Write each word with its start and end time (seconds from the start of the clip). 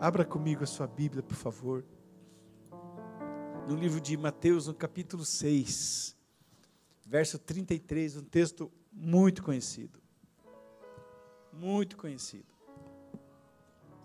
Abra 0.00 0.24
comigo 0.24 0.62
a 0.62 0.66
sua 0.66 0.86
Bíblia, 0.86 1.24
por 1.24 1.34
favor. 1.34 1.84
No 3.66 3.74
livro 3.74 4.00
de 4.00 4.16
Mateus, 4.16 4.68
no 4.68 4.74
capítulo 4.74 5.24
6, 5.24 6.16
verso 7.04 7.36
33, 7.36 8.18
um 8.18 8.22
texto 8.22 8.70
muito 8.92 9.42
conhecido. 9.42 10.00
Muito 11.52 11.96
conhecido. 11.96 12.46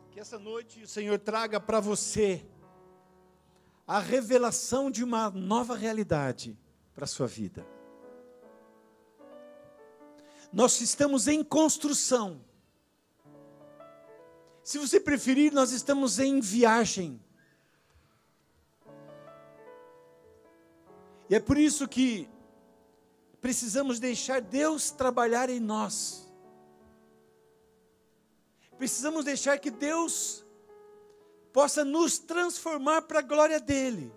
Que 0.09 0.19
essa 0.19 0.39
noite 0.39 0.81
o 0.81 0.87
Senhor 0.87 1.19
traga 1.19 1.59
para 1.59 1.79
você 1.79 2.43
a 3.85 3.99
revelação 3.99 4.89
de 4.89 5.03
uma 5.03 5.29
nova 5.29 5.75
realidade 5.75 6.57
para 6.95 7.03
a 7.03 7.07
sua 7.07 7.27
vida. 7.27 7.63
Nós 10.51 10.81
estamos 10.81 11.27
em 11.27 11.43
construção. 11.43 12.41
Se 14.63 14.77
você 14.77 14.99
preferir, 14.99 15.51
nós 15.51 15.71
estamos 15.71 16.19
em 16.19 16.39
viagem. 16.39 17.19
E 21.29 21.35
é 21.35 21.39
por 21.39 21.57
isso 21.57 21.87
que 21.87 22.29
precisamos 23.41 23.99
deixar 23.99 24.39
Deus 24.39 24.89
trabalhar 24.89 25.49
em 25.49 25.59
nós. 25.59 26.31
Precisamos 28.77 29.25
deixar 29.25 29.57
que 29.59 29.69
Deus 29.69 30.45
possa 31.51 31.83
nos 31.83 32.17
transformar 32.17 33.01
para 33.03 33.19
a 33.19 33.21
glória 33.21 33.59
dEle. 33.59 34.13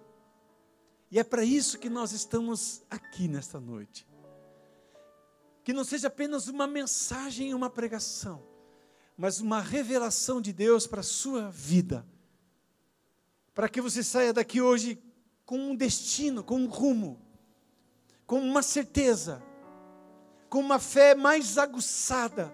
E 1.11 1.19
é 1.19 1.25
para 1.25 1.45
isso 1.45 1.79
que 1.79 1.89
nós 1.89 2.13
estamos 2.13 2.83
aqui 2.91 3.29
nesta 3.29 3.61
noite. 3.61 4.07
Que 5.65 5.73
não 5.73 5.85
seja 5.85 6.07
apenas 6.07 6.49
uma 6.49 6.67
mensagem, 6.67 7.53
uma 7.53 7.69
pregação, 7.69 8.43
mas 9.17 9.41
uma 9.41 9.61
revelação 9.61 10.41
de 10.41 10.53
Deus 10.53 10.87
para 10.87 11.01
a 11.01 11.05
sua 11.05 11.51
vida. 11.51 12.07
Para 13.55 13.69
que 13.69 13.81
você 13.81 14.03
saia 14.03 14.33
daqui 14.33 14.61
hoje 14.61 15.03
com 15.45 15.59
um 15.59 15.75
destino, 15.75 16.45
com 16.45 16.57
um 16.57 16.67
rumo, 16.67 17.21
com 18.27 18.41
uma 18.41 18.63
certeza, 18.63 19.43
com 20.51 20.61
uma 20.61 20.79
fé 20.79 21.15
mais 21.15 21.57
aguçada, 21.57 22.53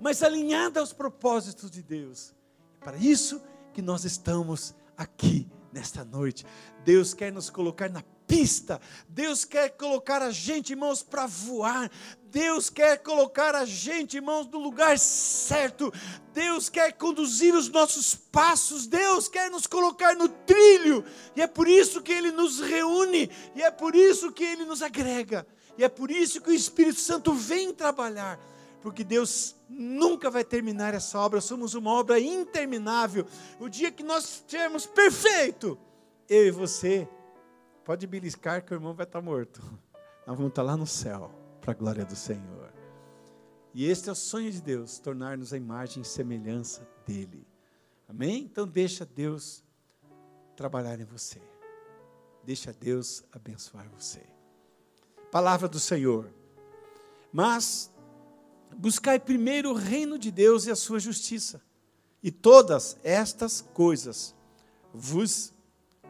mais 0.00 0.22
alinhada 0.22 0.80
aos 0.80 0.92
propósitos 0.92 1.70
de 1.70 1.82
Deus. 1.82 2.34
É 2.80 2.84
para 2.84 2.96
isso 2.96 3.40
que 3.72 3.80
nós 3.80 4.04
estamos 4.04 4.74
aqui 4.96 5.48
nesta 5.72 6.04
noite. 6.04 6.44
Deus 6.84 7.14
quer 7.14 7.32
nos 7.32 7.48
colocar 7.48 7.88
na 7.88 8.02
pista. 8.26 8.80
Deus 9.08 9.44
quer 9.44 9.70
colocar 9.70 10.22
a 10.22 10.30
gente, 10.30 10.70
irmãos, 10.70 11.02
para 11.02 11.26
voar. 11.26 11.90
Deus 12.32 12.68
quer 12.68 12.98
colocar 12.98 13.54
a 13.54 13.64
gente, 13.64 14.16
irmãos, 14.16 14.48
no 14.48 14.58
lugar 14.58 14.98
certo. 14.98 15.92
Deus 16.32 16.68
quer 16.68 16.92
conduzir 16.94 17.54
os 17.54 17.68
nossos 17.68 18.14
passos. 18.14 18.86
Deus 18.86 19.28
quer 19.28 19.50
nos 19.50 19.66
colocar 19.66 20.16
no 20.16 20.28
trilho. 20.28 21.04
E 21.36 21.42
é 21.42 21.46
por 21.46 21.68
isso 21.68 22.02
que 22.02 22.10
Ele 22.10 22.32
nos 22.32 22.58
reúne. 22.58 23.30
E 23.54 23.62
é 23.62 23.70
por 23.70 23.94
isso 23.94 24.32
que 24.32 24.42
Ele 24.42 24.64
nos 24.64 24.82
agrega. 24.82 25.46
E 25.78 25.84
é 25.84 25.88
por 25.88 26.10
isso 26.10 26.40
que 26.40 26.50
o 26.50 26.54
Espírito 26.54 26.98
Santo 26.98 27.32
vem 27.32 27.72
trabalhar. 27.72 28.40
Porque 28.80 29.04
Deus 29.04 29.54
nunca 29.68 30.28
vai 30.28 30.42
terminar 30.42 30.94
essa 30.94 31.18
obra. 31.20 31.40
Somos 31.40 31.74
uma 31.74 31.92
obra 31.92 32.18
interminável. 32.18 33.26
O 33.60 33.68
dia 33.68 33.92
que 33.92 34.02
nós 34.02 34.24
estivermos 34.24 34.86
perfeito, 34.86 35.78
eu 36.28 36.46
e 36.46 36.50
você 36.50 37.06
Pode 37.84 38.06
beliscar 38.06 38.64
que 38.64 38.72
o 38.72 38.76
irmão 38.76 38.94
vai 38.94 39.04
estar 39.04 39.20
morto. 39.20 39.60
Nós 40.24 40.36
vamos 40.36 40.50
estar 40.50 40.62
lá 40.62 40.76
no 40.76 40.86
céu, 40.86 41.32
para 41.62 41.70
a 41.70 41.74
glória 41.74 42.04
do 42.04 42.16
Senhor. 42.16 42.72
E 43.72 43.86
este 43.86 44.08
é 44.08 44.12
o 44.12 44.16
sonho 44.16 44.50
de 44.50 44.60
Deus, 44.60 44.98
tornar-nos 44.98 45.52
a 45.52 45.56
imagem 45.56 46.02
e 46.02 46.04
semelhança 46.04 46.86
dEle. 47.06 47.46
Amém? 48.06 48.42
Então 48.42 48.66
deixa 48.66 49.06
Deus 49.06 49.64
trabalhar 50.56 51.00
em 51.00 51.04
você. 51.04 51.40
Deixa 52.44 52.72
Deus 52.72 53.24
abençoar 53.32 53.88
você. 53.88 54.22
Palavra 55.30 55.68
do 55.68 55.78
Senhor. 55.78 56.28
Mas 57.32 57.90
buscai 58.76 59.18
primeiro 59.18 59.70
o 59.70 59.74
reino 59.74 60.18
de 60.18 60.30
Deus 60.30 60.66
e 60.66 60.70
a 60.70 60.76
sua 60.76 60.98
justiça, 60.98 61.62
e 62.22 62.30
todas 62.30 62.98
estas 63.02 63.60
coisas 63.72 64.34
vos 64.92 65.54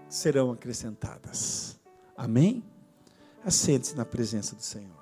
serão 0.09 0.50
acrescentadas. 0.50 1.78
Amém? 2.16 2.65
Assente-se 3.44 3.94
na 3.94 4.04
presença 4.04 4.56
do 4.56 4.62
Senhor. 4.62 5.02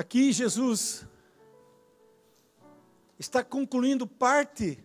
Aqui 0.00 0.32
Jesus 0.32 1.06
está 3.18 3.44
concluindo 3.44 4.06
parte 4.06 4.82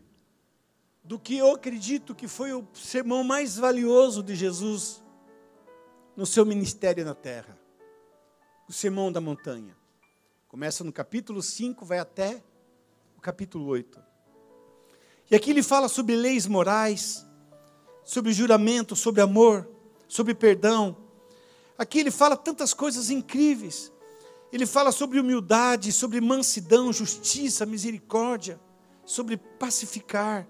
do 1.06 1.18
que 1.18 1.38
eu 1.38 1.54
acredito 1.54 2.14
que 2.14 2.28
foi 2.28 2.52
o 2.52 2.68
sermão 2.74 3.24
mais 3.24 3.56
valioso 3.56 4.22
de 4.22 4.36
Jesus 4.36 5.02
no 6.18 6.26
seu 6.26 6.46
ministério 6.46 7.06
na 7.06 7.16
terra 7.16 7.58
o 8.68 8.74
sermão 8.74 9.10
da 9.10 9.22
montanha. 9.22 9.78
Começa 10.50 10.84
no 10.84 10.92
capítulo 10.92 11.42
5, 11.42 11.86
vai 11.86 12.00
até 12.00 12.44
o 13.18 13.22
capítulo 13.22 13.68
8. 13.68 13.98
E 15.32 15.36
aqui 15.38 15.52
ele 15.52 15.64
fala 15.64 15.88
sobre 15.88 16.14
leis 16.14 16.46
morais, 16.46 17.26
sobre 18.04 18.34
juramento, 18.34 18.98
sobre 18.98 19.22
amor, 19.22 19.66
sobre 20.10 20.36
perdão. 20.36 20.98
Aqui 21.78 22.00
ele 22.00 22.12
fala 22.12 22.36
tantas 22.36 22.74
coisas 22.74 23.10
incríveis. 23.10 23.95
Ele 24.52 24.66
fala 24.66 24.92
sobre 24.92 25.20
humildade, 25.20 25.92
sobre 25.92 26.22
mansidão, 26.22 26.94
justiça, 26.94 27.66
misericórdia, 27.66 28.60
sobre 29.04 29.38
pacificar. 29.38 30.48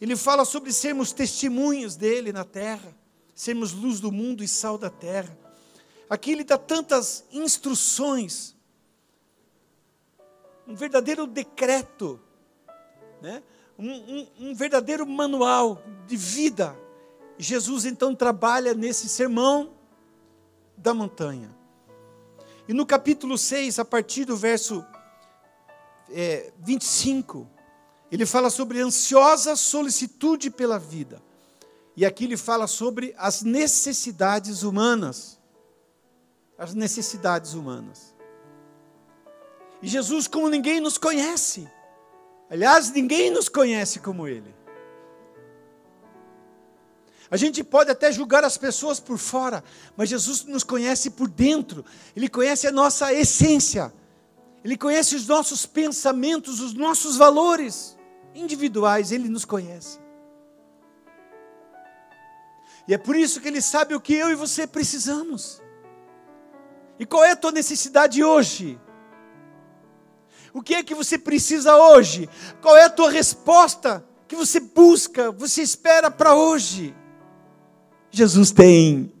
Ele 0.00 0.16
fala 0.16 0.44
sobre 0.44 0.72
sermos 0.72 1.12
testemunhas 1.12 1.96
dele 1.96 2.32
na 2.32 2.44
terra, 2.44 2.94
sermos 3.34 3.72
luz 3.72 4.00
do 4.00 4.12
mundo 4.12 4.44
e 4.44 4.48
sal 4.48 4.76
da 4.76 4.90
terra. 4.90 5.38
Aqui 6.10 6.32
ele 6.32 6.44
dá 6.44 6.58
tantas 6.58 7.24
instruções 7.32 8.54
um 10.66 10.74
verdadeiro 10.74 11.26
decreto, 11.26 12.18
né? 13.20 13.42
um, 13.78 13.90
um, 13.90 14.26
um 14.40 14.54
verdadeiro 14.54 15.06
manual 15.06 15.82
de 16.06 16.16
vida. 16.16 16.76
Jesus 17.36 17.84
então 17.84 18.14
trabalha 18.14 18.74
nesse 18.74 19.08
sermão 19.08 19.74
da 20.76 20.94
montanha. 20.94 21.54
E 22.66 22.72
no 22.72 22.86
capítulo 22.86 23.36
6, 23.36 23.78
a 23.78 23.84
partir 23.84 24.24
do 24.24 24.36
verso 24.36 24.84
é, 26.10 26.52
25, 26.58 27.48
ele 28.10 28.24
fala 28.24 28.48
sobre 28.48 28.80
ansiosa 28.80 29.56
solicitude 29.56 30.50
pela 30.50 30.78
vida. 30.78 31.22
E 31.96 32.04
aqui 32.04 32.24
ele 32.24 32.36
fala 32.36 32.66
sobre 32.66 33.14
as 33.16 33.42
necessidades 33.42 34.62
humanas. 34.62 35.38
As 36.56 36.74
necessidades 36.74 37.54
humanas. 37.54 38.14
E 39.82 39.86
Jesus, 39.88 40.26
como 40.26 40.48
ninguém 40.48 40.80
nos 40.80 40.96
conhece, 40.96 41.68
aliás, 42.48 42.90
ninguém 42.90 43.30
nos 43.30 43.50
conhece 43.50 44.00
como 44.00 44.26
Ele. 44.26 44.54
A 47.34 47.36
gente 47.36 47.64
pode 47.64 47.90
até 47.90 48.12
julgar 48.12 48.44
as 48.44 48.56
pessoas 48.56 49.00
por 49.00 49.18
fora, 49.18 49.64
mas 49.96 50.08
Jesus 50.08 50.44
nos 50.44 50.62
conhece 50.62 51.10
por 51.10 51.26
dentro, 51.26 51.84
Ele 52.14 52.28
conhece 52.28 52.64
a 52.64 52.70
nossa 52.70 53.12
essência, 53.12 53.92
Ele 54.62 54.76
conhece 54.76 55.16
os 55.16 55.26
nossos 55.26 55.66
pensamentos, 55.66 56.60
os 56.60 56.74
nossos 56.74 57.16
valores 57.16 57.98
individuais, 58.36 59.10
Ele 59.10 59.28
nos 59.28 59.44
conhece. 59.44 59.98
E 62.86 62.94
é 62.94 62.98
por 62.98 63.16
isso 63.16 63.40
que 63.40 63.48
Ele 63.48 63.60
sabe 63.60 63.96
o 63.96 64.00
que 64.00 64.14
eu 64.14 64.30
e 64.30 64.36
você 64.36 64.64
precisamos. 64.64 65.60
E 67.00 67.04
qual 67.04 67.24
é 67.24 67.32
a 67.32 67.36
tua 67.36 67.50
necessidade 67.50 68.22
hoje? 68.22 68.80
O 70.52 70.62
que 70.62 70.76
é 70.76 70.84
que 70.84 70.94
você 70.94 71.18
precisa 71.18 71.76
hoje? 71.76 72.30
Qual 72.62 72.76
é 72.76 72.84
a 72.84 72.90
tua 72.90 73.10
resposta 73.10 74.06
que 74.28 74.36
você 74.36 74.60
busca, 74.60 75.32
você 75.32 75.62
espera 75.62 76.12
para 76.12 76.36
hoje? 76.36 76.94
Jesus 78.14 78.52
tem. 78.52 79.12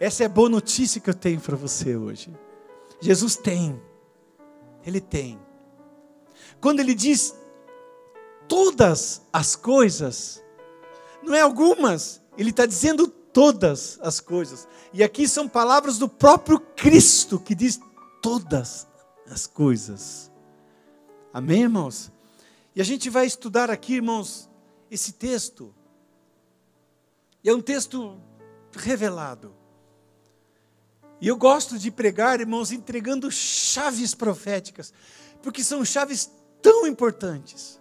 Essa 0.00 0.22
é 0.22 0.26
a 0.26 0.30
boa 0.30 0.48
notícia 0.48 0.98
que 0.98 1.10
eu 1.10 1.14
tenho 1.14 1.38
para 1.38 1.56
você 1.56 1.94
hoje. 1.94 2.34
Jesus 2.98 3.36
tem. 3.36 3.78
Ele 4.84 5.00
tem. 5.00 5.38
Quando 6.58 6.80
ele 6.80 6.94
diz 6.94 7.34
todas 8.48 9.20
as 9.30 9.54
coisas, 9.54 10.42
não 11.22 11.34
é 11.34 11.42
algumas, 11.42 12.22
ele 12.38 12.48
está 12.48 12.64
dizendo 12.64 13.08
todas 13.08 13.98
as 14.00 14.20
coisas. 14.20 14.66
E 14.92 15.02
aqui 15.02 15.28
são 15.28 15.46
palavras 15.46 15.98
do 15.98 16.08
próprio 16.08 16.58
Cristo 16.58 17.38
que 17.38 17.54
diz 17.54 17.78
todas 18.22 18.86
as 19.30 19.46
coisas. 19.46 20.30
Amém, 21.30 21.62
irmãos? 21.62 22.10
E 22.74 22.80
a 22.80 22.84
gente 22.84 23.10
vai 23.10 23.26
estudar 23.26 23.70
aqui, 23.70 23.96
irmãos, 23.96 24.48
esse 24.90 25.12
texto. 25.12 25.74
É 27.44 27.52
um 27.52 27.60
texto 27.60 28.18
revelado. 28.72 29.54
E 31.20 31.28
eu 31.28 31.36
gosto 31.36 31.78
de 31.78 31.90
pregar, 31.90 32.40
irmãos, 32.40 32.72
entregando 32.72 33.30
chaves 33.30 34.14
proféticas, 34.14 34.92
porque 35.42 35.62
são 35.62 35.84
chaves 35.84 36.30
tão 36.60 36.86
importantes. 36.86 37.80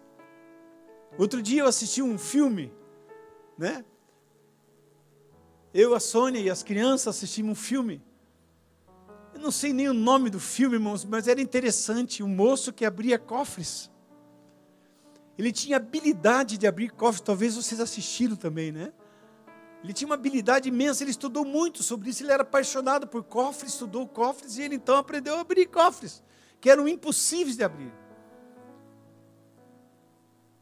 Outro 1.17 1.41
dia 1.41 1.61
eu 1.61 1.67
assisti 1.67 2.01
um 2.01 2.17
filme, 2.17 2.71
né? 3.57 3.85
Eu, 5.73 5.95
a 5.95 5.99
Sônia 5.99 6.39
e 6.39 6.49
as 6.49 6.61
crianças 6.61 7.15
assistimos 7.15 7.51
um 7.51 7.55
filme. 7.55 8.01
Eu 9.33 9.39
não 9.39 9.49
sei 9.49 9.73
nem 9.73 9.89
o 9.89 9.93
nome 9.93 10.29
do 10.29 10.39
filme, 10.39 10.75
irmãos, 10.75 11.03
mas 11.03 11.27
era 11.27 11.41
interessante. 11.41 12.21
Um 12.21 12.27
moço 12.27 12.71
que 12.71 12.85
abria 12.85 13.17
cofres. 13.17 13.89
Ele 15.37 15.51
tinha 15.51 15.77
habilidade 15.77 16.57
de 16.57 16.67
abrir 16.67 16.89
cofres, 16.91 17.21
talvez 17.21 17.55
vocês 17.55 17.81
assistiram 17.81 18.35
também, 18.35 18.71
né? 18.71 18.93
Ele 19.83 19.91
tinha 19.91 20.07
uma 20.07 20.15
habilidade 20.15 20.69
imensa, 20.69 21.03
ele 21.03 21.11
estudou 21.11 21.43
muito 21.43 21.83
sobre 21.83 22.09
isso, 22.09 22.23
ele 22.23 22.31
era 22.31 22.43
apaixonado 22.43 23.05
por 23.05 23.21
cofres, 23.23 23.73
estudou 23.73 24.07
cofres 24.07 24.57
e 24.57 24.61
ele 24.61 24.75
então 24.75 24.95
aprendeu 24.95 25.35
a 25.35 25.41
abrir 25.41 25.65
cofres, 25.65 26.23
que 26.61 26.69
eram 26.69 26.87
impossíveis 26.87 27.57
de 27.57 27.63
abrir. 27.63 27.91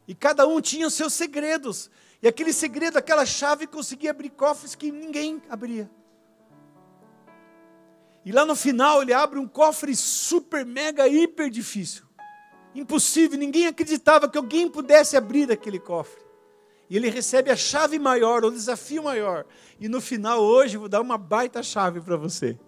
E 0.08 0.14
cada 0.14 0.46
um 0.46 0.60
tinha 0.60 0.88
os 0.88 0.94
seus 0.94 1.12
segredos. 1.12 1.88
E 2.20 2.26
aquele 2.26 2.52
segredo, 2.52 2.96
aquela 2.96 3.24
chave 3.24 3.66
conseguia 3.66 4.10
abrir 4.10 4.30
cofres 4.30 4.74
que 4.74 4.90
ninguém 4.90 5.40
abria. 5.48 5.88
E 8.24 8.32
lá 8.32 8.44
no 8.44 8.56
final 8.56 9.02
ele 9.02 9.12
abre 9.12 9.38
um 9.38 9.46
cofre 9.46 9.94
super, 9.94 10.66
mega, 10.66 11.06
hiper 11.06 11.48
difícil. 11.48 12.04
Impossível, 12.74 13.38
ninguém 13.38 13.66
acreditava 13.66 14.28
que 14.28 14.38
alguém 14.38 14.68
pudesse 14.68 15.16
abrir 15.16 15.50
aquele 15.50 15.78
cofre. 15.78 16.21
E 16.92 16.96
ele 16.96 17.08
recebe 17.08 17.50
a 17.50 17.56
chave 17.56 17.98
maior, 17.98 18.44
o 18.44 18.50
desafio 18.50 19.04
maior. 19.04 19.46
E 19.80 19.88
no 19.88 19.98
final, 19.98 20.42
hoje, 20.42 20.76
vou 20.76 20.90
dar 20.90 21.00
uma 21.00 21.16
baita 21.16 21.62
chave 21.62 22.02
para 22.02 22.18
você. 22.18 22.58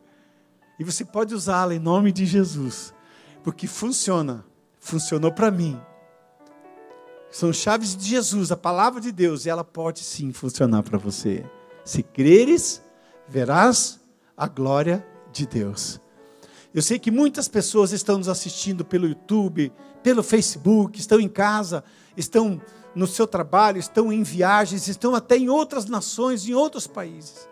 E 0.79 0.83
você 0.83 1.05
pode 1.05 1.35
usá-la 1.35 1.75
em 1.75 1.79
nome 1.79 2.11
de 2.11 2.25
Jesus. 2.25 2.95
Porque 3.43 3.67
funciona. 3.67 4.43
Funcionou 4.81 5.31
para 5.31 5.51
mim. 5.51 5.79
São 7.31 7.53
chaves 7.53 7.95
de 7.95 8.07
Jesus, 8.07 8.51
a 8.51 8.57
palavra 8.57 8.99
de 8.99 9.13
Deus. 9.13 9.45
E 9.45 9.51
ela 9.51 9.63
pode 9.63 9.99
sim 9.99 10.33
funcionar 10.33 10.83
para 10.83 10.97
você. 10.97 11.45
Se 11.85 12.03
creres, 12.03 12.83
verás 13.29 14.01
a 14.35 14.49
glória 14.49 15.07
de 15.35 15.47
Deus. 15.47 16.01
Eu 16.73 16.81
sei 16.81 16.99
que 16.99 17.11
muitas 17.11 17.47
pessoas 17.47 17.93
estão 17.93 18.17
nos 18.17 18.31
assistindo 18.31 18.87
pelo 18.87 19.07
YouTube, 19.07 19.71
pelo 20.03 20.23
Facebook, 20.23 20.99
estão 20.99 21.21
em 21.21 21.29
casa, 21.29 21.85
estão 22.17 22.59
no 22.95 23.07
seu 23.07 23.27
trabalho, 23.27 23.79
estão 23.79 24.13
em 24.13 24.23
viagens, 24.23 24.89
estão 24.89 25.15
até 25.15 25.37
em 25.37 25.49
outras 25.49 25.87
nações, 25.87 26.47
em 26.49 26.55
outros 26.55 26.87
países. 26.87 27.49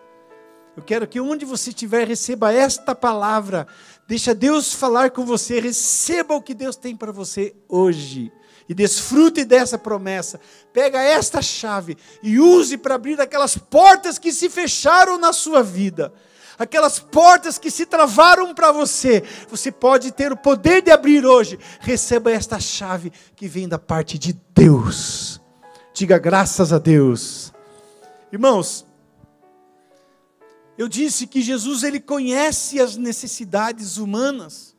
Eu 0.76 0.82
quero 0.82 1.06
que 1.06 1.20
onde 1.20 1.44
você 1.44 1.70
estiver, 1.70 2.06
receba 2.06 2.52
esta 2.52 2.94
palavra. 2.94 3.66
Deixa 4.08 4.34
Deus 4.34 4.72
falar 4.72 5.10
com 5.10 5.24
você, 5.24 5.60
receba 5.60 6.34
o 6.34 6.42
que 6.42 6.54
Deus 6.54 6.76
tem 6.76 6.96
para 6.96 7.12
você 7.12 7.54
hoje. 7.68 8.32
E 8.68 8.74
desfrute 8.74 9.44
dessa 9.44 9.76
promessa. 9.76 10.40
Pega 10.72 11.02
esta 11.02 11.42
chave 11.42 11.96
e 12.22 12.38
use 12.38 12.78
para 12.78 12.94
abrir 12.94 13.20
aquelas 13.20 13.58
portas 13.58 14.18
que 14.18 14.32
se 14.32 14.48
fecharam 14.48 15.18
na 15.18 15.32
sua 15.32 15.62
vida 15.62 16.12
aquelas 16.62 16.98
portas 16.98 17.58
que 17.58 17.70
se 17.70 17.84
travaram 17.84 18.54
para 18.54 18.72
você, 18.72 19.22
você 19.48 19.70
pode 19.70 20.12
ter 20.12 20.32
o 20.32 20.36
poder 20.36 20.82
de 20.82 20.90
abrir 20.90 21.26
hoje. 21.26 21.58
Receba 21.80 22.30
esta 22.30 22.60
chave 22.60 23.12
que 23.34 23.48
vem 23.48 23.68
da 23.68 23.78
parte 23.78 24.18
de 24.18 24.32
Deus. 24.54 25.40
Diga 25.92 26.18
graças 26.18 26.72
a 26.72 26.78
Deus. 26.78 27.52
Irmãos, 28.32 28.86
eu 30.78 30.88
disse 30.88 31.26
que 31.26 31.42
Jesus 31.42 31.82
ele 31.82 32.00
conhece 32.00 32.80
as 32.80 32.96
necessidades 32.96 33.98
humanas. 33.98 34.74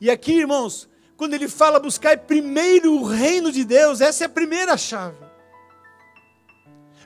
E 0.00 0.10
aqui, 0.10 0.32
irmãos, 0.32 0.88
quando 1.16 1.34
ele 1.34 1.48
fala 1.48 1.78
buscar 1.78 2.18
primeiro 2.18 2.94
o 2.94 3.04
reino 3.04 3.52
de 3.52 3.64
Deus, 3.64 4.00
essa 4.00 4.24
é 4.24 4.26
a 4.26 4.30
primeira 4.30 4.76
chave. 4.76 5.16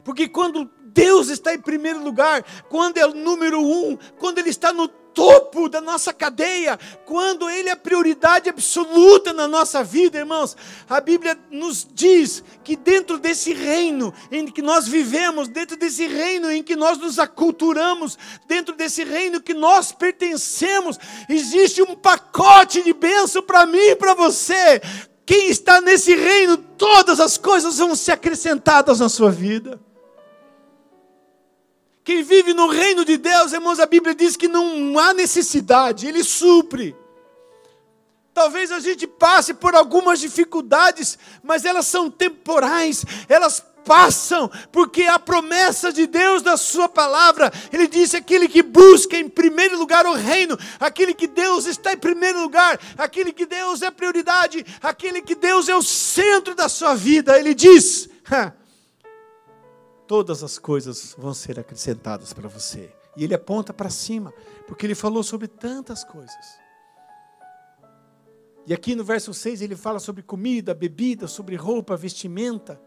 Porque 0.02 0.28
quando 0.28 0.70
Deus 0.96 1.28
está 1.28 1.52
em 1.52 1.60
primeiro 1.60 2.02
lugar, 2.02 2.42
quando 2.70 2.96
é 2.96 3.06
o 3.06 3.12
número 3.12 3.60
um, 3.60 3.98
quando 4.18 4.38
Ele 4.38 4.48
está 4.48 4.72
no 4.72 4.88
topo 4.88 5.68
da 5.68 5.78
nossa 5.78 6.10
cadeia, 6.10 6.78
quando 7.04 7.50
Ele 7.50 7.68
é 7.68 7.76
prioridade 7.76 8.48
absoluta 8.48 9.34
na 9.34 9.46
nossa 9.46 9.84
vida, 9.84 10.16
irmãos. 10.16 10.56
A 10.88 10.98
Bíblia 10.98 11.38
nos 11.50 11.86
diz 11.92 12.42
que 12.64 12.76
dentro 12.76 13.18
desse 13.18 13.52
reino 13.52 14.12
em 14.32 14.46
que 14.46 14.62
nós 14.62 14.88
vivemos, 14.88 15.48
dentro 15.48 15.76
desse 15.76 16.06
reino 16.06 16.50
em 16.50 16.62
que 16.62 16.74
nós 16.74 16.96
nos 16.96 17.18
aculturamos, 17.18 18.18
dentro 18.48 18.74
desse 18.74 19.04
reino 19.04 19.42
que 19.42 19.52
nós 19.52 19.92
pertencemos, 19.92 20.98
existe 21.28 21.82
um 21.82 21.94
pacote 21.94 22.82
de 22.82 22.94
bênção 22.94 23.42
para 23.42 23.66
mim 23.66 23.90
e 23.90 23.96
para 23.96 24.14
você. 24.14 24.80
Quem 25.26 25.50
está 25.50 25.78
nesse 25.78 26.14
reino, 26.14 26.56
todas 26.56 27.20
as 27.20 27.36
coisas 27.36 27.76
vão 27.76 27.94
ser 27.94 28.12
acrescentadas 28.12 29.00
na 29.00 29.10
sua 29.10 29.30
vida. 29.30 29.78
Quem 32.06 32.22
vive 32.22 32.54
no 32.54 32.68
reino 32.68 33.04
de 33.04 33.16
Deus, 33.16 33.52
irmãos, 33.52 33.80
a 33.80 33.84
Bíblia 33.84 34.14
diz 34.14 34.36
que 34.36 34.46
não 34.46 34.96
há 34.96 35.12
necessidade, 35.12 36.06
Ele 36.06 36.22
supre. 36.22 36.94
Talvez 38.32 38.70
a 38.70 38.78
gente 38.78 39.08
passe 39.08 39.52
por 39.52 39.74
algumas 39.74 40.20
dificuldades, 40.20 41.18
mas 41.42 41.64
elas 41.64 41.84
são 41.88 42.08
temporais, 42.08 43.04
elas 43.28 43.60
passam, 43.84 44.48
porque 44.70 45.02
a 45.02 45.18
promessa 45.18 45.92
de 45.92 46.06
Deus 46.06 46.42
da 46.42 46.56
Sua 46.56 46.88
palavra, 46.88 47.52
Ele 47.72 47.88
disse: 47.88 48.16
aquele 48.16 48.46
que 48.46 48.62
busca 48.62 49.18
em 49.18 49.28
primeiro 49.28 49.76
lugar 49.76 50.06
o 50.06 50.12
reino, 50.12 50.56
aquele 50.78 51.12
que 51.12 51.26
Deus 51.26 51.66
está 51.66 51.92
em 51.92 51.98
primeiro 51.98 52.40
lugar, 52.40 52.78
aquele 52.96 53.32
que 53.32 53.46
Deus 53.46 53.82
é 53.82 53.90
prioridade, 53.90 54.64
aquele 54.80 55.20
que 55.20 55.34
Deus 55.34 55.68
é 55.68 55.74
o 55.74 55.82
centro 55.82 56.54
da 56.54 56.68
sua 56.68 56.94
vida, 56.94 57.36
Ele 57.36 57.52
diz 57.52 58.08
todas 60.06 60.42
as 60.42 60.58
coisas 60.58 61.14
vão 61.18 61.34
ser 61.34 61.58
acrescentadas 61.58 62.32
para 62.32 62.48
você. 62.48 62.94
E 63.16 63.24
ele 63.24 63.34
aponta 63.34 63.72
para 63.72 63.90
cima, 63.90 64.32
porque 64.66 64.86
ele 64.86 64.94
falou 64.94 65.22
sobre 65.22 65.48
tantas 65.48 66.04
coisas. 66.04 66.58
E 68.66 68.74
aqui 68.74 68.94
no 68.94 69.04
verso 69.04 69.32
6 69.32 69.62
ele 69.62 69.76
fala 69.76 69.98
sobre 69.98 70.22
comida, 70.22 70.74
bebida, 70.74 71.26
sobre 71.26 71.56
roupa, 71.56 71.96
vestimenta. 71.96 72.80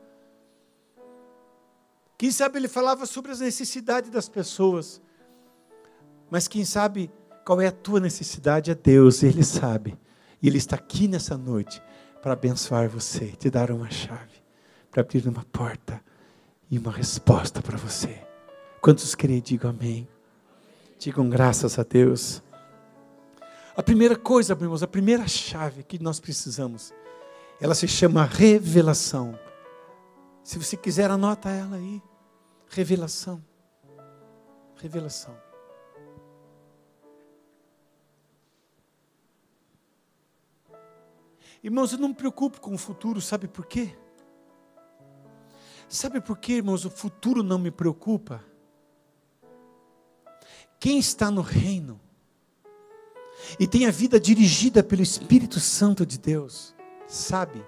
Quem 2.18 2.31
sabe 2.31 2.60
ele 2.60 2.68
falava 2.68 3.06
sobre 3.06 3.31
as 3.31 3.39
necessidades 3.39 4.10
das 4.10 4.27
pessoas. 4.27 5.01
Mas 6.30 6.48
quem 6.48 6.65
sabe 6.65 7.10
qual 7.46 7.62
é 7.62 7.67
a 7.67 7.72
tua 7.72 8.00
necessidade 8.00 8.70
é 8.70 8.75
Deus, 8.75 9.24
ele 9.24 9.44
sabe. 9.44 9.98
E 10.41 10.48
ele 10.48 10.58
está 10.58 10.75
aqui 10.75 11.08
nessa 11.08 11.38
noite 11.38 11.82
para 12.22 12.34
abençoar 12.34 12.89
você, 12.89 13.27
te 13.27 13.50
dar 13.50 13.72
uma 13.72 13.89
chave, 13.89 14.44
para 14.91 15.01
abrir 15.01 15.25
uma 15.27 15.46
porta 15.46 16.03
e 16.70 16.78
uma 16.78 16.92
resposta 16.92 17.62
para 17.62 17.78
você. 17.78 18.22
Quantos 18.82 19.16
creem, 19.16 19.42
digam 19.42 19.72
amém. 19.72 20.08
Digam 20.98 21.30
graças 21.30 21.80
a 21.80 21.84
Deus. 21.84 22.44
A 23.76 23.82
primeira 23.82 24.16
coisa, 24.16 24.54
irmãos, 24.54 24.84
a 24.84 24.88
primeira 24.88 25.28
chave 25.28 25.84
que 25.84 26.02
nós 26.02 26.20
precisamos, 26.20 26.94
ela 27.60 27.74
se 27.74 27.88
chama 27.88 28.26
revelação. 28.26 29.38
Se 30.44 30.58
você 30.58 30.76
quiser, 30.76 31.10
anota 31.10 31.50
ela 31.50 31.78
aí. 31.78 32.02
Revelação. 32.70 33.44
Revelação. 34.76 35.36
Irmãos, 41.62 41.92
eu 41.92 42.00
não 42.00 42.10
me 42.10 42.16
preocupo 42.16 42.62
com 42.62 42.74
o 42.74 42.78
futuro, 42.78 43.20
sabe 43.20 43.48
por 43.48 43.66
quê? 43.66 43.94
Sabe 45.89 46.22
por 46.22 46.38
que, 46.38 46.53
irmãos, 46.53 46.86
o 46.86 46.89
futuro 46.91 47.41
não 47.41 47.58
me 47.58 47.72
preocupa? 47.72 48.46
Quem 50.79 51.00
está 51.00 51.31
no 51.31 51.41
reino 51.41 52.00
e 53.60 53.67
tem 53.67 53.88
a 53.88 53.91
vida 53.91 54.19
dirigida 54.19 54.84
pelo 54.84 55.01
Espírito 55.01 55.60
Santo 55.60 56.05
de 56.05 56.19
Deus, 56.19 56.75
sabe 57.08 57.65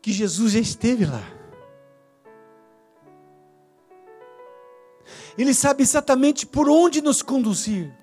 que 0.00 0.10
Jesus 0.10 0.52
já 0.52 0.60
esteve 0.60 1.04
lá. 1.04 1.22
Ele 5.36 5.52
sabe 5.52 5.82
exatamente 5.82 6.46
por 6.46 6.70
onde 6.70 7.02
nos 7.02 7.20
conduzir 7.20 7.94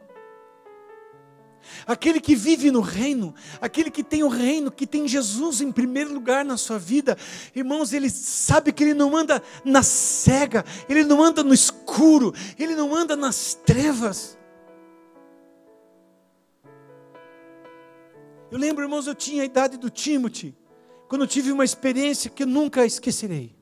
aquele 1.86 2.20
que 2.20 2.36
vive 2.36 2.72
no 2.72 2.82
reino, 2.82 3.34
aquele 3.62 3.92
que 3.92 4.04
tem 4.04 4.24
o 4.24 4.28
reino, 4.28 4.72
que 4.72 4.88
tem 4.88 5.08
Jesus 5.08 5.62
em 5.62 5.72
primeiro 5.72 6.14
lugar 6.14 6.44
na 6.44 6.58
sua 6.58 6.80
vida, 6.80 7.18
irmãos, 7.56 7.94
ele 7.94 8.10
sabe 8.10 8.72
que 8.72 8.84
ele 8.84 8.94
não 8.94 9.16
anda 9.16 9.42
na 9.64 9.84
cega, 9.84 10.66
ele 10.90 11.04
não 11.04 11.24
anda 11.24 11.44
no 11.44 11.54
escuro, 11.54 12.34
ele 12.58 12.76
não 12.76 12.96
anda 12.96 13.16
nas 13.16 13.54
trevas. 13.54 14.38
Eu 18.52 18.58
lembro, 18.58 18.84
irmãos, 18.84 19.08
eu 19.08 19.16
tinha 19.16 19.42
a 19.42 19.46
idade 19.46 19.78
do 19.78 19.90
Timothy, 19.90 20.56
quando 21.08 21.22
eu 21.22 21.28
tive 21.28 21.52
uma 21.52 21.66
experiência 21.66 22.30
que 22.30 22.44
eu 22.44 22.48
nunca 22.48 22.86
esquecerei. 22.86 23.56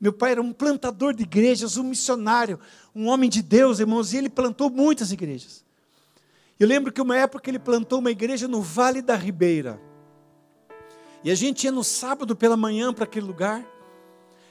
Meu 0.00 0.12
pai 0.12 0.32
era 0.32 0.42
um 0.42 0.52
plantador 0.52 1.14
de 1.14 1.22
igrejas, 1.22 1.76
um 1.76 1.84
missionário, 1.84 2.58
um 2.92 3.06
homem 3.06 3.30
de 3.30 3.40
Deus, 3.40 3.78
irmãos, 3.78 4.12
e 4.12 4.16
ele 4.16 4.28
plantou 4.28 4.68
muitas 4.68 5.12
igrejas. 5.12 5.64
Eu 6.62 6.68
lembro 6.68 6.92
que 6.92 7.02
uma 7.02 7.16
época 7.16 7.50
ele 7.50 7.58
plantou 7.58 7.98
uma 7.98 8.12
igreja 8.12 8.46
no 8.46 8.62
Vale 8.62 9.02
da 9.02 9.16
Ribeira. 9.16 9.82
E 11.24 11.28
a 11.28 11.34
gente 11.34 11.64
ia 11.64 11.72
no 11.72 11.82
sábado 11.82 12.36
pela 12.36 12.56
manhã 12.56 12.94
para 12.94 13.02
aquele 13.02 13.26
lugar. 13.26 13.66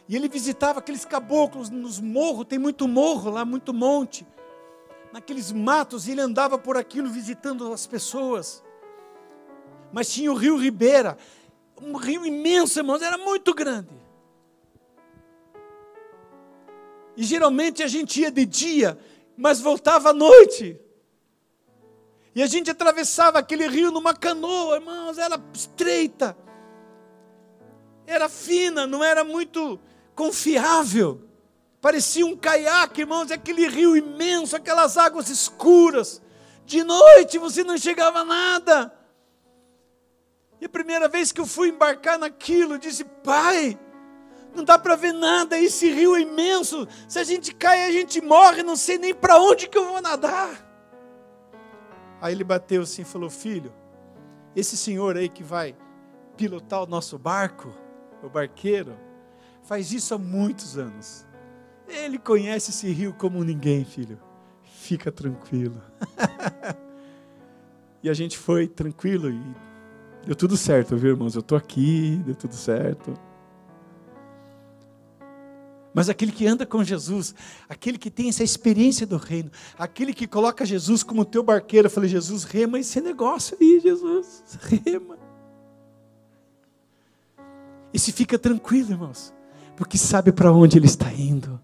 E 0.10 0.16
ele 0.18 0.28
visitava 0.28 0.80
aqueles 0.80 1.06
caboclos 1.06 1.70
nos 1.70 2.02
morros, 2.02 2.48
tem 2.50 2.60
muito 2.60 2.86
morro 2.86 3.32
lá, 3.32 3.46
muito 3.46 3.74
monte. 3.74 4.28
Naqueles 5.14 5.54
matos, 5.54 6.06
e 6.06 6.12
ele 6.12 6.20
andava 6.20 6.58
por 6.58 6.76
aquilo 6.76 7.10
visitando 7.10 7.72
as 7.72 7.88
pessoas. 7.88 8.62
Mas 9.94 10.12
tinha 10.12 10.34
o 10.34 10.36
rio 10.36 10.58
Ribeira, 10.58 11.18
um 11.82 11.96
rio 11.96 12.26
imenso, 12.26 12.78
irmãos, 12.78 13.02
era 13.02 13.18
muito 13.18 13.54
grande. 13.54 13.96
E 17.16 17.24
geralmente 17.24 17.82
a 17.82 17.88
gente 17.88 18.20
ia 18.20 18.30
de 18.30 18.46
dia, 18.46 19.00
mas 19.38 19.62
voltava 19.62 20.10
à 20.10 20.14
noite. 20.14 20.78
E 22.34 22.42
a 22.42 22.48
gente 22.48 22.72
atravessava 22.72 23.40
aquele 23.40 23.68
rio 23.68 23.92
numa 23.92 24.14
canoa, 24.14 24.76
irmãos, 24.76 25.18
era 25.18 25.42
estreita. 25.54 26.38
Era 28.08 28.30
fina, 28.30 28.88
não 28.88 29.04
era 29.04 29.24
muito 29.24 29.80
confiável. 30.16 31.28
Parecia 31.82 32.26
um 32.26 32.38
caiaque, 32.38 33.02
irmãos, 33.02 33.32
aquele 33.32 33.68
rio 33.68 33.98
imenso, 33.98 34.56
aquelas 34.56 34.98
águas 34.98 35.30
escuras. 35.30 36.22
De 36.66 36.84
noite 36.84 37.38
você 37.38 37.64
não 37.64 37.78
chegava 37.78 38.20
a 38.20 38.26
nada. 38.26 38.94
E 40.62 40.66
a 40.66 40.70
primeira 40.70 41.10
vez 41.10 41.32
que 41.32 41.42
eu 41.42 41.46
fui 41.46 41.70
embarcar 41.70 42.18
naquilo, 42.18 42.76
eu 42.76 42.78
disse: 42.78 43.04
Pai, 43.04 43.78
não 44.54 44.64
dá 44.64 44.78
para 44.78 44.96
ver 44.96 45.12
nada, 45.12 45.60
esse 45.60 45.92
rio 45.92 46.16
é 46.16 46.22
imenso. 46.22 46.88
Se 47.10 47.20
a 47.20 47.24
gente 47.24 47.54
cai, 47.54 47.86
a 47.88 47.92
gente 47.92 48.22
morre, 48.22 48.64
não 48.64 48.76
sei 48.76 48.98
nem 48.98 49.14
para 49.14 49.38
onde 49.40 49.68
que 49.68 49.78
eu 49.78 49.86
vou 49.86 50.02
nadar. 50.02 50.71
Aí 52.22 52.34
ele 52.34 52.44
bateu 52.44 52.84
assim 52.84 53.02
e 53.02 53.06
falou: 53.06 53.30
Filho, 53.30 53.74
esse 54.56 54.78
senhor 54.78 55.18
aí 55.18 55.28
que 55.28 55.44
vai 55.44 55.76
pilotar 56.38 56.84
o 56.84 56.88
nosso 56.88 57.18
barco, 57.18 57.74
o 58.24 58.30
barqueiro, 58.30 58.96
faz 59.64 59.92
isso 59.92 60.14
há 60.14 60.18
muitos 60.18 60.78
anos. 60.78 61.26
Ele 61.88 62.18
conhece 62.18 62.70
esse 62.70 62.90
rio 62.92 63.14
como 63.14 63.44
ninguém, 63.44 63.84
filho. 63.84 64.20
Fica 64.64 65.12
tranquilo. 65.12 65.82
e 68.02 68.10
a 68.10 68.14
gente 68.14 68.38
foi 68.38 68.68
tranquilo 68.68 69.30
e 69.30 69.56
deu 70.26 70.36
tudo 70.36 70.56
certo, 70.56 70.96
viu, 70.96 71.12
irmãos? 71.12 71.36
Eu 71.36 71.42
estou 71.42 71.58
aqui, 71.58 72.22
deu 72.26 72.36
tudo 72.36 72.56
certo. 72.56 73.14
Mas 75.94 76.10
aquele 76.10 76.32
que 76.32 76.48
anda 76.48 76.66
com 76.66 76.84
Jesus, 76.84 77.36
aquele 77.68 77.98
que 77.98 78.10
tem 78.10 78.30
essa 78.30 78.44
experiência 78.44 79.06
do 79.06 79.18
reino, 79.18 79.52
aquele 79.78 80.14
que 80.14 80.26
coloca 80.26 80.66
Jesus 80.66 81.04
como 81.04 81.26
teu 81.26 81.44
barqueiro, 81.44 81.88
eu 81.88 81.92
falei, 81.92 82.10
Jesus, 82.10 82.44
rema 82.44 82.80
esse 82.80 83.02
negócio 83.02 83.58
aí, 83.60 83.80
Jesus, 83.82 84.44
rema. 84.86 85.18
E 87.94 88.00
se 88.00 88.14
fica 88.14 88.40
tranquilo, 88.40 88.92
irmãos, 88.92 89.34
porque 89.76 89.98
sabe 89.98 90.32
para 90.32 90.52
onde 90.52 90.78
ele 90.78 90.86
está 90.86 91.12
indo. 91.12 91.60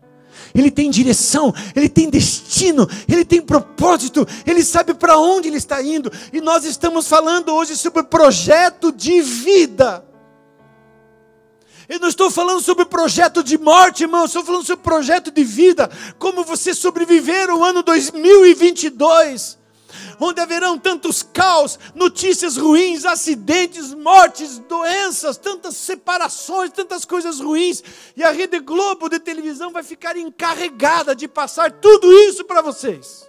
Ele 0.53 0.69
tem 0.69 0.91
direção, 0.91 1.53
ele 1.75 1.89
tem 1.89 2.09
destino, 2.09 2.87
ele 3.07 3.25
tem 3.25 3.41
propósito, 3.41 4.27
ele 4.45 4.63
sabe 4.63 4.93
para 4.93 5.17
onde 5.17 5.47
ele 5.47 5.57
está 5.57 5.81
indo. 5.81 6.11
E 6.31 6.41
nós 6.41 6.65
estamos 6.65 7.07
falando 7.07 7.53
hoje 7.53 7.75
sobre 7.75 8.03
projeto 8.03 8.91
de 8.91 9.21
vida. 9.21 10.05
Eu 11.89 11.99
não 11.99 12.09
estou 12.09 12.29
falando 12.29 12.61
sobre 12.61 12.85
projeto 12.85 13.41
de 13.41 13.57
morte, 13.57 14.03
irmão, 14.03 14.25
estou 14.25 14.43
falando 14.43 14.65
sobre 14.65 14.83
projeto 14.83 15.31
de 15.31 15.43
vida, 15.43 15.89
como 16.19 16.43
você 16.43 16.73
sobreviver 16.73 17.49
o 17.49 17.63
ano 17.63 17.81
2022, 17.81 19.57
onde 20.19 20.41
haverão 20.41 20.77
tantos 20.77 21.23
caos, 21.23 21.79
notícias 21.95 22.57
ruins, 22.57 23.05
acidentes, 23.05 23.93
mortes, 23.93 24.59
doenças, 24.59 25.37
tantas 25.37 25.77
separações, 25.77 26.71
tantas 26.71 27.05
coisas 27.05 27.39
ruins, 27.39 27.81
e 28.17 28.23
a 28.23 28.31
Rede 28.31 28.59
Globo 28.59 29.07
de 29.07 29.19
televisão 29.19 29.71
vai 29.71 29.83
ficar 29.83 30.17
encarregada 30.17 31.15
de 31.15 31.25
passar 31.25 31.71
tudo 31.71 32.11
isso 32.11 32.43
para 32.43 32.61
vocês. 32.61 33.25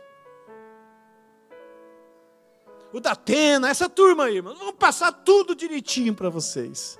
O 2.92 2.98
da 2.98 3.12
Atena, 3.12 3.68
essa 3.70 3.88
turma 3.88 4.24
aí, 4.24 4.36
irmão, 4.36 4.56
vamos 4.56 4.74
passar 4.76 5.12
tudo 5.12 5.54
direitinho 5.54 6.12
para 6.12 6.28
vocês. 6.28 6.98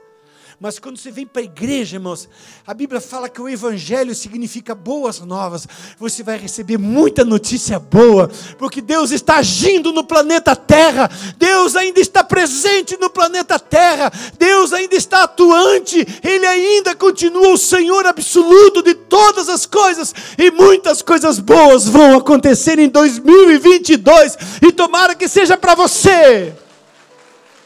Mas 0.61 0.77
quando 0.77 0.99
você 0.99 1.13
vem 1.13 1.25
para 1.25 1.41
a 1.41 1.45
igreja, 1.45 1.99
irmãos, 1.99 2.29
a 2.67 2.75
Bíblia 2.75 3.01
fala 3.01 3.29
que 3.29 3.41
o 3.41 3.49
Evangelho 3.49 4.13
significa 4.13 4.75
boas 4.75 5.21
novas. 5.21 5.69
Você 6.01 6.25
vai 6.25 6.37
receber 6.37 6.77
muita 6.77 7.25
notícia 7.25 7.79
boa, 7.79 8.29
porque 8.59 8.81
Deus 8.81 9.13
está 9.13 9.37
agindo 9.37 9.93
no 9.93 10.03
planeta 10.03 10.57
Terra, 10.57 11.09
Deus 11.37 11.77
ainda 11.77 12.01
está 12.01 12.25
presente 12.25 12.97
no 12.97 13.09
planeta 13.09 13.57
Terra, 13.57 14.11
Deus 14.37 14.73
ainda 14.73 14.97
está 14.97 15.23
atuante, 15.23 16.05
Ele 16.25 16.47
ainda 16.47 16.93
continua 16.93 17.53
o 17.53 17.59
Senhor 17.59 18.05
absoluto 18.05 18.83
de 18.83 18.95
todas 18.95 19.49
as 19.49 19.65
coisas, 19.65 20.13
e 20.37 20.51
muitas 20.51 21.03
coisas 21.03 21.39
boas 21.39 21.87
vão 21.87 22.17
acontecer 22.17 22.81
em 22.81 22.89
2022, 22.89 24.37
e 24.61 24.73
tomara 24.73 25.15
que 25.15 25.29
seja 25.29 25.57
para 25.57 25.77
você. 25.77 26.53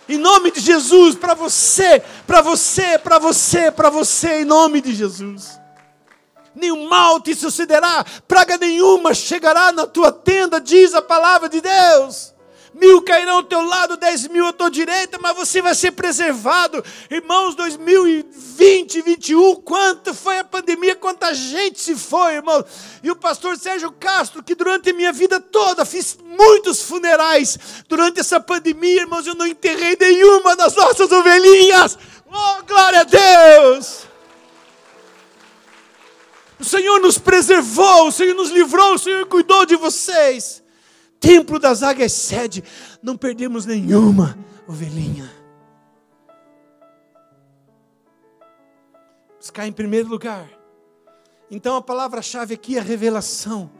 Em 0.09 0.19
nome 0.19 0.51
de 0.51 0.61
Jesus, 0.61 1.15
para 1.15 1.35
você, 1.35 2.03
para 2.27 2.41
você, 2.41 2.99
para 2.99 3.19
você, 3.19 3.71
para 3.71 3.91
você, 3.91 4.41
em 4.41 4.45
nome 4.45 4.81
de 4.81 4.95
Jesus. 4.95 5.61
Nenhum 6.55 6.89
mal 6.89 7.21
te 7.21 7.35
sucederá, 7.35 8.05
praga 8.29 8.59
nenhuma 8.59 9.15
chegará 9.15 9.73
na 9.73 9.87
tua 9.87 10.13
tenda, 10.13 10.61
diz 10.61 10.95
a 10.95 11.01
palavra 11.01 11.49
de 11.49 11.61
Deus 11.61 12.32
mil 12.75 13.03
cairão 13.03 13.37
ao 13.37 13.43
teu 13.43 13.63
lado, 13.63 13.97
dez 13.97 14.27
mil 14.29 14.47
à 14.47 14.53
tua 14.53 14.71
direita, 14.71 15.19
mas 15.21 15.37
você 15.37 15.61
vai 15.61 15.75
ser 15.75 15.93
preservado. 15.93 16.85
Irmãos, 17.11 17.55
2020, 17.55 18.43
2021, 19.03 19.57
quanto 19.57 20.15
foi 20.15 20.39
a 20.39 20.45
pandemia, 20.45 20.95
quanta 20.95 21.35
gente 21.35 21.81
se 21.81 21.97
foi, 21.97 22.35
irmãos. 22.35 22.65
E 23.03 23.11
o 23.11 23.17
pastor 23.17 23.57
Sérgio 23.57 23.91
Castro, 23.93 24.43
que 24.43 24.55
durante 24.55 24.91
a 24.91 24.93
minha 24.93 25.13
vida 25.13 25.41
toda 25.41 25.85
fiz 25.85 26.19
muitos 26.23 26.83
funerais, 26.83 27.59
durante 27.89 28.21
essa 28.21 28.41
pandemia, 28.41 29.03
irmãos, 29.03 29.27
eu 29.27 29.35
não 29.35 29.47
enterrei 29.47 29.97
nenhuma 29.99 30.55
das 30.57 30.75
nossas 30.75 31.11
ovelhinhas. 31.11 31.99
Oh, 32.31 32.63
glória 32.65 33.01
a 33.01 33.05
Deus! 33.05 34.07
O 36.59 36.65
Senhor 36.65 37.01
nos 37.01 37.19
preservou, 37.19 38.09
o 38.09 38.13
Senhor 38.13 38.35
nos 38.35 38.51
livrou, 38.51 38.95
o 38.95 38.99
Senhor 38.99 39.27
cuidou 39.27 39.67
de 39.67 39.77
vocês 39.77 40.62
templo 41.23 41.59
das 41.61 41.85
águias 41.85 42.13
sede, 42.13 42.63
não 43.01 43.17
perdemos 43.17 43.65
nenhuma 43.65 44.37
ovelhinha. 44.67 45.31
Buscar 49.39 49.67
em 49.67 49.73
primeiro 49.73 50.09
lugar. 50.09 50.51
Então 51.51 51.77
a 51.77 51.83
palavra-chave 51.83 52.55
aqui 52.55 52.77
é 52.77 52.81
revelação. 52.81 53.71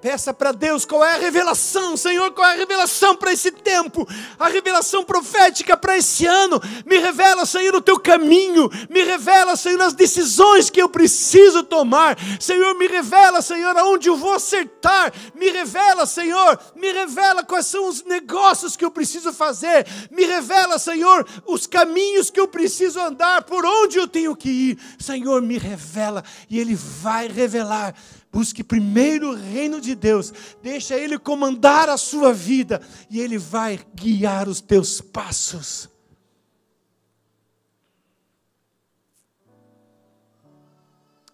Peça 0.00 0.32
para 0.32 0.52
Deus 0.52 0.86
qual 0.86 1.04
é 1.04 1.14
a 1.14 1.18
revelação, 1.18 1.94
Senhor, 1.94 2.30
qual 2.30 2.48
é 2.48 2.54
a 2.54 2.56
revelação 2.56 3.14
para 3.14 3.32
esse 3.32 3.50
tempo, 3.50 4.08
a 4.38 4.48
revelação 4.48 5.04
profética 5.04 5.76
para 5.76 5.98
esse 5.98 6.24
ano. 6.24 6.60
Me 6.86 6.96
revela, 6.96 7.44
Senhor, 7.44 7.74
o 7.74 7.82
teu 7.82 8.00
caminho, 8.00 8.70
me 8.88 9.02
revela, 9.02 9.56
Senhor, 9.56 9.80
as 9.82 9.92
decisões 9.92 10.70
que 10.70 10.80
eu 10.80 10.88
preciso 10.88 11.62
tomar. 11.62 12.16
Senhor, 12.40 12.74
me 12.78 12.86
revela, 12.86 13.42
Senhor, 13.42 13.76
aonde 13.76 14.08
eu 14.08 14.16
vou 14.16 14.32
acertar. 14.32 15.12
Me 15.34 15.50
revela, 15.50 16.06
Senhor, 16.06 16.58
me 16.74 16.90
revela 16.90 17.44
quais 17.44 17.66
são 17.66 17.86
os 17.86 18.02
negócios 18.02 18.76
que 18.76 18.84
eu 18.84 18.90
preciso 18.90 19.34
fazer. 19.34 19.86
Me 20.10 20.24
revela, 20.24 20.78
Senhor, 20.78 21.26
os 21.46 21.66
caminhos 21.66 22.30
que 22.30 22.40
eu 22.40 22.48
preciso 22.48 22.98
andar, 22.98 23.42
por 23.42 23.66
onde 23.66 23.98
eu 23.98 24.08
tenho 24.08 24.34
que 24.34 24.48
ir. 24.48 24.78
Senhor, 24.98 25.42
me 25.42 25.58
revela 25.58 26.24
e 26.48 26.58
Ele 26.58 26.74
vai 26.74 27.28
revelar 27.28 27.94
Busque 28.32 28.62
primeiro 28.62 29.30
o 29.30 29.34
reino 29.34 29.80
de 29.80 29.94
Deus, 29.94 30.32
deixa 30.62 30.94
Ele 30.94 31.18
comandar 31.18 31.88
a 31.88 31.96
sua 31.96 32.32
vida 32.32 32.80
e 33.10 33.20
Ele 33.20 33.36
vai 33.36 33.84
guiar 33.94 34.48
os 34.48 34.60
teus 34.60 35.00
passos. 35.00 35.88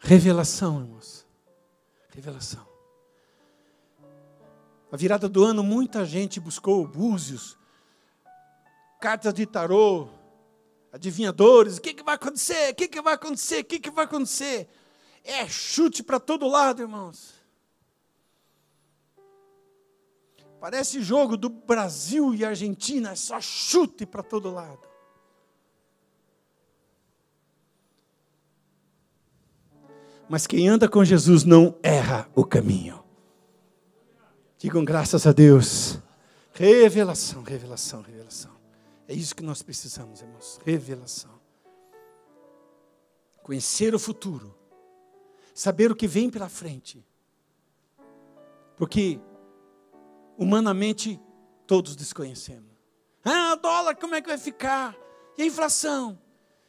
Revelação, 0.01 0.81
irmãos. 0.81 1.27
Revelação. 2.15 2.67
A 4.91 4.97
virada 4.97 5.29
do 5.29 5.45
ano, 5.45 5.63
muita 5.63 6.07
gente 6.07 6.41
buscou 6.41 6.87
búzios, 6.87 7.59
cartas 9.01 9.35
de 9.35 9.45
tarô, 9.45 10.09
adivinhadores. 10.93 11.77
O 11.77 11.83
que, 11.83 11.93
que 11.93 12.03
vai 12.03 12.15
acontecer? 12.15 12.71
O 12.71 12.75
que, 12.75 12.89
que 12.89 13.03
vai 13.03 13.15
acontecer? 13.15 13.61
O 13.61 13.65
que, 13.65 13.81
que 13.81 13.91
vai 13.91 14.05
acontecer? 14.05 14.69
É 15.29 15.49
chute 15.49 16.05
para 16.05 16.21
todo 16.21 16.47
lado, 16.47 16.83
irmãos. 16.83 17.35
Parece 20.61 21.03
jogo 21.03 21.37
do 21.37 21.49
Brasil 21.49 22.33
e 22.33 22.45
Argentina, 22.45 23.11
é 23.11 23.17
só 23.17 23.41
chute 23.41 24.07
para 24.07 24.23
todo 24.23 24.53
lado. 24.53 24.89
Mas 30.29 30.47
quem 30.47 30.69
anda 30.69 30.89
com 30.89 31.05
Jesus 31.05 31.43
não 31.43 31.77
erra 31.83 32.31
o 32.35 32.45
caminho. 32.45 33.03
Digam 34.59 34.85
graças 34.85 35.27
a 35.27 35.33
Deus. 35.33 35.99
Revelação, 36.53 37.43
revelação, 37.43 38.01
revelação. 38.01 38.53
É 39.09 39.15
isso 39.15 39.35
que 39.35 39.43
nós 39.43 39.61
precisamos, 39.61 40.21
irmãos. 40.21 40.59
Revelação. 40.65 41.41
Conhecer 43.43 43.95
o 43.95 43.99
futuro. 43.99 44.56
Saber 45.57 45.91
o 45.91 45.97
que 45.97 46.07
vem 46.07 46.29
pela 46.29 46.51
frente. 46.51 47.03
Porque, 48.77 49.19
humanamente, 50.37 51.19
todos 51.67 51.97
desconhecemos. 51.97 52.71
Ah, 53.25 53.55
dólar, 53.55 53.97
como 53.97 54.15
é 54.15 54.21
que 54.21 54.29
vai 54.29 54.37
ficar? 54.37 54.95
E 55.39 55.41
a 55.41 55.47
inflação? 55.47 56.19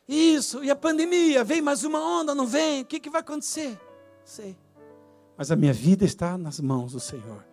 Isso, 0.07 0.63
e 0.63 0.71
a 0.71 0.75
pandemia? 0.75 1.43
Vem 1.43 1.61
mais 1.61 1.83
uma 1.83 1.99
onda, 1.99 2.33
não 2.33 2.47
vem? 2.47 2.83
O 2.83 2.85
que, 2.85 2.97
que 2.97 3.09
vai 3.09 3.19
acontecer? 3.19 3.77
Sei. 4.23 4.57
Mas 5.37 5.51
a 5.51 5.57
minha 5.57 5.73
vida 5.73 6.05
está 6.05 6.37
nas 6.37 6.61
mãos 6.61 6.93
do 6.93 6.99
Senhor. 7.01 7.45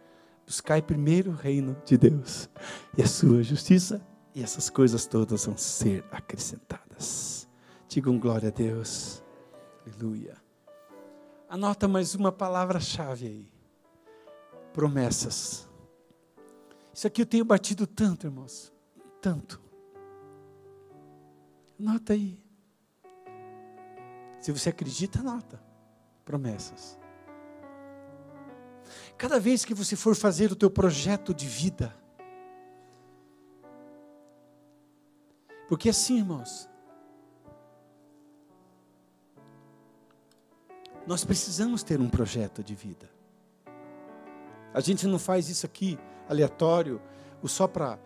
Buscai 0.46 0.80
primeiro 0.80 1.32
o 1.32 1.34
reino 1.34 1.76
de 1.84 1.98
Deus 1.98 2.48
e 2.96 3.02
a 3.02 3.08
sua 3.08 3.42
justiça, 3.42 4.00
e 4.36 4.40
essas 4.40 4.70
coisas 4.70 5.04
todas 5.04 5.46
vão 5.46 5.56
ser 5.56 6.04
acrescentadas. 6.12 7.48
Digam 7.88 8.20
glória 8.20 8.50
a 8.50 8.52
Deus. 8.52 9.20
Aleluia. 9.84 10.43
Anota 11.54 11.86
mais 11.86 12.16
uma 12.16 12.32
palavra-chave 12.32 13.28
aí. 13.28 13.52
Promessas. 14.72 15.68
Isso 16.92 17.06
aqui 17.06 17.22
eu 17.22 17.26
tenho 17.26 17.44
batido 17.44 17.86
tanto, 17.86 18.26
irmãos. 18.26 18.72
Tanto. 19.22 19.62
Anota 21.78 22.12
aí. 22.12 22.42
Se 24.40 24.50
você 24.50 24.70
acredita, 24.70 25.20
anota. 25.20 25.62
Promessas. 26.24 26.98
Cada 29.16 29.38
vez 29.38 29.64
que 29.64 29.74
você 29.74 29.94
for 29.94 30.16
fazer 30.16 30.50
o 30.50 30.56
teu 30.56 30.68
projeto 30.68 31.32
de 31.32 31.46
vida, 31.46 31.96
porque 35.68 35.88
assim, 35.88 36.18
irmãos, 36.18 36.68
nós 41.06 41.24
precisamos 41.24 41.82
ter 41.82 42.00
um 42.00 42.08
projeto 42.08 42.62
de 42.62 42.74
vida. 42.74 43.10
A 44.72 44.80
gente 44.80 45.06
não 45.06 45.18
faz 45.18 45.48
isso 45.48 45.66
aqui 45.66 45.98
aleatório, 46.28 47.00
ou 47.42 47.48
só 47.48 47.68
para 47.68 47.98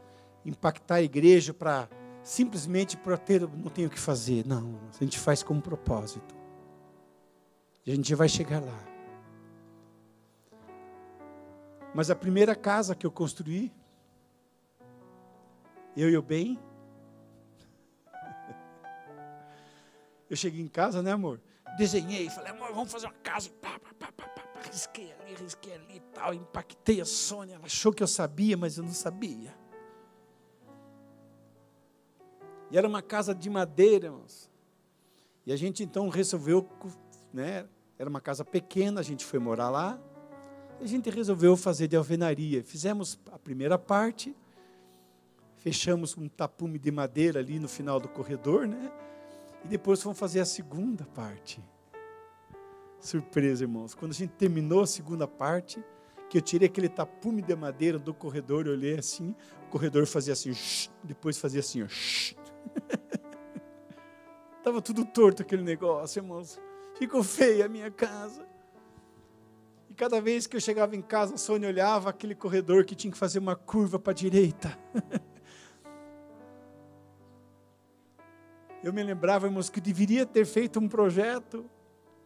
impactar 0.45 0.97
a 0.97 1.03
igreja, 1.03 1.55
para 1.55 1.89
simplesmente 2.23 2.97
para 2.97 3.17
ter, 3.17 3.41
não 3.41 3.71
tenho 3.71 3.89
o 3.89 3.91
que 3.91 3.99
fazer. 3.99 4.47
Não, 4.47 4.79
a 4.95 5.03
gente 5.03 5.19
faz 5.19 5.43
com 5.43 5.55
um 5.55 5.61
propósito. 5.61 6.35
A 7.87 7.91
gente 7.91 8.15
vai 8.15 8.29
chegar 8.29 8.61
lá. 8.61 8.85
Mas 11.95 12.11
a 12.11 12.15
primeira 12.15 12.55
casa 12.55 12.95
que 12.95 13.07
eu 13.07 13.11
construí, 13.11 13.73
eu 15.97 16.11
e 16.11 16.17
o 16.17 16.23
bem, 16.23 16.59
eu 20.29 20.37
cheguei 20.37 20.61
em 20.61 20.69
casa, 20.69 21.03
né, 21.03 21.13
amor? 21.13 21.41
Desenhei, 21.79 22.29
falei, 22.29 22.51
amor, 22.51 22.73
vamos 22.73 22.91
fazer 22.91 23.07
uma 23.07 23.15
casa. 23.23 23.49
Pá, 23.63 23.79
pá, 23.79 23.95
pá, 23.97 24.13
pá, 24.13 24.29
pá, 24.29 24.61
risquei 24.69 25.13
ali, 25.13 25.35
risquei 25.37 25.73
ali 25.73 25.99
e 25.99 26.01
tal. 26.13 26.35
Impactei 26.35 27.01
a 27.01 27.05
Sônia, 27.05 27.55
ela 27.55 27.67
achou 27.67 27.93
que 27.93 28.03
eu 28.03 28.07
sabia, 28.09 28.57
mas 28.57 28.79
eu 28.79 28.83
não 28.83 28.93
sabia. 28.93 29.55
E 32.69 32.77
era 32.77 32.87
uma 32.87 33.01
casa 33.01 33.33
de 33.33 33.49
madeira, 33.49 34.07
irmãos. 34.07 34.51
E 35.47 35.53
a 35.53 35.57
gente 35.57 35.85
então 35.85 36.09
resolveu, 36.09 36.69
né? 37.33 37.65
Era 37.97 38.11
uma 38.11 38.21
casa 38.21 38.45
pequena, 38.45 39.01
a 39.01 39.05
gente 39.05 39.25
foi 39.25 39.39
morar 39.39 39.71
lá. 39.71 40.01
E 40.81 40.85
a 40.85 40.87
gente 40.87 41.09
resolveu 41.11 41.57
fazer 41.57 41.87
de 41.87 41.97
alvenaria. 41.97 42.65
Fizemos 42.65 43.21
a 43.31 43.39
primeira 43.39 43.79
parte, 43.79 44.35
fechamos 45.57 46.17
um 46.17 46.29
tapume 46.29 46.77
de 46.77 46.91
madeira 46.91 47.39
ali 47.39 47.61
no 47.61 47.69
final 47.69 48.01
do 48.01 48.09
corredor, 48.09 48.67
né? 48.67 48.93
E 49.65 49.69
depois 49.69 50.03
fomos 50.03 50.19
fazer 50.19 50.41
a 50.41 50.45
segunda 50.45 51.05
parte. 51.05 51.63
Surpresa, 53.01 53.65
irmãos. 53.65 53.95
Quando 53.95 54.13
a 54.13 54.15
gente 54.15 54.31
terminou 54.31 54.83
a 54.83 54.87
segunda 54.87 55.27
parte, 55.27 55.83
que 56.29 56.39
eu 56.39 56.43
tirei 56.43 56.67
aquele 56.69 56.89
tapume 56.89 57.41
de 57.43 57.55
madeira 57.55 57.99
do 57.99 58.13
corredor, 58.13 58.67
eu 58.67 58.73
olhei 58.73 58.99
assim, 58.99 59.35
o 59.67 59.71
corredor 59.71 60.07
fazia 60.07 60.33
assim, 60.33 60.53
depois 61.03 61.39
fazia 61.39 61.61
assim, 61.61 61.83
ó, 61.83 61.87
Estava 64.59 64.81
tudo 64.83 65.05
torto 65.05 65.43
aquele 65.43 65.63
negócio, 65.63 66.21
irmãos. 66.21 66.61
Ficou 66.99 67.23
feia 67.23 67.67
a 67.67 67.69
minha 67.69 67.91
casa. 67.91 68.47
E 69.89 69.95
cada 69.95 70.21
vez 70.21 70.47
que 70.47 70.57
eu 70.57 70.61
chegava 70.61 70.95
em 70.97 71.03
casa, 71.03 71.35
a 71.35 71.39
Sônia 71.39 71.69
olhava 71.69 72.11
aquele 72.11 72.35
corredor 72.35 72.85
que 72.85 72.95
tinha 72.95 73.11
que 73.11 73.19
fazer 73.19 73.39
uma 73.39 73.57
curva 73.57 73.99
para 73.99 74.13
a 74.13 74.15
direita. 74.15 74.77
Eu 78.83 78.93
me 78.93 79.03
lembrava, 79.03 79.47
irmãos, 79.47 79.69
que 79.69 79.81
deveria 79.81 80.25
ter 80.25 80.45
feito 80.45 80.79
um 80.79 80.89
projeto. 80.89 81.65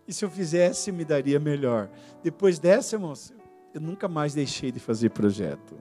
E 0.06 0.12
se 0.12 0.24
eu 0.24 0.30
fizesse, 0.30 0.92
me 0.92 1.04
daria 1.04 1.40
melhor. 1.40 1.88
Depois 2.22 2.58
dessa, 2.58 2.96
irmãos, 2.96 3.32
eu 3.72 3.80
nunca 3.80 4.08
mais 4.08 4.34
deixei 4.34 4.70
de 4.70 4.78
fazer 4.78 5.10
projeto. 5.10 5.76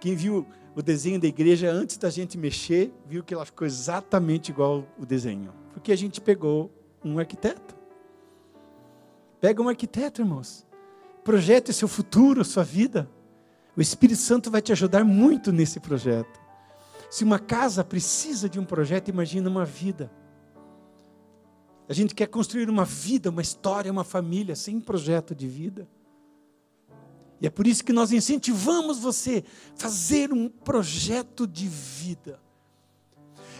Quem 0.00 0.14
viu 0.14 0.46
o 0.74 0.82
desenho 0.82 1.20
da 1.20 1.26
igreja, 1.26 1.70
antes 1.70 1.98
da 1.98 2.08
gente 2.08 2.38
mexer, 2.38 2.92
viu 3.06 3.22
que 3.22 3.34
ela 3.34 3.44
ficou 3.44 3.66
exatamente 3.66 4.50
igual 4.50 4.86
o 4.98 5.04
desenho. 5.04 5.52
Porque 5.72 5.92
a 5.92 5.96
gente 5.96 6.20
pegou 6.20 6.72
um 7.04 7.18
arquiteto. 7.18 7.76
Pega 9.40 9.60
um 9.60 9.68
arquiteto, 9.68 10.22
irmãos. 10.22 10.66
Projete 11.22 11.72
seu 11.72 11.88
futuro, 11.88 12.44
sua 12.44 12.64
vida. 12.64 13.08
O 13.76 13.82
Espírito 13.82 14.20
Santo 14.20 14.50
vai 14.50 14.62
te 14.62 14.72
ajudar 14.72 15.04
muito 15.04 15.52
nesse 15.52 15.78
projeto. 15.78 16.40
Se 17.10 17.24
uma 17.24 17.38
casa 17.38 17.82
precisa 17.82 18.48
de 18.48 18.60
um 18.60 18.64
projeto, 18.64 19.08
imagina 19.08 19.48
uma 19.48 19.64
vida. 19.64 20.10
A 21.88 21.92
gente 21.94 22.14
quer 22.14 22.26
construir 22.26 22.68
uma 22.68 22.84
vida, 22.84 23.30
uma 23.30 23.40
história, 23.40 23.90
uma 23.90 24.04
família 24.04 24.54
sem 24.54 24.78
projeto 24.78 25.34
de 25.34 25.48
vida. 25.48 25.88
E 27.40 27.46
é 27.46 27.50
por 27.50 27.66
isso 27.66 27.84
que 27.84 27.92
nós 27.92 28.12
incentivamos 28.12 28.98
você 28.98 29.44
a 29.74 29.80
fazer 29.80 30.32
um 30.32 30.48
projeto 30.48 31.46
de 31.46 31.66
vida. 31.66 32.40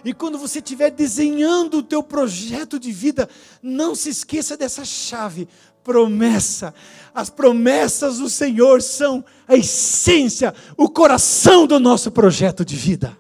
E 0.05 0.13
quando 0.13 0.39
você 0.39 0.59
estiver 0.59 0.91
desenhando 0.91 1.79
o 1.79 1.83
teu 1.83 2.03
projeto 2.03 2.79
de 2.79 2.93
vida, 2.93 3.29
não 3.63 3.95
se 3.95 4.11
esqueça 4.11 4.57
dessa 4.57 4.85
chave, 4.85 5.49
promessa. 5.83 6.75
As 7.15 7.31
promessas 7.31 8.19
do 8.19 8.29
Senhor 8.29 8.83
são 8.83 9.25
a 9.47 9.57
essência, 9.57 10.55
o 10.77 10.89
coração 10.89 11.67
do 11.67 11.81
nosso 11.81 12.11
projeto 12.11 12.65
de 12.65 12.77
vida. 12.77 13.19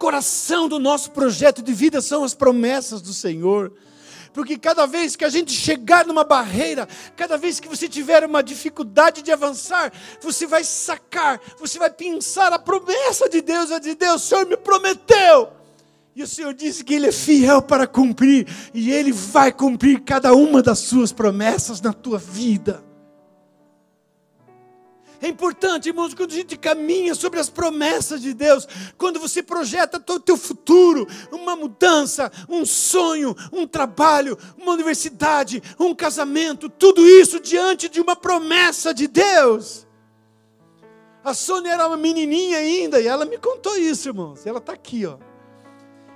Coração 0.00 0.66
do 0.66 0.78
nosso 0.78 1.10
projeto 1.10 1.62
de 1.62 1.74
vida 1.74 2.00
são 2.00 2.24
as 2.24 2.32
promessas 2.32 3.02
do 3.02 3.12
Senhor. 3.12 3.70
Porque 4.32 4.56
cada 4.56 4.86
vez 4.86 5.14
que 5.14 5.26
a 5.26 5.28
gente 5.28 5.52
chegar 5.52 6.06
numa 6.06 6.24
barreira, 6.24 6.88
cada 7.16 7.36
vez 7.36 7.60
que 7.60 7.68
você 7.68 7.86
tiver 7.86 8.24
uma 8.24 8.42
dificuldade 8.42 9.20
de 9.20 9.30
avançar, 9.30 9.92
você 10.22 10.46
vai 10.46 10.64
sacar, 10.64 11.38
você 11.58 11.78
vai 11.78 11.90
pensar 11.90 12.50
a 12.50 12.58
promessa 12.58 13.28
de 13.28 13.42
Deus, 13.42 13.68
vai 13.68 13.78
dizer, 13.78 13.96
Deus, 13.96 14.24
o 14.24 14.26
Senhor 14.26 14.46
me 14.46 14.56
prometeu. 14.56 15.50
E 16.16 16.22
o 16.22 16.26
Senhor 16.26 16.54
disse 16.54 16.82
que 16.82 16.94
Ele 16.94 17.08
é 17.08 17.12
fiel 17.12 17.60
para 17.60 17.86
cumprir, 17.86 18.48
e 18.72 18.90
Ele 18.90 19.12
vai 19.12 19.52
cumprir 19.52 20.00
cada 20.00 20.32
uma 20.32 20.62
das 20.62 20.78
suas 20.78 21.12
promessas 21.12 21.80
na 21.80 21.92
tua 21.92 22.18
vida. 22.18 22.89
É 25.22 25.28
importante, 25.28 25.88
irmãos, 25.88 26.14
quando 26.14 26.32
a 26.32 26.34
gente 26.34 26.56
caminha 26.56 27.14
sobre 27.14 27.38
as 27.38 27.50
promessas 27.50 28.22
de 28.22 28.32
Deus, 28.32 28.66
quando 28.96 29.20
você 29.20 29.42
projeta 29.42 30.00
todo 30.00 30.16
o 30.16 30.22
teu 30.22 30.36
futuro, 30.36 31.06
uma 31.30 31.54
mudança, 31.54 32.32
um 32.48 32.64
sonho, 32.64 33.36
um 33.52 33.66
trabalho, 33.66 34.38
uma 34.56 34.72
universidade, 34.72 35.62
um 35.78 35.94
casamento, 35.94 36.70
tudo 36.70 37.06
isso 37.06 37.38
diante 37.38 37.86
de 37.86 38.00
uma 38.00 38.16
promessa 38.16 38.94
de 38.94 39.06
Deus. 39.06 39.86
A 41.22 41.34
Sônia 41.34 41.72
era 41.72 41.86
uma 41.86 41.98
menininha 41.98 42.56
ainda 42.56 42.98
e 42.98 43.06
ela 43.06 43.26
me 43.26 43.36
contou 43.36 43.76
isso, 43.76 44.08
irmãos. 44.08 44.46
Ela 44.46 44.58
está 44.58 44.72
aqui, 44.72 45.04
ó. 45.04 45.18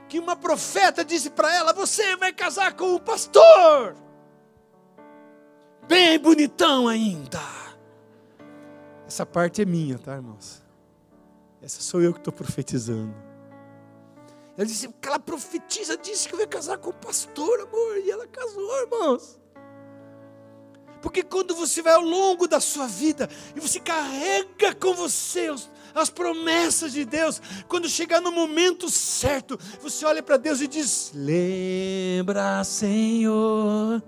Que 0.08 0.18
uma 0.18 0.34
profeta 0.34 1.04
disse 1.04 1.28
para 1.28 1.54
ela: 1.54 1.74
Você 1.74 2.16
vai 2.16 2.32
casar 2.32 2.72
com 2.72 2.94
o 2.94 3.00
pastor. 3.00 3.96
Bem 5.86 6.18
bonitão 6.18 6.88
ainda. 6.88 7.63
Essa 9.06 9.26
parte 9.26 9.62
é 9.62 9.64
minha, 9.64 9.98
tá, 9.98 10.14
irmãos? 10.14 10.62
Essa 11.62 11.80
sou 11.80 12.02
eu 12.02 12.12
que 12.12 12.18
estou 12.18 12.32
profetizando. 12.32 13.14
Ela 14.56 14.66
disse, 14.66 14.86
aquela 14.86 15.18
profetisa 15.18 15.96
disse 15.96 16.28
que 16.28 16.34
eu 16.34 16.40
ia 16.40 16.46
casar 16.46 16.78
com 16.78 16.90
o 16.90 16.94
pastor, 16.94 17.60
amor. 17.60 17.98
E 17.98 18.10
ela 18.10 18.26
casou, 18.26 18.80
irmãos. 18.82 19.40
Porque 21.02 21.22
quando 21.22 21.54
você 21.54 21.82
vai 21.82 21.94
ao 21.94 22.02
longo 22.02 22.48
da 22.48 22.60
sua 22.60 22.86
vida 22.86 23.28
e 23.54 23.60
você 23.60 23.78
carrega 23.78 24.74
com 24.74 24.94
você 24.94 25.50
as 25.94 26.10
promessas 26.10 26.92
de 26.92 27.04
Deus. 27.04 27.40
Quando 27.68 27.88
chegar 27.88 28.20
no 28.20 28.32
momento 28.32 28.88
certo, 28.88 29.58
você 29.80 30.04
olha 30.04 30.22
para 30.22 30.36
Deus 30.36 30.60
e 30.60 30.66
diz: 30.66 31.12
Lembra, 31.14 32.64
Senhor, 32.64 34.02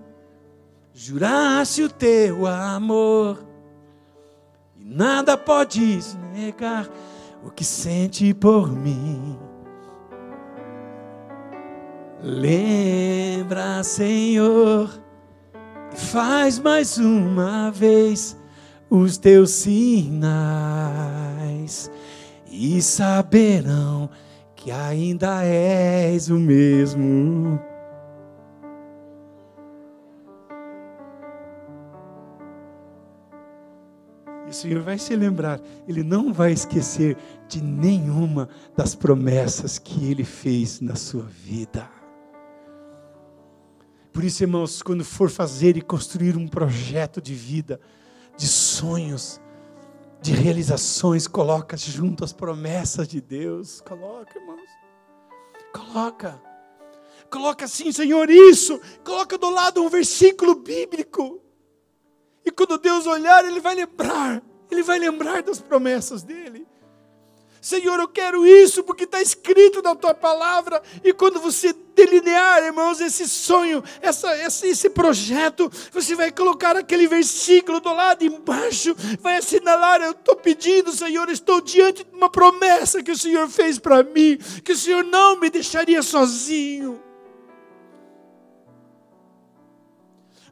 jurasse 0.93 1.83
o 1.83 1.89
teu 1.89 2.47
amor, 2.47 3.47
nada 4.88 5.37
pode 5.37 5.99
negar 6.33 6.88
o 7.42 7.51
que 7.51 7.64
sente 7.64 8.33
por 8.33 8.70
mim. 8.70 9.37
Lembra, 12.22 13.83
Senhor, 13.83 14.88
faz 15.92 16.61
mais 16.61 16.99
uma 16.99 17.70
vez 17.72 18.37
os 18.88 19.18
teus 19.18 19.51
sinais 19.51 19.81
e 22.49 22.81
saberão 22.81 24.09
que 24.55 24.70
ainda 24.70 25.42
és 25.44 26.31
o 26.31 26.38
mesmo. 26.38 27.61
E 34.47 34.51
o 34.51 34.55
Senhor 34.55 34.83
vai 34.83 34.97
se 34.97 35.15
lembrar, 35.17 35.61
Ele 35.89 36.05
não 36.05 36.33
vai 36.33 36.53
esquecer 36.53 37.17
de 37.49 37.61
nenhuma 37.61 38.49
das 38.77 38.95
promessas 38.95 39.79
que 39.79 40.09
Ele 40.09 40.25
fez 40.25 40.81
na 40.81 40.95
sua 40.95 41.25
vida. 41.25 41.91
Por 44.13 44.25
isso, 44.25 44.45
irmãos, 44.45 44.83
quando 44.83 45.05
for 45.05 45.29
fazer 45.29 45.77
e 45.77 45.83
construir 45.83 46.37
um 46.37 46.47
projeto 46.49 47.21
de 47.21 47.35
vida, 47.35 47.81
de 48.37 48.47
sonhos, 48.47 49.41
de 50.23 50.33
realizações, 50.33 51.27
coloca 51.27 51.77
junto 51.77 52.25
as 52.25 52.33
promessas 52.33 53.07
de 53.07 53.21
Deus. 53.21 53.81
Coloca, 53.83 54.39
irmãos. 54.39 54.71
Coloca. 55.75 56.41
Coloca 57.31 57.65
assim, 57.65 57.93
Senhor, 57.93 58.31
isso. 58.31 58.81
Coloca 59.05 59.37
do 59.37 59.51
lado 59.51 59.83
um 59.83 59.89
versículo 59.89 60.55
bíblico. 60.55 61.43
E 62.47 62.51
quando 62.53 62.79
Deus 62.79 63.07
olhar, 63.07 63.45
Ele 63.45 63.61
vai 63.61 63.75
lembrar. 63.75 64.41
Ele 64.71 64.83
vai 64.85 65.01
lembrar 65.01 65.43
das 65.43 65.61
promessas 65.61 66.23
dele. 66.23 66.67
Senhor, 67.67 67.99
eu 67.99 68.07
quero 68.07 68.47
isso 68.47 68.85
porque 68.85 69.03
está 69.03 69.21
escrito 69.21 69.83
na 69.83 69.97
tua 69.97 70.15
palavra. 70.15 70.81
E 71.03 71.13
quando 71.13 71.41
você 71.41 71.75
delinear, 71.97 72.63
irmãos, 72.63 73.01
esse 73.01 73.29
sonho, 73.29 73.83
essa, 74.01 74.37
esse, 74.39 74.69
esse 74.69 74.89
projeto, 74.89 75.69
você 75.91 76.15
vai 76.15 76.31
colocar 76.31 76.77
aquele 76.77 77.09
versículo 77.09 77.81
do 77.81 77.93
lado 77.93 78.25
embaixo, 78.25 78.95
vai 79.21 79.39
assinalar: 79.39 80.01
Eu 80.01 80.13
estou 80.13 80.37
pedindo, 80.37 80.93
Senhor, 80.93 81.29
estou 81.29 81.61
diante 81.61 82.05
de 82.05 82.15
uma 82.15 82.31
promessa 82.31 83.03
que 83.03 83.11
o 83.11 83.19
Senhor 83.19 83.49
fez 83.49 83.81
para 83.81 84.05
mim, 84.05 84.39
que 84.65 84.71
o 84.71 84.77
Senhor 84.77 85.03
não 85.03 85.41
me 85.41 85.51
deixaria 85.51 86.03
sozinho. 86.03 87.03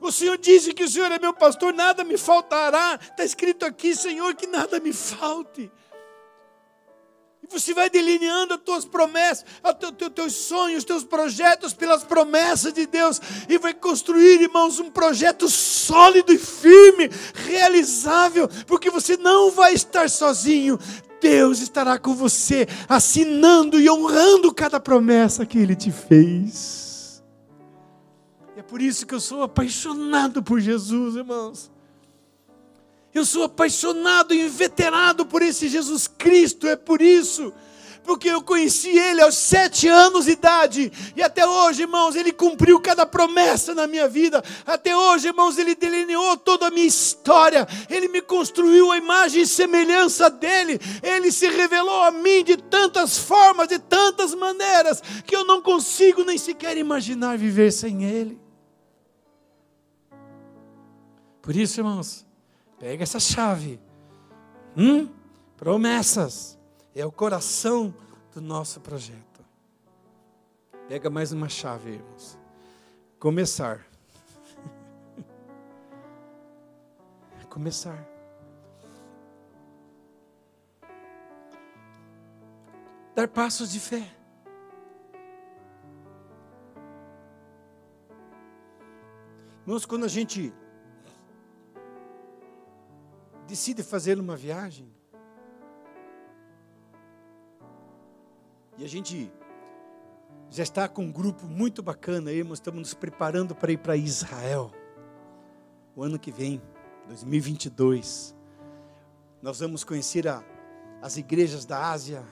O 0.05 0.13
Senhor 0.13 0.37
disse 0.37 0.75
que 0.75 0.85
o 0.85 0.89
Senhor 0.89 1.11
é 1.11 1.19
meu 1.19 1.33
pastor, 1.33 1.73
nada 1.73 2.05
me 2.05 2.19
faltará. 2.19 3.01
Está 3.01 3.25
escrito 3.25 3.65
aqui, 3.65 3.97
Senhor, 3.97 4.35
que 4.35 4.47
nada 4.47 4.79
me 4.79 4.93
falte. 4.93 5.73
E 7.43 7.47
você 7.51 7.73
vai 7.73 7.89
delineando 7.89 8.53
as 8.53 8.61
tuas 8.61 8.85
promessas, 8.85 9.47
os 9.65 10.09
teus 10.11 10.35
sonhos, 10.35 10.81
os 10.81 10.85
teus 10.85 11.05
projetos 11.05 11.73
pelas 11.73 12.05
promessas 12.05 12.75
de 12.75 12.85
Deus. 12.87 13.19
E 13.49 13.57
vai 13.57 13.73
construir, 13.73 14.43
irmãos, 14.43 14.79
um 14.79 14.91
projeto 14.91 15.49
sólido 15.49 16.35
e 16.35 16.39
firme, 16.39 17.11
realizável, 17.33 18.47
porque 18.67 18.91
você 18.91 19.17
não 19.17 19.51
vai 19.51 19.73
estar 19.73 20.11
sozinho. 20.11 20.79
Deus 21.19 21.61
estará 21.61 21.99
com 21.99 22.15
você, 22.15 22.69
assinando 22.87 23.81
e 23.81 23.89
honrando 23.89 24.53
cada 24.53 24.79
promessa 24.79 25.47
que 25.47 25.59
Ele 25.59 25.75
te 25.75 25.91
fez. 25.91 26.84
Por 28.69 28.81
isso 28.81 29.07
que 29.07 29.15
eu 29.15 29.21
sou 29.21 29.43
apaixonado 29.43 30.43
por 30.43 30.61
Jesus, 30.61 31.17
irmãos. 31.17 31.71
Eu 33.15 33.25
sou 33.25 33.45
apaixonado 33.45 34.35
e 34.35 34.47
inveterado 34.47 35.25
por 35.25 35.41
esse 35.41 35.69
Jesus 35.69 36.09
Cristo, 36.09 36.67
é 36.67 36.75
por 36.75 37.01
isso. 37.01 37.53
Porque 38.03 38.29
eu 38.29 38.43
conheci 38.43 38.91
Ele 38.91 39.23
aos 39.23 39.35
sete 39.35 39.89
anos 39.89 40.27
de 40.27 40.33
idade, 40.33 40.93
e 41.17 41.23
até 41.23 41.47
hoje, 41.47 41.83
irmãos, 41.83 42.15
Ele 42.17 42.33
cumpriu 42.33 42.79
cada 42.81 43.07
promessa 43.07 43.75
na 43.75 43.87
minha 43.87 44.07
vida. 44.07 44.43
Até 44.67 44.95
hoje, 44.95 45.29
irmãos, 45.29 45.57
Ele 45.57 45.75
delineou 45.75 46.37
toda 46.37 46.67
a 46.67 46.71
minha 46.71 46.87
história, 46.87 47.67
Ele 47.89 48.09
me 48.09 48.21
construiu 48.21 48.91
a 48.91 48.99
imagem 48.99 49.43
e 49.43 49.47
semelhança 49.47 50.29
dEle, 50.29 50.79
Ele 51.03 51.33
se 51.33 51.49
revelou 51.49 52.03
a 52.03 52.11
mim 52.11 52.45
de 52.45 52.59
tantas 52.59 53.17
formas, 53.17 53.69
de 53.69 53.79
tantas 53.79 54.35
maneiras, 54.35 55.03
que 55.25 55.35
eu 55.35 55.45
não 55.45 55.63
consigo 55.63 56.25
nem 56.25 56.37
sequer 56.37 56.77
imaginar 56.77 57.39
viver 57.39 57.73
sem 57.73 58.05
Ele. 58.05 58.44
Por 61.45 61.55
isso, 61.55 61.81
irmãos, 61.81 62.25
Pega 62.79 63.03
essa 63.03 63.21
chave. 63.21 63.81
Hum? 64.77 65.09
Promessas. 65.57 66.59
É 66.95 67.05
o 67.05 67.11
coração 67.11 67.95
do 68.33 68.41
nosso 68.41 68.81
projeto. 68.81 69.45
Pega 70.89 71.09
mais 71.09 71.33
uma 71.33 71.49
chave, 71.49 71.93
irmãos. 71.93 72.39
Começar. 73.19 73.87
Começar. 77.49 78.07
Dar 83.15 83.29
passos 83.29 83.73
de 83.73 83.81
fé. 83.81 84.11
Irmãos, 89.63 89.87
quando 89.87 90.05
a 90.05 90.09
gente 90.09 90.53
decide 93.47 93.83
fazer 93.83 94.19
uma 94.19 94.37
viagem, 94.37 94.93
e 98.77 98.85
a 98.85 98.89
gente 98.89 99.31
já 100.51 100.63
está 100.63 100.89
com 100.89 101.05
um 101.05 101.13
grupo 101.13 101.47
muito 101.47 101.83
bacana 101.83 102.31
aí, 102.31 102.43
nós 102.43 102.59
estamos 102.59 102.81
nos 102.81 102.95
preparando 102.95 103.55
para 103.55 103.73
ir 103.73 103.79
para 103.79 103.97
Israel, 103.97 104.73
o 105.95 106.03
ano 106.03 106.19
que 106.19 106.33
vem, 106.33 106.61
2022. 107.07 108.35
Nós 109.41 109.61
vamos 109.61 109.85
conhecer 109.85 110.27
a, 110.27 110.43
as 111.03 111.17
igrejas 111.17 111.65
da 111.65 111.91
Ásia, 111.91 112.25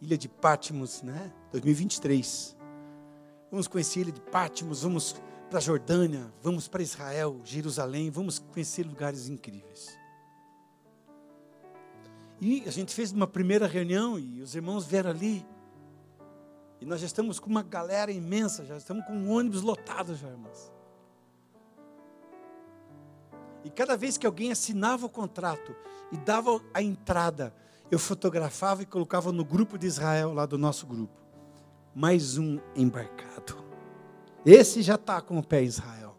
Ilha 0.00 0.16
de 0.16 0.28
Patmos, 0.28 1.02
né? 1.02 1.32
2023. 1.52 2.56
Vamos 3.50 3.68
conhecer 3.68 3.98
a 3.98 4.02
Ilha 4.02 4.12
de 4.12 4.20
Patmos, 4.20 4.82
vamos 4.82 5.16
para 5.50 5.58
a 5.58 5.62
Jordânia, 5.62 6.32
vamos 6.42 6.68
para 6.68 6.82
Israel, 6.82 7.38
Jerusalém, 7.44 8.10
vamos 8.10 8.38
conhecer 8.38 8.86
lugares 8.86 9.28
incríveis. 9.28 9.99
E 12.40 12.64
a 12.66 12.70
gente 12.70 12.94
fez 12.94 13.12
uma 13.12 13.26
primeira 13.26 13.66
reunião 13.66 14.18
e 14.18 14.40
os 14.40 14.54
irmãos 14.54 14.86
vieram 14.86 15.10
ali. 15.10 15.46
E 16.80 16.86
nós 16.86 17.00
já 17.00 17.06
estamos 17.06 17.38
com 17.38 17.50
uma 17.50 17.62
galera 17.62 18.10
imensa, 18.10 18.64
já 18.64 18.76
estamos 18.76 19.04
com 19.04 19.12
um 19.12 19.30
ônibus 19.30 19.60
lotado 19.60 20.14
já, 20.16 20.28
irmãos. 20.28 20.72
E 23.62 23.68
cada 23.68 23.94
vez 23.96 24.16
que 24.16 24.26
alguém 24.26 24.50
assinava 24.50 25.04
o 25.04 25.10
contrato 25.10 25.76
e 26.10 26.16
dava 26.16 26.58
a 26.72 26.82
entrada, 26.82 27.54
eu 27.90 27.98
fotografava 27.98 28.82
e 28.82 28.86
colocava 28.86 29.30
no 29.30 29.44
grupo 29.44 29.76
de 29.76 29.86
Israel, 29.86 30.32
lá 30.32 30.46
do 30.46 30.56
nosso 30.56 30.86
grupo. 30.86 31.20
Mais 31.94 32.38
um 32.38 32.58
embarcado. 32.74 33.62
Esse 34.46 34.80
já 34.80 34.94
está 34.94 35.20
com 35.20 35.38
o 35.38 35.42
pé 35.42 35.62
Israel. 35.62 36.16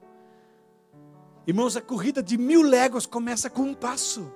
Irmãos, 1.48 1.76
a 1.76 1.82
corrida 1.82 2.22
de 2.22 2.38
mil 2.38 2.62
léguas 2.62 3.08
começa 3.08 3.50
com 3.50 3.64
um 3.64 3.74
passo. 3.74 4.32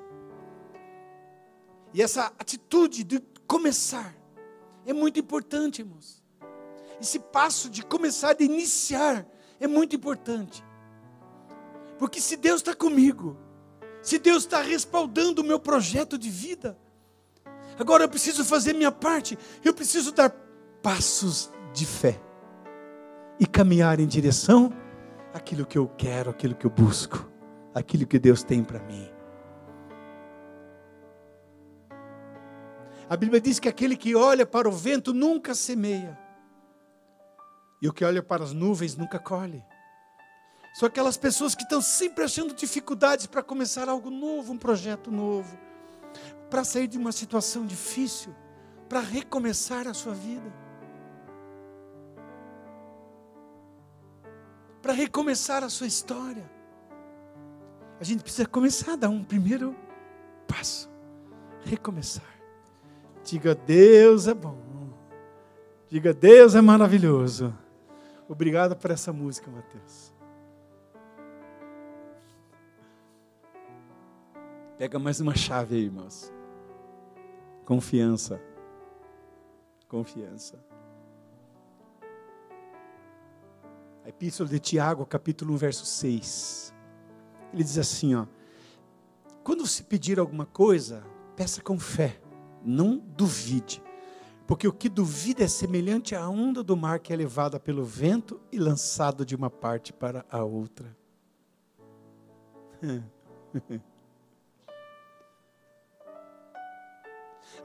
E 1.96 2.02
essa 2.02 2.26
atitude 2.38 3.06
de 3.06 3.22
começar 3.48 4.14
é 4.86 4.92
muito 4.92 5.18
importante, 5.18 5.80
irmãos. 5.80 6.22
Esse 7.00 7.18
passo 7.18 7.70
de 7.70 7.86
começar, 7.86 8.34
de 8.34 8.44
iniciar, 8.44 9.26
é 9.62 9.66
muito 9.66 9.96
importante. 9.96 10.62
Porque 11.98 12.20
se 12.20 12.36
Deus 12.36 12.58
está 12.58 12.76
comigo, 12.76 13.38
se 14.02 14.20
Deus 14.20 14.44
está 14.44 14.62
respaldando 14.62 15.42
o 15.42 15.46
meu 15.46 15.58
projeto 15.58 16.18
de 16.18 16.30
vida, 16.30 16.78
agora 17.80 18.04
eu 18.04 18.10
preciso 18.10 18.44
fazer 18.44 18.74
minha 18.74 18.92
parte, 18.92 19.40
eu 19.64 19.74
preciso 19.74 20.12
dar 20.12 20.32
passos 20.84 21.50
de 21.74 21.86
fé 21.86 22.22
e 23.40 23.48
caminhar 23.48 24.02
em 24.02 24.06
direção 24.06 24.70
àquilo 25.34 25.66
que 25.66 25.78
eu 25.78 25.88
quero, 25.88 26.30
àquilo 26.30 26.56
que 26.56 26.66
eu 26.66 26.72
busco, 26.72 27.32
àquilo 27.74 28.06
que 28.06 28.20
Deus 28.20 28.44
tem 28.44 28.66
para 28.66 28.80
mim. 28.80 29.15
A 33.10 33.16
Bíblia 33.16 33.40
diz 33.40 33.60
que 33.60 33.70
aquele 33.70 33.96
que 33.96 34.16
olha 34.16 34.46
para 34.46 34.68
o 34.68 34.72
vento 34.72 35.14
nunca 35.14 35.54
semeia. 35.54 36.18
E 37.82 37.88
o 37.88 37.94
que 37.94 38.04
olha 38.04 38.24
para 38.24 38.44
as 38.44 38.52
nuvens 38.52 38.96
nunca 38.96 39.20
colhe. 39.20 39.64
São 40.74 40.88
aquelas 40.88 41.16
pessoas 41.16 41.54
que 41.54 41.64
estão 41.64 41.82
sempre 41.82 42.24
achando 42.24 42.54
dificuldades 42.54 43.28
para 43.28 43.44
começar 43.44 43.88
algo 43.88 44.10
novo, 44.10 44.54
um 44.54 44.58
projeto 44.58 45.12
novo. 45.12 45.58
para 46.50 46.64
sair 46.64 46.88
de 46.88 46.98
uma 46.98 47.12
situação 47.12 47.66
difícil, 47.66 48.34
para 48.88 49.00
recomeçar 49.00 49.88
a 49.88 49.94
sua 49.94 50.14
vida. 50.14 50.54
Para 54.82 54.94
recomeçar 54.94 55.64
a 55.64 55.70
sua 55.70 55.88
história. 55.88 56.50
A 58.00 58.04
gente 58.04 58.22
precisa 58.22 58.48
começar 58.48 58.96
dar 58.96 59.10
um 59.10 59.24
primeiro 59.24 59.76
passo. 60.48 60.90
Recomeçar. 61.66 62.35
Diga, 63.26 63.56
Deus 63.56 64.28
é 64.28 64.36
bom. 64.36 64.56
Diga, 65.90 66.14
Deus 66.14 66.54
é 66.54 66.62
maravilhoso. 66.62 67.52
Obrigado 68.30 68.76
por 68.76 68.92
essa 68.92 69.12
música, 69.12 69.50
Mateus. 69.50 70.14
Pega 74.78 75.00
mais 75.00 75.20
uma 75.20 75.36
chave 75.36 75.76
aí, 75.76 75.86
irmãos. 75.86 76.32
Confiança. 77.66 78.40
Confiança. 79.88 80.64
A 84.04 84.10
Epístola 84.10 84.48
de 84.48 84.60
Tiago, 84.60 85.04
capítulo 85.04 85.56
1, 85.56 85.58
verso 85.58 85.86
6. 85.86 86.76
Ele 87.52 87.64
diz 87.64 87.80
assim, 87.80 88.14
ó: 88.14 88.28
Quando 89.44 89.66
se 89.66 89.82
pedir 89.84 90.20
alguma 90.20 90.46
coisa, 90.46 91.04
peça 91.36 91.60
com 91.60 91.80
fé, 91.80 92.20
não 92.66 92.98
duvide. 92.98 93.82
Porque 94.48 94.68
o 94.68 94.74
que 94.74 94.90
duvida 94.90 95.44
é 95.44 95.48
semelhante 95.48 96.16
à 96.16 96.28
onda 96.28 96.64
do 96.64 96.78
mar 96.78 97.00
que 97.00 97.12
é 97.12 97.16
levada 97.16 97.60
pelo 97.60 97.84
vento 97.84 98.40
e 98.52 98.60
lançada 98.60 99.26
de 99.26 99.36
uma 99.36 99.50
parte 99.50 99.92
para 99.92 100.26
a 100.30 100.44
outra. 100.44 100.96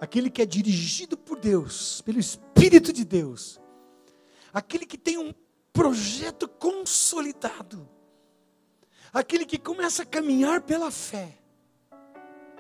Aquele 0.01 0.31
que 0.31 0.41
é 0.41 0.47
dirigido 0.47 1.19
por 1.19 1.39
Deus, 1.39 2.01
pelo 2.01 2.19
Espírito 2.19 2.91
de 2.91 3.05
Deus, 3.05 3.61
aquele 4.53 4.87
que 4.87 4.97
tem 4.97 5.19
um 5.19 5.35
projeto 5.73 6.49
consolidado, 6.49 7.87
aquele 9.13 9.45
que 9.45 9.59
começa 9.59 10.03
a 10.03 10.07
caminhar 10.07 10.63
pela 10.63 10.91
fé, 10.91 11.37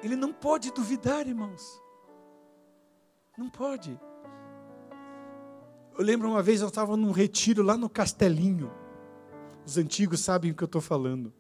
ele 0.03 0.17
não 0.17 0.35
pode 0.35 0.71
duvidar, 0.71 1.27
irmãos. 1.27 1.81
Não 3.37 3.49
pode. 3.49 3.99
Eu 5.97 6.05
lembro 6.05 6.29
uma 6.29 6.43
vez 6.43 6.61
eu 6.61 6.69
estava 6.69 6.97
num 6.97 7.11
retiro 7.11 7.63
lá 7.63 7.77
no 7.77 7.89
Castelinho. 7.89 8.73
Os 9.65 9.77
antigos 9.77 10.21
sabem 10.21 10.51
o 10.51 10.55
que 10.55 10.63
eu 10.63 10.67
estou 10.67 10.81
falando. 10.81 11.33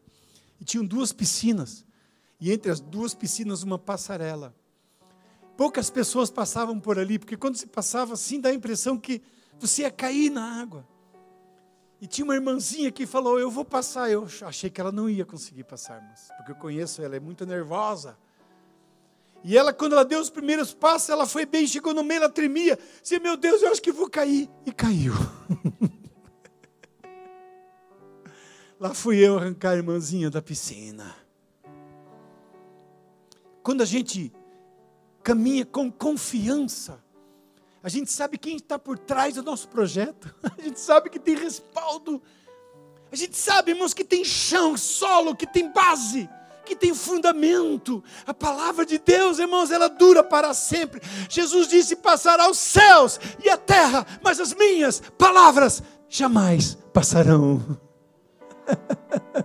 E 0.61 0.65
tinham 0.65 0.85
duas 0.85 1.13
piscinas. 1.13 1.85
E 2.41 2.53
entre 2.53 2.71
as 2.71 2.81
duas 2.81 3.15
piscinas, 3.15 3.63
uma 3.63 3.79
passarela. 3.79 4.55
Poucas 5.57 5.91
pessoas 5.91 6.31
passavam 6.31 6.81
por 6.81 6.99
ali, 6.99 7.19
porque 7.19 7.37
quando 7.37 7.57
se 7.57 7.67
passava 7.67 8.15
assim, 8.15 8.41
dá 8.41 8.49
a 8.49 8.55
impressão 8.55 8.99
que 8.99 9.21
você 9.59 9.83
ia 9.83 9.91
cair 9.91 10.31
na 10.31 10.61
água. 10.61 10.87
E 12.01 12.07
tinha 12.07 12.25
uma 12.25 12.35
irmãzinha 12.35 12.91
que 12.91 13.07
falou: 13.07 13.39
Eu 13.39 13.51
vou 13.51 13.65
passar. 13.65 14.11
Eu 14.11 14.27
achei 14.43 14.71
que 14.71 14.81
ela 14.81 14.91
não 14.91 15.09
ia 15.09 15.25
conseguir 15.25 15.65
passar, 15.65 16.01
mas, 16.09 16.29
porque 16.37 16.53
eu 16.53 16.57
conheço 16.57 17.03
ela, 17.03 17.15
é 17.15 17.21
muito 17.21 17.45
nervosa. 17.45 18.17
E 19.43 19.57
ela, 19.57 19.73
quando 19.73 19.93
ela 19.93 20.05
deu 20.05 20.21
os 20.21 20.29
primeiros 20.29 20.75
passos, 20.75 21.09
ela 21.09 21.27
foi 21.27 21.47
bem, 21.47 21.67
chegou 21.67 21.95
no 21.95 22.05
meio, 22.05 22.19
ela 22.19 22.29
tremia. 22.29 22.79
Disse, 23.01 23.19
meu 23.19 23.37
Deus, 23.37 23.63
eu 23.63 23.71
acho 23.71 23.81
que 23.81 23.91
vou 23.91 24.09
cair. 24.09 24.51
E 24.67 24.73
caiu. 24.73 25.15
Lá 28.79 28.93
fui 28.95 29.19
eu 29.19 29.39
arrancar 29.39 29.71
a 29.71 29.77
irmãzinha 29.77 30.31
da 30.31 30.43
piscina. 30.43 31.17
Quando 33.63 33.83
a 33.83 33.87
gente 33.87 34.33
caminha 35.23 35.65
com 35.65 35.91
confiança, 35.91 37.03
a 37.83 37.89
gente 37.89 38.11
sabe 38.11 38.37
quem 38.39 38.57
está 38.57 38.79
por 38.79 38.99
trás 38.99 39.35
do 39.35 39.43
nosso 39.43 39.69
projeto, 39.69 40.35
a 40.59 40.63
gente 40.63 40.81
sabe 40.81 41.09
que 41.11 41.19
tem 41.19 41.35
respaldo, 41.35 42.23
a 43.13 43.17
gente 43.17 43.37
sabe, 43.37 43.73
irmãos, 43.73 43.93
que 43.93 44.05
tem 44.05 44.25
chão, 44.25 44.77
solo, 44.77 45.35
que 45.35 45.47
tem 45.47 45.71
base 45.73 46.29
que 46.71 46.77
tem 46.77 46.95
fundamento. 46.95 48.03
A 48.25 48.33
palavra 48.33 48.87
de 48.87 48.97
Deus, 48.97 49.41
irmãos, 49.41 49.73
ela 49.73 49.89
dura 49.89 50.23
para 50.23 50.55
sempre. 50.55 51.03
Jesus 51.29 51.67
disse: 51.67 51.97
passará 51.97 52.49
os 52.49 52.59
céus 52.59 53.19
e 53.45 53.51
a 53.51 53.57
terra, 53.57 54.07
mas 54.23 54.39
as 54.39 54.55
minhas 54.55 55.03
palavras 55.19 55.83
jamais 56.09 56.79
passarão. 56.93 57.61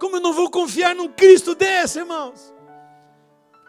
Como 0.00 0.16
eu 0.16 0.20
não 0.20 0.32
vou 0.32 0.50
confiar 0.50 0.94
num 0.94 1.08
Cristo 1.08 1.54
desse, 1.54 1.98
irmãos? 1.98 2.52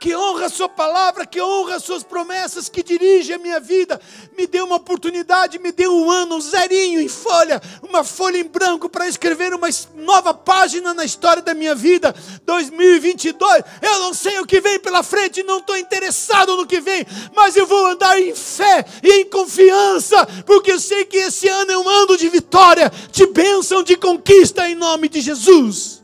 Que 0.04 0.14
honra 0.14 0.48
a 0.48 0.50
Sua 0.50 0.68
palavra, 0.68 1.26
que 1.26 1.42
honra 1.42 1.76
as 1.76 1.84
Suas 1.84 2.04
promessas, 2.04 2.68
que 2.68 2.84
dirige 2.84 3.32
a 3.32 3.38
minha 3.38 3.58
vida. 3.58 4.02
Me 4.38 4.46
deu 4.46 4.66
uma 4.66 4.76
oportunidade, 4.76 5.58
me 5.58 5.72
deu 5.72 5.96
um 5.96 6.12
ano, 6.12 6.36
um 6.36 6.42
zerinho 6.42 7.00
em 7.00 7.08
folha, 7.08 7.62
uma 7.82 8.04
folha 8.04 8.38
em 8.38 8.44
branco 8.44 8.90
para 8.90 9.08
escrever 9.08 9.54
uma 9.54 9.70
nova 9.96 10.34
página 10.34 10.94
na 10.94 11.06
história 11.06 11.42
da 11.42 11.54
minha 11.54 11.74
vida. 11.74 12.14
2022, 12.46 13.64
eu 13.82 14.00
não 14.00 14.14
sei 14.14 14.42
o 14.42 14.46
que 14.46 14.60
vem 14.60 14.78
pela 14.78 15.04
frente, 15.04 15.42
não 15.42 15.60
estou 15.60 15.78
interessado 15.78 16.58
no 16.58 16.68
que 16.68 16.82
vem, 16.82 17.06
mas 17.34 17.56
eu 17.56 17.66
vou 17.66 17.86
andar 17.86 18.20
em 18.20 18.36
fé 18.36 18.84
e 19.02 19.22
em 19.22 19.30
confiança, 19.30 20.26
porque 20.46 20.74
eu 20.74 20.82
sei 20.82 21.06
que 21.06 21.16
esse 21.16 21.48
ano 21.48 21.72
é 21.72 21.78
um 21.78 21.88
ano 21.88 22.18
de 22.18 22.28
vitória, 22.28 22.92
de 23.10 23.26
bênção, 23.28 23.82
de 23.82 23.96
conquista 23.96 24.68
em 24.68 24.76
nome 24.76 25.08
de 25.08 25.22
Jesus. 25.22 26.04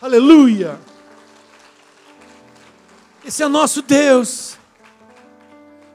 Aleluia. 0.00 0.78
Esse 3.26 3.42
é 3.42 3.46
o 3.46 3.48
nosso 3.48 3.82
Deus. 3.82 4.56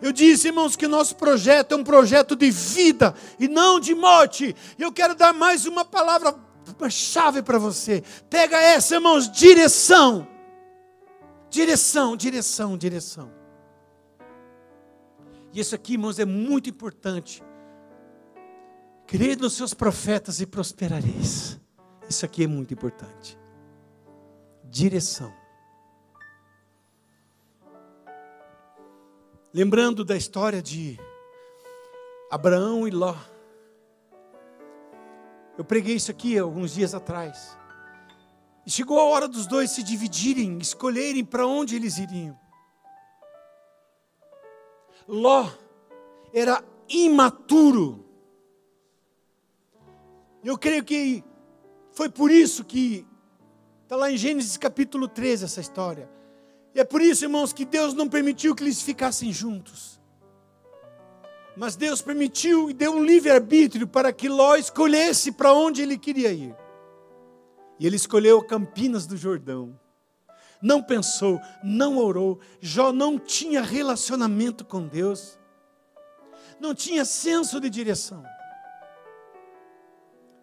Eu 0.01 0.11
disse, 0.11 0.47
irmãos, 0.47 0.75
que 0.75 0.85
nosso 0.85 1.15
projeto 1.15 1.71
é 1.71 1.75
um 1.77 1.83
projeto 1.83 2.35
de 2.35 2.51
vida 2.51 3.15
e 3.39 3.47
não 3.47 3.79
de 3.79 3.95
morte. 3.95 4.53
Eu 4.77 4.91
quero 4.91 5.15
dar 5.15 5.31
mais 5.31 5.65
uma 5.65 5.85
palavra, 5.85 6.35
uma 6.77 6.89
chave 6.89 7.41
para 7.41 7.57
você. 7.57 8.03
Pega 8.29 8.57
essa, 8.57 8.95
irmãos, 8.95 9.31
direção. 9.31 10.27
Direção, 11.49 12.17
direção, 12.17 12.77
direção. 12.77 13.31
E 15.53 15.59
isso 15.61 15.73
aqui, 15.73 15.93
irmãos, 15.93 16.19
é 16.19 16.25
muito 16.25 16.69
importante. 16.69 17.41
Crede 19.07 19.41
nos 19.41 19.53
seus 19.53 19.73
profetas 19.73 20.41
e 20.41 20.45
prosperareis. 20.45 21.57
Isso 22.09 22.25
aqui 22.25 22.43
é 22.43 22.47
muito 22.47 22.73
importante. 22.73 23.39
Direção. 24.65 25.40
Lembrando 29.53 30.05
da 30.05 30.15
história 30.15 30.61
de 30.61 30.97
Abraão 32.29 32.87
e 32.87 32.91
Ló. 32.91 33.13
Eu 35.57 35.65
preguei 35.65 35.95
isso 35.95 36.09
aqui 36.09 36.37
alguns 36.37 36.73
dias 36.73 36.95
atrás. 36.95 37.57
E 38.65 38.71
chegou 38.71 38.97
a 38.97 39.03
hora 39.03 39.27
dos 39.27 39.45
dois 39.45 39.71
se 39.71 39.83
dividirem, 39.83 40.57
escolherem 40.59 41.25
para 41.25 41.45
onde 41.45 41.75
eles 41.75 41.97
iriam. 41.97 42.39
Ló 45.05 45.49
era 46.33 46.63
imaturo. 46.87 48.05
Eu 50.41 50.57
creio 50.57 50.85
que 50.85 51.21
foi 51.91 52.09
por 52.09 52.31
isso 52.31 52.63
que 52.63 53.05
está 53.83 53.97
lá 53.97 54.09
em 54.09 54.15
Gênesis 54.15 54.55
capítulo 54.55 55.09
13 55.09 55.43
essa 55.43 55.59
história. 55.59 56.20
E 56.73 56.79
é 56.79 56.83
por 56.83 57.01
isso, 57.01 57.25
irmãos, 57.25 57.51
que 57.51 57.65
Deus 57.65 57.93
não 57.93 58.07
permitiu 58.07 58.55
que 58.55 58.63
eles 58.63 58.81
ficassem 58.81 59.31
juntos. 59.31 59.99
Mas 61.55 61.75
Deus 61.75 62.01
permitiu 62.01 62.69
e 62.69 62.73
deu 62.73 62.93
um 62.93 63.03
livre-arbítrio 63.03 63.87
para 63.87 64.13
que 64.13 64.29
Ló 64.29 64.55
escolhesse 64.55 65.31
para 65.31 65.53
onde 65.53 65.81
ele 65.81 65.97
queria 65.97 66.31
ir. 66.31 66.55
E 67.77 67.85
ele 67.85 67.95
escolheu 67.95 68.41
Campinas 68.45 69.05
do 69.05 69.17
Jordão. 69.17 69.77
Não 70.61 70.81
pensou, 70.81 71.39
não 71.63 71.97
orou. 71.97 72.39
Jó 72.61 72.93
não 72.93 73.17
tinha 73.17 73.61
relacionamento 73.61 74.63
com 74.63 74.87
Deus. 74.87 75.37
Não 76.59 76.75
tinha 76.75 77.03
senso 77.03 77.59
de 77.59 77.69
direção. 77.69 78.23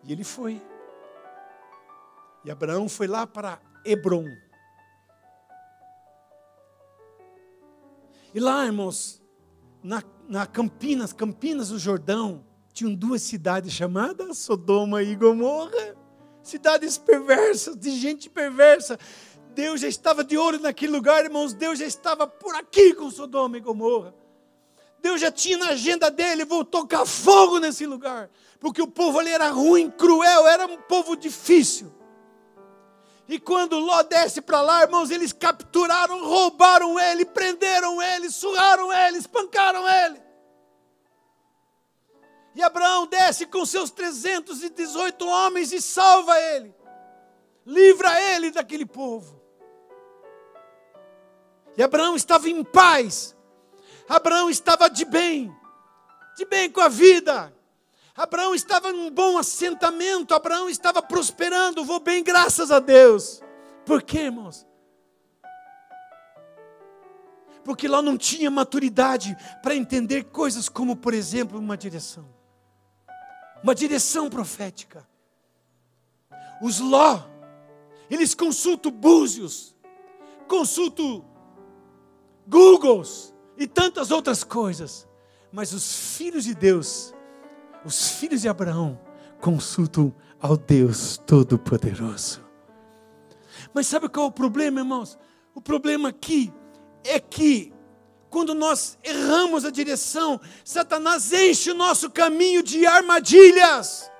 E 0.04 0.12
ele 0.12 0.24
foi. 0.24 0.60
E 2.44 2.50
Abraão 2.50 2.88
foi 2.88 3.06
lá 3.06 3.26
para 3.26 3.60
Hebron. 3.84 4.26
E 8.34 8.40
lá, 8.40 8.66
irmãos, 8.66 9.22
na, 9.82 10.02
na 10.28 10.46
Campinas, 10.46 11.12
Campinas 11.12 11.70
do 11.70 11.78
Jordão, 11.78 12.44
tinham 12.72 12.94
duas 12.94 13.22
cidades 13.22 13.72
chamadas 13.72 14.38
Sodoma 14.38 15.02
e 15.02 15.14
Gomorra. 15.16 15.96
Cidades 16.42 16.96
perversas, 16.96 17.76
de 17.76 17.90
gente 17.90 18.30
perversa. 18.30 18.98
Deus 19.54 19.80
já 19.80 19.88
estava 19.88 20.22
de 20.22 20.36
olho 20.36 20.60
naquele 20.60 20.92
lugar, 20.92 21.24
irmãos. 21.24 21.52
Deus 21.52 21.78
já 21.78 21.86
estava 21.86 22.26
por 22.26 22.54
aqui 22.54 22.94
com 22.94 23.10
Sodoma 23.10 23.56
e 23.56 23.60
Gomorra. 23.60 24.14
Deus 25.00 25.20
já 25.20 25.30
tinha 25.30 25.58
na 25.58 25.68
agenda 25.70 26.10
dele, 26.10 26.44
vou 26.44 26.64
tocar 26.64 27.06
fogo 27.06 27.58
nesse 27.58 27.86
lugar. 27.86 28.30
Porque 28.60 28.82
o 28.82 28.86
povo 28.86 29.18
ali 29.18 29.30
era 29.30 29.50
ruim, 29.50 29.90
cruel, 29.90 30.46
era 30.46 30.66
um 30.66 30.78
povo 30.78 31.16
difícil. 31.16 31.92
E 33.28 33.38
quando 33.38 33.78
Ló 33.78 34.02
desce 34.02 34.40
para 34.40 34.62
lá, 34.62 34.82
irmãos, 34.82 35.10
eles 35.10 35.34
capturaram, 35.34 36.24
roubaram 36.24 36.98
ele, 36.98 37.26
prenderam 37.26 38.00
ele, 38.00 38.30
surraram 38.30 38.90
ele, 38.90 39.18
espancaram 39.18 39.86
ele. 39.86 40.22
E 42.54 42.62
Abraão 42.62 43.06
desce 43.06 43.44
com 43.44 43.66
seus 43.66 43.90
318 43.90 45.28
homens 45.28 45.72
e 45.72 45.80
salva 45.80 46.40
ele, 46.40 46.74
livra 47.66 48.18
ele 48.20 48.50
daquele 48.50 48.86
povo. 48.86 49.38
E 51.76 51.82
Abraão 51.82 52.16
estava 52.16 52.48
em 52.48 52.64
paz, 52.64 53.36
Abraão 54.08 54.48
estava 54.48 54.88
de 54.88 55.04
bem, 55.04 55.54
de 56.34 56.46
bem 56.46 56.70
com 56.70 56.80
a 56.80 56.88
vida. 56.88 57.54
Abraão 58.18 58.52
estava 58.52 58.90
em 58.90 58.98
um 58.98 59.10
bom 59.12 59.38
assentamento, 59.38 60.34
Abraão 60.34 60.68
estava 60.68 61.00
prosperando, 61.00 61.84
vou 61.84 62.00
bem, 62.00 62.24
graças 62.24 62.72
a 62.72 62.80
Deus. 62.80 63.40
Por 63.86 64.02
quê, 64.02 64.22
irmãos? 64.22 64.66
Porque 67.62 67.86
lá 67.86 68.02
não 68.02 68.18
tinha 68.18 68.50
maturidade 68.50 69.36
para 69.62 69.76
entender 69.76 70.24
coisas 70.24 70.68
como, 70.68 70.96
por 70.96 71.14
exemplo, 71.14 71.60
uma 71.60 71.76
direção. 71.76 72.28
Uma 73.62 73.72
direção 73.72 74.28
profética. 74.28 75.06
Os 76.60 76.80
Ló, 76.80 77.22
eles 78.10 78.34
consultam 78.34 78.90
búzios, 78.90 79.76
consultam 80.48 81.24
Googles 82.48 83.32
e 83.56 83.68
tantas 83.68 84.10
outras 84.10 84.42
coisas. 84.42 85.06
Mas 85.52 85.72
os 85.72 86.16
filhos 86.16 86.42
de 86.42 86.54
Deus, 86.54 87.14
os 87.84 88.10
filhos 88.10 88.42
de 88.42 88.48
Abraão, 88.48 88.98
consultam 89.40 90.14
ao 90.40 90.56
Deus 90.56 91.18
Todo-Poderoso. 91.26 92.44
Mas 93.72 93.86
sabe 93.86 94.08
qual 94.08 94.26
é 94.26 94.28
o 94.28 94.32
problema, 94.32 94.80
irmãos? 94.80 95.18
O 95.54 95.60
problema 95.60 96.10
aqui 96.10 96.52
é 97.04 97.18
que, 97.18 97.72
quando 98.30 98.54
nós 98.54 98.98
erramos 99.02 99.64
a 99.64 99.70
direção, 99.70 100.40
Satanás 100.64 101.32
enche 101.32 101.70
o 101.70 101.74
nosso 101.74 102.10
caminho 102.10 102.62
de 102.62 102.86
armadilhas. 102.86 104.10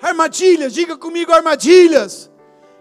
Armadilhas, 0.00 0.72
diga 0.72 0.96
comigo, 0.96 1.32
armadilhas. 1.32 2.29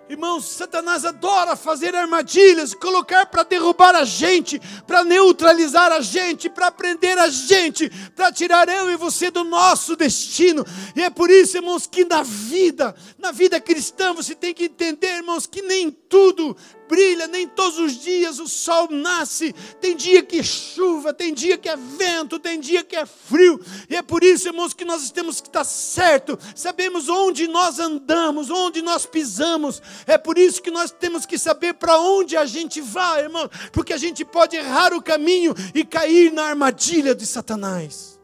Irmãos, 0.09 0.45
Satanás 0.45 1.05
adora 1.05 1.55
fazer 1.55 1.95
armadilhas, 1.95 2.73
colocar 2.73 3.27
para 3.27 3.43
derrubar 3.43 3.93
a 3.93 4.03
gente, 4.03 4.59
para 4.87 5.03
neutralizar 5.03 5.91
a 5.91 6.01
gente, 6.01 6.49
para 6.49 6.71
prender 6.71 7.15
a 7.19 7.29
gente, 7.29 7.87
para 8.15 8.31
tirar 8.31 8.67
eu 8.67 8.89
e 8.89 8.95
você 8.95 9.29
do 9.29 9.43
nosso 9.43 9.95
destino. 9.95 10.65
E 10.95 11.03
é 11.03 11.11
por 11.11 11.29
isso, 11.29 11.57
irmãos, 11.57 11.85
que 11.85 12.05
na 12.05 12.23
vida, 12.23 12.95
na 13.19 13.31
vida 13.31 13.61
cristã, 13.61 14.11
você 14.11 14.33
tem 14.33 14.51
que 14.51 14.65
entender, 14.65 15.17
irmãos, 15.17 15.45
que 15.45 15.61
nem 15.61 15.91
tudo 15.91 16.57
brilha, 16.89 17.27
nem 17.27 17.47
todos 17.47 17.77
os 17.77 17.93
dias 17.93 18.39
o 18.39 18.47
sol 18.47 18.89
nasce. 18.89 19.53
Tem 19.79 19.95
dia 19.95 20.23
que 20.23 20.39
é 20.39 20.43
chuva, 20.43 21.13
tem 21.13 21.33
dia 21.33 21.57
que 21.57 21.69
é 21.69 21.77
vento, 21.77 22.39
tem 22.39 22.59
dia 22.59 22.83
que 22.83 22.95
é 22.95 23.05
frio. 23.05 23.61
E 23.87 23.95
é 23.95 24.01
por 24.01 24.23
isso, 24.23 24.47
irmãos, 24.47 24.73
que 24.73 24.83
nós 24.83 25.11
temos 25.11 25.39
que 25.39 25.47
estar 25.47 25.63
certo. 25.63 26.37
Sabemos 26.55 27.07
onde 27.07 27.47
nós 27.47 27.79
andamos, 27.79 28.49
onde 28.49 28.81
nós 28.81 29.05
pisamos. 29.05 29.81
É 30.07 30.17
por 30.17 30.37
isso 30.37 30.61
que 30.61 30.71
nós 30.71 30.89
temos 30.89 31.25
que 31.27 31.37
saber 31.37 31.75
para 31.75 31.99
onde 31.99 32.35
a 32.35 32.45
gente 32.45 32.81
vai, 32.81 33.21
irmão, 33.21 33.47
porque 33.71 33.93
a 33.93 33.97
gente 33.97 34.25
pode 34.25 34.55
errar 34.55 34.91
o 34.93 35.01
caminho 35.01 35.53
e 35.75 35.85
cair 35.85 36.33
na 36.33 36.45
armadilha 36.45 37.13
de 37.13 37.25
Satanás. 37.25 38.19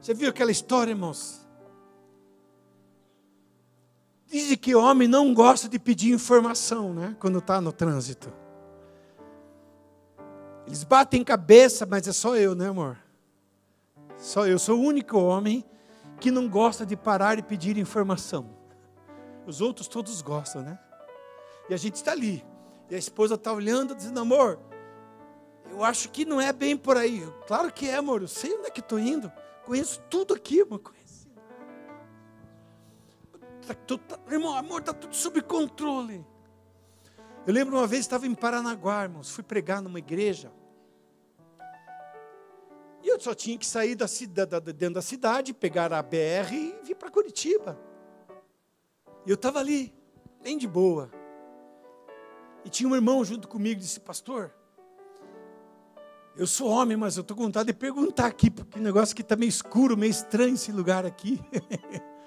Você 0.00 0.14
viu 0.14 0.30
aquela 0.30 0.50
história, 0.50 0.92
irmãos? 0.92 1.39
Dizem 4.30 4.56
que 4.56 4.76
homem 4.76 5.08
não 5.08 5.34
gosta 5.34 5.68
de 5.68 5.76
pedir 5.76 6.12
informação, 6.12 6.94
né? 6.94 7.16
Quando 7.18 7.40
está 7.40 7.60
no 7.60 7.72
trânsito. 7.72 8.32
Eles 10.64 10.84
batem 10.84 11.24
cabeça, 11.24 11.84
mas 11.84 12.06
é 12.06 12.12
só 12.12 12.36
eu, 12.36 12.54
né, 12.54 12.68
amor? 12.68 12.96
Só 14.16 14.46
eu 14.46 14.56
sou 14.56 14.78
o 14.78 14.82
único 14.82 15.18
homem 15.18 15.64
que 16.20 16.30
não 16.30 16.48
gosta 16.48 16.86
de 16.86 16.96
parar 16.96 17.40
e 17.40 17.42
pedir 17.42 17.76
informação. 17.76 18.54
Os 19.48 19.60
outros 19.60 19.88
todos 19.88 20.22
gostam, 20.22 20.62
né? 20.62 20.78
E 21.68 21.74
a 21.74 21.76
gente 21.76 21.96
está 21.96 22.12
ali. 22.12 22.44
E 22.88 22.94
a 22.94 22.98
esposa 22.98 23.34
está 23.34 23.52
olhando, 23.52 23.96
dizendo, 23.96 24.20
amor, 24.20 24.60
eu 25.72 25.82
acho 25.82 26.08
que 26.08 26.24
não 26.24 26.40
é 26.40 26.52
bem 26.52 26.76
por 26.76 26.96
aí. 26.96 27.26
Claro 27.48 27.72
que 27.72 27.88
é, 27.88 27.96
amor. 27.96 28.22
Eu 28.22 28.28
sei 28.28 28.54
onde 28.54 28.68
é 28.68 28.70
que 28.70 28.80
estou 28.80 29.00
indo. 29.00 29.32
Conheço 29.64 30.00
tudo 30.08 30.34
aqui, 30.34 30.60
amor 30.60 30.78
tá 33.74 33.82
tudo, 33.86 34.02
tá, 34.04 34.18
irmão, 34.30 34.54
amor, 34.54 34.80
está 34.80 34.92
tudo 34.92 35.14
sob 35.14 35.40
controle. 35.42 36.24
Eu 37.46 37.54
lembro 37.54 37.76
uma 37.76 37.86
vez 37.86 38.00
estava 38.00 38.26
em 38.26 38.34
Paranaguá, 38.34 39.04
irmãos, 39.04 39.30
fui 39.30 39.42
pregar 39.42 39.80
numa 39.80 39.98
igreja. 39.98 40.52
E 43.02 43.08
eu 43.08 43.18
só 43.18 43.34
tinha 43.34 43.56
que 43.56 43.66
sair 43.66 43.94
da, 43.94 44.06
da, 44.44 44.58
dentro 44.60 44.94
da 44.94 45.02
cidade, 45.02 45.54
pegar 45.54 45.92
a 45.92 46.02
BR 46.02 46.52
e 46.52 46.80
vir 46.84 46.94
para 46.96 47.10
Curitiba. 47.10 47.78
E 49.26 49.30
eu 49.30 49.34
estava 49.34 49.58
ali, 49.58 49.94
bem 50.42 50.58
de 50.58 50.68
boa. 50.68 51.10
E 52.64 52.68
tinha 52.68 52.88
um 52.88 52.94
irmão 52.94 53.24
junto 53.24 53.48
comigo, 53.48 53.80
disse, 53.80 54.00
pastor, 54.00 54.54
eu 56.36 56.46
sou 56.46 56.68
homem, 56.68 56.96
mas 56.96 57.16
eu 57.16 57.22
estou 57.22 57.36
com 57.36 57.44
vontade 57.44 57.68
de 57.68 57.72
perguntar 57.72 58.26
aqui, 58.26 58.50
porque 58.50 58.78
o 58.78 58.82
negócio 58.82 59.14
aqui 59.14 59.22
está 59.22 59.34
meio 59.34 59.48
escuro, 59.48 59.96
meio 59.96 60.10
estranho 60.10 60.54
esse 60.54 60.70
lugar 60.70 61.06
aqui. 61.06 61.40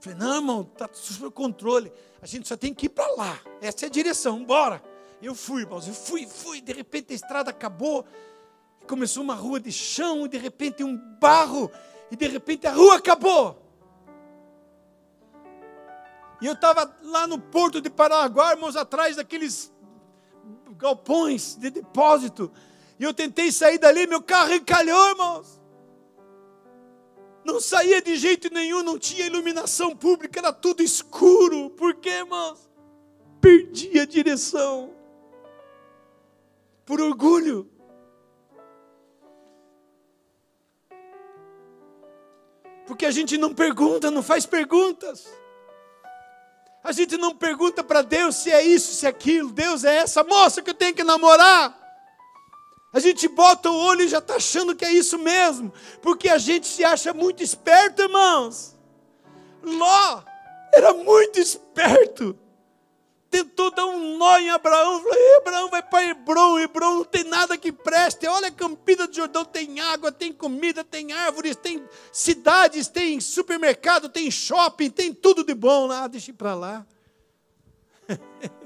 Falei, 0.00 0.18
não, 0.18 0.36
irmão, 0.36 0.68
está 0.72 0.88
sob 0.92 1.30
controle. 1.30 1.92
A 2.22 2.26
gente 2.26 2.46
só 2.46 2.56
tem 2.56 2.72
que 2.72 2.86
ir 2.86 2.90
para 2.90 3.10
lá. 3.14 3.38
Essa 3.60 3.86
é 3.86 3.88
a 3.88 3.90
direção, 3.90 4.44
bora. 4.44 4.82
Eu 5.20 5.34
fui, 5.34 5.62
irmãos, 5.62 5.88
eu 5.88 5.94
fui, 5.94 6.26
fui. 6.26 6.60
De 6.60 6.72
repente 6.72 7.12
a 7.12 7.16
estrada 7.16 7.50
acabou. 7.50 8.04
Começou 8.86 9.22
uma 9.22 9.34
rua 9.34 9.58
de 9.60 9.72
chão, 9.72 10.24
e 10.24 10.28
de 10.28 10.38
repente 10.38 10.84
um 10.84 10.96
barro. 11.20 11.70
E 12.10 12.16
de 12.16 12.28
repente 12.28 12.66
a 12.66 12.72
rua 12.72 12.96
acabou. 12.96 13.60
E 16.40 16.46
eu 16.46 16.52
estava 16.52 16.96
lá 17.02 17.26
no 17.26 17.38
porto 17.38 17.80
de 17.80 17.90
Paraguai, 17.90 18.54
irmãos, 18.54 18.76
atrás 18.76 19.16
daqueles 19.16 19.72
galpões 20.76 21.56
de 21.56 21.70
depósito. 21.70 22.52
E 23.00 23.02
eu 23.02 23.12
tentei 23.12 23.50
sair 23.50 23.78
dali, 23.78 24.06
meu 24.06 24.22
carro 24.22 24.54
encalhou, 24.54 25.08
irmãos 25.08 25.58
não 27.48 27.60
saía 27.60 28.02
de 28.02 28.14
jeito 28.16 28.52
nenhum, 28.52 28.82
não 28.82 28.98
tinha 28.98 29.24
iluminação 29.24 29.96
pública, 29.96 30.38
era 30.38 30.52
tudo 30.52 30.82
escuro. 30.82 31.70
Por 31.70 31.94
quê, 31.94 32.10
irmãos? 32.10 32.68
Perdi 33.40 33.98
a 33.98 34.04
direção. 34.04 34.92
Por 36.84 37.00
orgulho. 37.00 37.66
Porque 42.86 43.06
a 43.06 43.10
gente 43.10 43.38
não 43.38 43.54
pergunta, 43.54 44.10
não 44.10 44.22
faz 44.22 44.44
perguntas. 44.44 45.26
A 46.84 46.92
gente 46.92 47.16
não 47.16 47.34
pergunta 47.34 47.82
para 47.82 48.02
Deus 48.02 48.36
se 48.36 48.50
é 48.50 48.62
isso, 48.62 48.94
se 48.94 49.06
é 49.06 49.08
aquilo. 49.08 49.50
Deus 49.50 49.84
é 49.84 49.96
essa 49.96 50.22
moça 50.22 50.60
que 50.60 50.68
eu 50.68 50.74
tenho 50.74 50.94
que 50.94 51.04
namorar. 51.04 51.87
A 52.92 53.00
gente 53.00 53.28
bota 53.28 53.70
o 53.70 53.76
olho 53.76 54.02
e 54.02 54.08
já 54.08 54.18
está 54.18 54.36
achando 54.36 54.74
que 54.74 54.84
é 54.84 54.92
isso 54.92 55.18
mesmo, 55.18 55.72
porque 56.00 56.28
a 56.28 56.38
gente 56.38 56.66
se 56.66 56.84
acha 56.84 57.12
muito 57.12 57.42
esperto, 57.42 58.02
irmãos. 58.02 58.76
Ló 59.62 60.22
era 60.72 60.94
muito 60.94 61.38
esperto. 61.38 62.38
Tentou 63.30 63.70
dar 63.70 63.84
um 63.84 64.16
nó 64.16 64.38
em 64.38 64.48
Abraão. 64.48 65.02
Falou: 65.02 65.36
Abraão 65.38 65.68
vai 65.68 65.82
para 65.82 66.06
Hebron. 66.06 66.58
Hebron 66.58 66.94
não 66.94 67.04
tem 67.04 67.24
nada 67.24 67.58
que 67.58 67.70
preste. 67.70 68.26
Olha 68.26 68.48
a 68.48 68.52
Campina 68.52 69.06
do 69.06 69.14
Jordão: 69.14 69.44
tem 69.44 69.80
água, 69.80 70.10
tem 70.10 70.32
comida, 70.32 70.82
tem 70.82 71.12
árvores, 71.12 71.54
tem 71.56 71.86
cidades, 72.10 72.88
tem 72.88 73.20
supermercado, 73.20 74.08
tem 74.08 74.30
shopping, 74.30 74.88
tem 74.88 75.12
tudo 75.12 75.44
de 75.44 75.54
bom 75.54 75.86
lá. 75.86 76.06
Deixa 76.06 76.32
para 76.32 76.54
lá. 76.54 76.86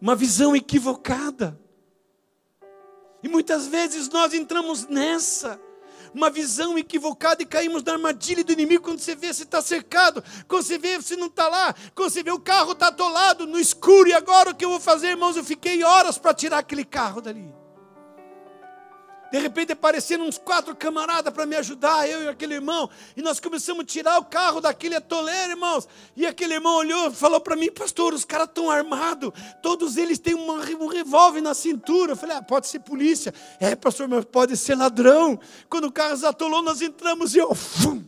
uma 0.00 0.14
visão 0.14 0.54
equivocada. 0.54 1.58
E 3.22 3.28
muitas 3.28 3.66
vezes 3.66 4.08
nós 4.08 4.32
entramos 4.34 4.86
nessa, 4.86 5.60
uma 6.14 6.30
visão 6.30 6.78
equivocada 6.78 7.42
e 7.42 7.46
caímos 7.46 7.82
na 7.82 7.92
armadilha 7.92 8.44
do 8.44 8.52
inimigo 8.52 8.84
quando 8.84 9.00
você 9.00 9.14
vê 9.14 9.32
se 9.34 9.42
está 9.42 9.60
cercado, 9.60 10.22
quando 10.46 10.62
você 10.62 10.78
vê 10.78 11.00
se 11.02 11.16
não 11.16 11.26
está 11.26 11.48
lá, 11.48 11.74
quando 11.94 12.10
você 12.10 12.22
vê 12.22 12.30
o 12.30 12.40
carro 12.40 12.72
está 12.72 12.88
atolado 12.88 13.46
no 13.46 13.58
escuro, 13.58 14.08
e 14.08 14.12
agora 14.12 14.50
o 14.50 14.54
que 14.54 14.64
eu 14.64 14.70
vou 14.70 14.80
fazer, 14.80 15.08
irmãos? 15.08 15.36
Eu 15.36 15.44
fiquei 15.44 15.82
horas 15.82 16.18
para 16.18 16.34
tirar 16.34 16.58
aquele 16.58 16.84
carro 16.84 17.20
dali. 17.20 17.52
De 19.30 19.38
repente 19.38 19.72
apareceram 19.72 20.26
uns 20.26 20.38
quatro 20.38 20.74
camaradas 20.74 21.32
para 21.32 21.46
me 21.46 21.56
ajudar, 21.56 22.08
eu 22.08 22.22
e 22.22 22.28
aquele 22.28 22.54
irmão, 22.54 22.88
e 23.16 23.22
nós 23.22 23.40
começamos 23.40 23.82
a 23.82 23.86
tirar 23.86 24.18
o 24.18 24.24
carro 24.24 24.60
daquele 24.60 24.94
atoleiro, 24.94 25.52
irmãos. 25.52 25.88
E 26.14 26.26
aquele 26.26 26.54
irmão 26.54 26.76
olhou 26.76 27.08
e 27.08 27.14
falou 27.14 27.40
para 27.40 27.56
mim, 27.56 27.70
pastor, 27.70 28.14
os 28.14 28.24
caras 28.24 28.48
estão 28.48 28.70
armados, 28.70 29.32
todos 29.62 29.96
eles 29.96 30.18
têm 30.18 30.34
uma, 30.34 30.54
um 30.54 30.86
revólver 30.86 31.40
na 31.40 31.54
cintura. 31.54 32.12
Eu 32.12 32.16
falei, 32.16 32.36
ah, 32.36 32.42
pode 32.42 32.68
ser 32.68 32.80
polícia. 32.80 33.32
É, 33.58 33.74
pastor, 33.74 34.08
mas 34.08 34.24
pode 34.24 34.56
ser 34.56 34.76
ladrão. 34.76 35.38
Quando 35.68 35.86
o 35.86 35.92
carro 35.92 36.24
atolou, 36.26 36.62
nós 36.62 36.80
entramos 36.80 37.34
e 37.34 37.38
eu. 37.38 37.54
Fum. 37.54 38.04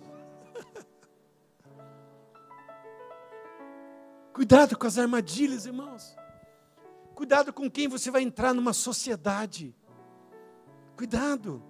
Cuidado 4.33 4.79
com 4.79 4.87
as 4.87 4.99
armadilhas, 4.99 5.67
irmãos. 5.67 6.17
Cuidado 7.15 7.53
com 7.53 7.69
quem 7.69 7.89
você 7.89 8.13
vai 8.13 8.23
entrar 8.23 8.55
numa 8.55 8.73
sociedade. 8.73 9.75
Cuidado. 10.99 11.63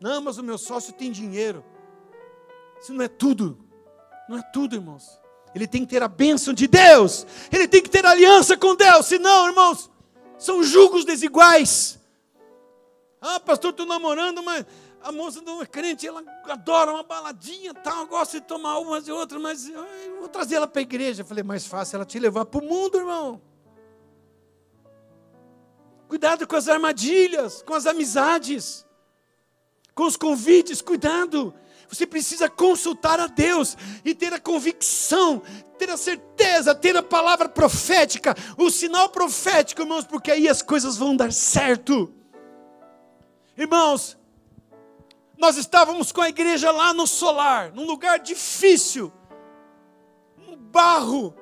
Não, 0.00 0.20
mas 0.20 0.36
o 0.36 0.42
meu 0.42 0.58
sócio 0.58 0.92
tem 0.92 1.12
dinheiro. 1.12 1.64
Isso 2.82 2.92
não 2.92 3.04
é 3.04 3.08
tudo. 3.08 3.56
Não 4.28 4.36
é 4.36 4.42
tudo, 4.52 4.74
irmãos. 4.74 5.20
Ele 5.54 5.68
tem 5.68 5.82
que 5.82 5.90
ter 5.90 6.02
a 6.02 6.08
bênção 6.08 6.52
de 6.52 6.66
Deus. 6.66 7.24
Ele 7.52 7.68
tem 7.68 7.80
que 7.80 7.88
ter 7.88 8.04
aliança 8.04 8.56
com 8.56 8.74
Deus. 8.74 9.06
Senão, 9.06 9.46
irmãos, 9.46 9.88
são 10.36 10.60
julgos 10.64 11.04
desiguais. 11.04 12.00
Ah, 13.20 13.38
pastor, 13.38 13.70
estou 13.70 13.86
namorando, 13.86 14.42
mas 14.42 14.66
a 15.00 15.12
moça 15.12 15.40
não 15.40 15.62
é 15.62 15.66
crente, 15.66 16.04
ela 16.04 16.24
adora 16.50 16.90
uma 16.90 17.04
baladinha, 17.04 17.72
tal, 17.74 18.06
gosta 18.08 18.40
de 18.40 18.46
tomar 18.46 18.78
umas 18.80 19.06
e 19.06 19.12
outras, 19.12 19.40
mas 19.40 19.68
eu 19.68 19.86
vou 20.18 20.28
trazer 20.28 20.56
ela 20.56 20.66
para 20.66 20.80
a 20.80 20.82
igreja. 20.82 21.22
Eu 21.22 21.26
falei, 21.26 21.44
mais 21.44 21.64
fácil 21.64 21.94
ela 21.94 22.04
te 22.04 22.18
levar 22.18 22.44
para 22.44 22.60
o 22.60 22.68
mundo, 22.68 22.98
irmão. 22.98 23.40
Cuidado 26.14 26.46
com 26.46 26.54
as 26.54 26.68
armadilhas, 26.68 27.60
com 27.62 27.74
as 27.74 27.86
amizades, 27.86 28.86
com 29.96 30.04
os 30.04 30.16
convites, 30.16 30.80
cuidado. 30.80 31.52
Você 31.88 32.06
precisa 32.06 32.48
consultar 32.48 33.18
a 33.18 33.26
Deus 33.26 33.76
e 34.04 34.14
ter 34.14 34.32
a 34.32 34.38
convicção, 34.38 35.42
ter 35.76 35.90
a 35.90 35.96
certeza, 35.96 36.72
ter 36.72 36.96
a 36.96 37.02
palavra 37.02 37.48
profética, 37.48 38.32
o 38.56 38.70
sinal 38.70 39.08
profético, 39.08 39.82
irmãos, 39.82 40.06
porque 40.06 40.30
aí 40.30 40.48
as 40.48 40.62
coisas 40.62 40.96
vão 40.96 41.16
dar 41.16 41.32
certo. 41.32 42.14
Irmãos, 43.58 44.16
nós 45.36 45.56
estávamos 45.56 46.12
com 46.12 46.20
a 46.20 46.28
igreja 46.28 46.70
lá 46.70 46.94
no 46.94 47.08
solar, 47.08 47.72
num 47.72 47.86
lugar 47.86 48.20
difícil, 48.20 49.12
um 50.46 50.54
barro, 50.54 51.34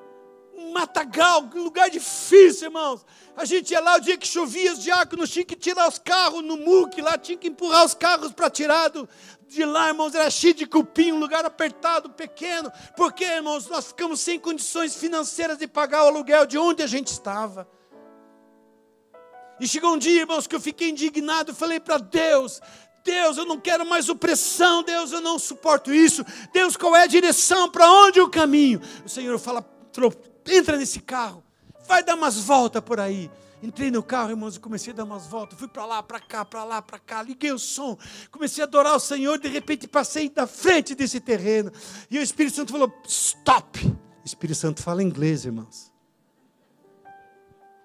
matagal, 0.72 1.48
lugar 1.54 1.90
difícil, 1.90 2.68
irmãos. 2.68 3.04
A 3.36 3.44
gente 3.44 3.70
ia 3.70 3.80
lá 3.80 3.96
o 3.96 4.00
dia 4.00 4.16
que 4.16 4.26
chovia, 4.26 4.72
os 4.72 4.82
diáconos 4.82 5.30
tinham 5.30 5.46
que 5.46 5.56
tirar 5.56 5.88
os 5.88 5.98
carros 5.98 6.44
no 6.44 6.56
muque, 6.56 7.00
lá 7.00 7.16
tinha 7.16 7.38
que 7.38 7.48
empurrar 7.48 7.84
os 7.84 7.94
carros 7.94 8.32
para 8.32 8.50
tirar 8.50 8.88
do, 8.88 9.08
de 9.52 9.64
lá, 9.64 9.88
irmãos, 9.88 10.14
era 10.14 10.30
cheio 10.30 10.54
de 10.54 10.66
cupim, 10.66 11.12
um 11.12 11.18
lugar 11.18 11.44
apertado, 11.44 12.10
pequeno. 12.10 12.72
Porque, 12.96 13.24
irmãos, 13.24 13.68
nós 13.68 13.88
ficamos 13.88 14.20
sem 14.20 14.38
condições 14.38 14.94
financeiras 14.94 15.58
de 15.58 15.66
pagar 15.66 16.04
o 16.04 16.08
aluguel 16.08 16.46
de 16.46 16.56
onde 16.56 16.82
a 16.82 16.86
gente 16.86 17.08
estava. 17.08 17.68
E 19.60 19.68
chegou 19.68 19.94
um 19.94 19.98
dia, 19.98 20.20
irmãos, 20.20 20.46
que 20.46 20.56
eu 20.56 20.60
fiquei 20.60 20.88
indignado, 20.90 21.54
falei 21.54 21.78
para 21.78 21.98
Deus, 21.98 22.60
Deus, 23.04 23.36
eu 23.36 23.44
não 23.44 23.60
quero 23.60 23.84
mais 23.84 24.08
opressão, 24.08 24.82
Deus, 24.82 25.12
eu 25.12 25.20
não 25.20 25.38
suporto 25.38 25.92
isso. 25.92 26.24
Deus, 26.52 26.76
qual 26.76 26.96
é 26.96 27.02
a 27.02 27.06
direção? 27.06 27.70
Para 27.70 27.90
onde 27.90 28.20
o 28.20 28.28
caminho? 28.30 28.80
O 29.04 29.08
Senhor 29.08 29.38
fala, 29.38 29.62
entra 30.46 30.76
nesse 30.76 31.00
carro 31.00 31.42
vai 31.86 32.02
dar 32.02 32.14
umas 32.14 32.38
voltas 32.38 32.82
por 32.82 33.00
aí. 33.00 33.30
Entrei 33.62 33.90
no 33.90 34.02
carro, 34.02 34.30
irmãos, 34.30 34.56
e 34.56 34.60
comecei 34.60 34.92
a 34.92 34.96
dar 34.96 35.04
umas 35.04 35.26
voltas. 35.26 35.56
Fui 35.56 35.68
para 35.68 35.84
lá, 35.84 36.02
para 36.02 36.18
cá, 36.18 36.44
para 36.44 36.64
lá, 36.64 36.82
para 36.82 36.98
cá. 36.98 37.22
Liguei 37.22 37.52
o 37.52 37.58
som. 37.58 37.96
Comecei 38.30 38.62
a 38.62 38.66
adorar 38.66 38.96
o 38.96 39.00
Senhor. 39.00 39.38
De 39.38 39.48
repente, 39.48 39.86
passei 39.86 40.28
da 40.28 40.48
frente 40.48 40.96
desse 40.96 41.20
terreno. 41.20 41.70
E 42.10 42.18
o 42.18 42.22
Espírito 42.22 42.56
Santo 42.56 42.72
falou: 42.72 42.92
Stop. 43.06 43.86
O 43.86 44.24
Espírito 44.24 44.58
Santo 44.58 44.82
fala 44.82 45.02
inglês, 45.02 45.44
irmãos. 45.44 45.92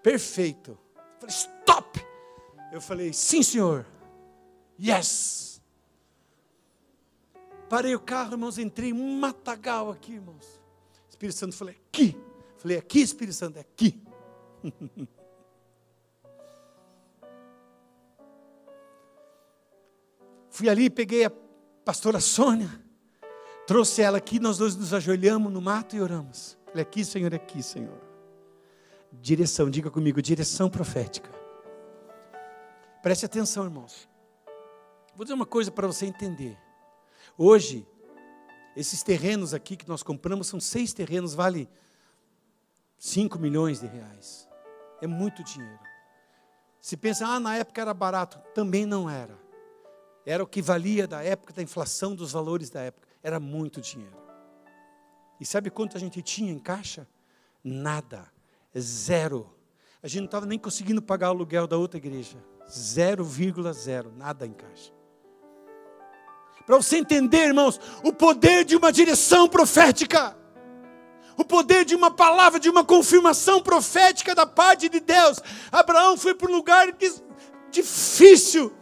Perfeito. 0.02 0.72
Eu 0.96 1.20
falei: 1.20 1.36
Stop. 1.36 2.06
Eu 2.72 2.82
falei: 2.82 3.14
Sim, 3.14 3.44
Senhor. 3.44 3.86
Yes. 4.82 5.62
Parei 7.70 7.94
o 7.94 8.00
carro, 8.00 8.34
irmãos. 8.34 8.58
Entrei 8.58 8.92
um 8.92 9.20
matagal 9.20 9.92
aqui, 9.92 10.14
irmãos. 10.14 10.60
O 11.06 11.10
Espírito 11.10 11.38
Santo 11.38 11.56
falou: 11.56 11.76
Aqui. 11.90 12.18
Falei, 12.58 12.78
aqui, 12.78 13.00
Espírito 13.02 13.36
Santo, 13.36 13.58
é 13.58 13.62
aqui. 13.62 14.02
Fui 20.50 20.68
ali, 20.68 20.90
peguei 20.90 21.24
a 21.26 21.32
pastora 21.86 22.20
Sônia, 22.20 22.84
trouxe 23.68 24.02
ela 24.02 24.18
aqui, 24.18 24.40
nós 24.40 24.58
dois 24.58 24.76
nos 24.76 24.92
ajoelhamos 24.92 25.54
no 25.54 25.62
mato 25.62 25.96
e 25.96 26.02
oramos. 26.02 26.58
Falei, 26.66 26.82
aqui, 26.82 27.06
Senhor, 27.06 27.32
aqui, 27.34 27.62
Senhor. 27.62 28.02
Direção, 29.12 29.70
diga 29.70 29.92
comigo, 29.92 30.20
direção 30.22 30.68
profética. 30.70 31.30
Preste 33.04 33.26
atenção, 33.26 33.64
irmãos. 33.66 34.10
Vou 35.16 35.24
dizer 35.24 35.36
uma 35.36 35.46
coisa 35.46 35.72
para 35.72 35.86
você 35.86 36.08
entender. 36.08 36.58
Hoje, 37.38 37.88
esses 38.76 39.04
terrenos 39.04 39.54
aqui 39.54 39.78
que 39.78 39.88
nós 39.88 40.02
compramos 40.02 40.48
são 40.48 40.60
seis 40.60 40.92
terrenos, 40.92 41.34
vale 41.34 41.70
5 42.98 43.38
milhões 43.38 43.80
de 43.80 43.88
reais. 43.88 44.48
É 45.02 45.08
muito 45.08 45.44
dinheiro. 45.44 45.80
Se 46.80 46.96
pensa, 46.98 47.28
ah, 47.28 47.40
na 47.40 47.56
época 47.58 47.82
era 47.82 47.94
barato. 47.94 48.40
Também 48.54 48.86
não 48.86 49.10
era. 49.10 49.38
Era 50.26 50.44
o 50.44 50.48
que 50.48 50.62
valia 50.62 51.08
da 51.08 51.24
época, 51.24 51.54
da 51.54 51.62
inflação 51.62 52.16
dos 52.16 52.32
valores 52.32 52.70
da 52.70 52.82
época. 52.82 53.08
Era 53.22 53.40
muito 53.40 53.82
dinheiro. 53.82 54.18
E 55.40 55.46
sabe 55.46 55.70
quanto 55.70 55.96
a 55.96 56.00
gente 56.00 56.22
tinha 56.22 56.52
em 56.52 56.60
caixa? 56.60 57.08
Nada. 57.64 58.32
Zero. 58.78 59.54
A 60.02 60.08
gente 60.08 60.20
não 60.20 60.26
estava 60.26 60.46
nem 60.46 60.60
conseguindo 60.60 61.02
pagar 61.02 61.28
o 61.28 61.32
aluguel 61.32 61.68
da 61.68 61.78
outra 61.78 61.98
igreja. 61.98 62.38
0,0. 62.70 64.12
Nada 64.16 64.46
em 64.46 64.54
caixa. 64.54 64.92
Para 66.66 66.76
você 66.76 66.98
entender, 66.98 67.48
irmãos, 67.48 67.80
o 68.04 68.12
poder 68.12 68.66
de 68.66 68.76
uma 68.76 68.92
direção 68.92 69.48
profética 69.48 70.38
o 71.38 71.46
poder 71.46 71.86
de 71.86 71.96
uma 71.96 72.10
palavra, 72.10 72.60
de 72.60 72.70
uma 72.70 72.84
confirmação 72.84 73.62
profética 73.62 74.34
da 74.34 74.46
parte 74.46 74.90
de 74.90 75.00
Deus. 75.00 75.40
Abraão 75.72 76.18
foi 76.18 76.34
para 76.34 76.50
um 76.50 76.56
lugar 76.56 76.88
difícil, 77.70 78.74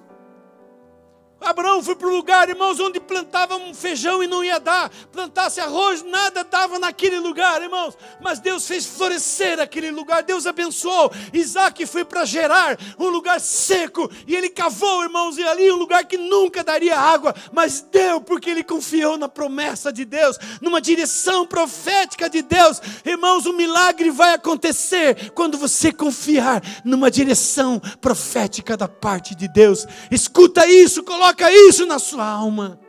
Abraão 1.45 1.83
foi 1.83 1.95
para 1.95 2.07
o 2.07 2.15
lugar, 2.15 2.49
irmãos, 2.49 2.79
onde 2.79 2.99
plantava 2.99 3.55
um 3.55 3.71
feijão 3.71 4.23
e 4.23 4.27
não 4.27 4.43
ia 4.43 4.59
dar, 4.59 4.89
plantasse 5.11 5.61
arroz, 5.61 6.01
nada 6.01 6.43
dava 6.43 6.79
naquele 6.79 7.19
lugar, 7.19 7.61
irmãos. 7.61 7.95
Mas 8.19 8.39
Deus 8.39 8.67
fez 8.67 8.85
florescer 8.85 9.59
aquele 9.59 9.91
lugar, 9.91 10.23
Deus 10.23 10.47
abençoou. 10.47 11.11
Isaac 11.31 11.85
foi 11.85 12.03
para 12.03 12.25
Gerar, 12.25 12.77
um 12.97 13.07
lugar 13.09 13.39
seco, 13.39 14.09
e 14.25 14.35
ele 14.35 14.49
cavou, 14.49 15.03
irmãos, 15.03 15.37
e 15.37 15.43
ali 15.43 15.71
um 15.71 15.75
lugar 15.75 16.03
que 16.05 16.17
nunca 16.17 16.63
daria 16.63 16.99
água, 16.99 17.35
mas 17.53 17.81
deu, 17.81 18.19
porque 18.19 18.49
ele 18.49 18.63
confiou 18.63 19.17
na 19.17 19.29
promessa 19.29 19.93
de 19.93 20.03
Deus, 20.03 20.37
numa 20.59 20.81
direção 20.81 21.45
profética 21.45 22.27
de 22.27 22.41
Deus. 22.41 22.81
Irmãos, 23.05 23.45
o 23.45 23.51
um 23.51 23.55
milagre 23.55 24.09
vai 24.09 24.33
acontecer 24.33 25.31
quando 25.31 25.57
você 25.57 25.91
confiar 25.91 26.63
numa 26.83 27.11
direção 27.11 27.79
profética 28.01 28.75
da 28.75 28.87
parte 28.87 29.35
de 29.35 29.47
Deus. 29.47 29.85
Escuta 30.09 30.65
isso, 30.65 31.03
coloca 31.03 31.34
Coloca 31.35 31.51
isso 31.51 31.85
na 31.85 31.99
sua 31.99 32.25
alma. 32.25 32.79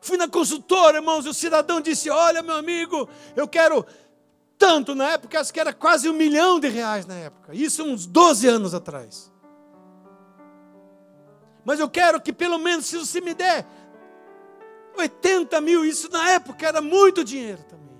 Fui 0.00 0.18
na 0.18 0.28
consultora, 0.28 0.98
irmãos, 0.98 1.24
e 1.24 1.30
o 1.30 1.34
cidadão 1.34 1.80
disse: 1.80 2.10
Olha, 2.10 2.42
meu 2.42 2.54
amigo, 2.56 3.08
eu 3.34 3.48
quero 3.48 3.84
tanto 4.58 4.94
na 4.94 5.12
época, 5.12 5.40
acho 5.40 5.52
que 5.52 5.58
era 5.58 5.72
quase 5.72 6.08
um 6.08 6.12
milhão 6.12 6.60
de 6.60 6.68
reais 6.68 7.06
na 7.06 7.14
época. 7.14 7.54
Isso 7.54 7.82
uns 7.82 8.04
12 8.04 8.46
anos 8.46 8.74
atrás. 8.74 9.32
Mas 11.64 11.80
eu 11.80 11.88
quero 11.88 12.20
que 12.20 12.32
pelo 12.32 12.58
menos, 12.58 12.84
se 12.84 12.98
você 12.98 13.22
me 13.22 13.32
der 13.32 13.66
80 14.98 15.58
mil, 15.62 15.82
isso 15.82 16.10
na 16.10 16.32
época 16.32 16.66
era 16.68 16.82
muito 16.82 17.24
dinheiro 17.24 17.64
também. 17.64 17.96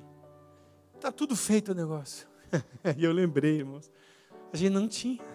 Está 0.95 1.11
tudo 1.11 1.35
feito 1.35 1.73
o 1.73 1.75
negócio. 1.75 2.29
e 2.97 3.03
eu 3.03 3.13
lembrei, 3.13 3.57
irmãos, 3.57 3.91
a 4.53 4.57
gente 4.57 4.73
não 4.73 4.87
tinha. 4.87 5.34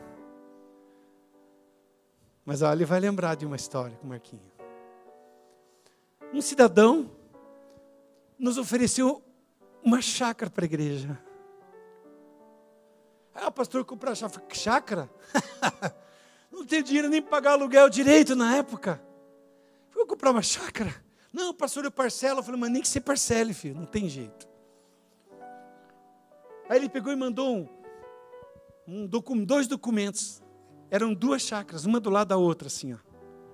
Mas 2.49 2.63
olha, 2.63 2.77
ele 2.77 2.85
vai 2.85 2.99
lembrar 2.99 3.35
de 3.35 3.45
uma 3.45 3.55
história 3.55 3.95
com 3.97 4.07
Marquinho. 4.07 4.41
Um 6.33 6.41
cidadão 6.41 7.11
nos 8.39 8.57
ofereceu 8.57 9.23
uma 9.83 10.01
chácara 10.01 10.49
para 10.49 10.63
a 10.63 10.65
igreja. 10.65 11.15
Ah, 13.35 13.51
pastor, 13.51 13.85
comprar 13.85 14.15
chácara? 14.51 15.07
não 16.51 16.65
tenho 16.65 16.83
dinheiro 16.83 17.07
nem 17.07 17.21
para 17.21 17.29
pagar 17.29 17.51
aluguel 17.51 17.87
direito 17.87 18.35
na 18.35 18.55
época. 18.55 18.99
Vou 19.93 20.07
comprar 20.07 20.31
uma 20.31 20.41
chácara. 20.41 20.91
Não, 21.31 21.53
pastor, 21.53 21.85
eu 21.85 21.91
parcelo. 21.91 22.39
Eu 22.39 22.43
falei, 22.43 22.59
mas 22.59 22.71
nem 22.71 22.81
que 22.81 22.87
você 22.87 22.99
parcele, 22.99 23.53
filho, 23.53 23.75
não 23.75 23.85
tem 23.85 24.09
jeito. 24.09 24.49
Aí 26.67 26.79
ele 26.79 26.89
pegou 26.89 27.13
e 27.13 27.15
mandou 27.15 27.57
um, 27.57 27.69
um 28.87 29.05
docu 29.05 29.35
dois 29.45 29.67
documentos 29.67 30.41
eram 30.91 31.13
duas 31.13 31.41
chácaras, 31.41 31.85
uma 31.85 31.99
do 31.99 32.09
lado 32.09 32.29
da 32.29 32.37
outra, 32.37 32.67
assim, 32.67 32.93
ó. 32.93 32.97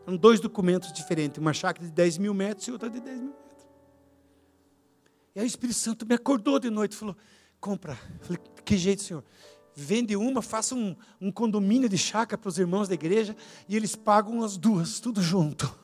Eram 0.08 0.18
dois 0.18 0.40
documentos 0.40 0.94
diferentes, 0.94 1.40
uma 1.40 1.54
chácara 1.54 1.86
de 1.86 1.92
10 1.92 2.20
mil 2.20 2.34
metros 2.34 2.68
e 2.68 2.72
outra 2.72 2.90
de 2.90 3.00
10 3.00 3.18
mil 3.18 3.30
metros. 3.30 3.68
E 5.36 5.40
aí 5.40 5.46
o 5.46 5.48
Espírito 5.48 5.78
Santo 5.78 6.06
me 6.06 6.16
acordou 6.16 6.60
de 6.60 6.70
noite 6.70 6.94
e 6.94 6.96
falou: 6.96 7.16
compra. 7.60 7.98
Falei, 8.22 8.40
que 8.64 8.78
jeito, 8.78 9.02
senhor? 9.02 9.24
Vende 9.74 10.16
uma, 10.16 10.42
faça 10.42 10.74
um, 10.74 10.96
um 11.20 11.32
condomínio 11.32 11.90
de 11.90 11.98
chácara 11.98 12.38
para 12.38 12.48
os 12.48 12.58
irmãos 12.58 12.88
da 12.88 12.94
igreja 12.94 13.36
e 13.68 13.76
eles 13.76 13.96
pagam 13.96 14.42
as 14.42 14.56
duas, 14.56 15.00
tudo 15.02 15.22
junto. 15.22 15.78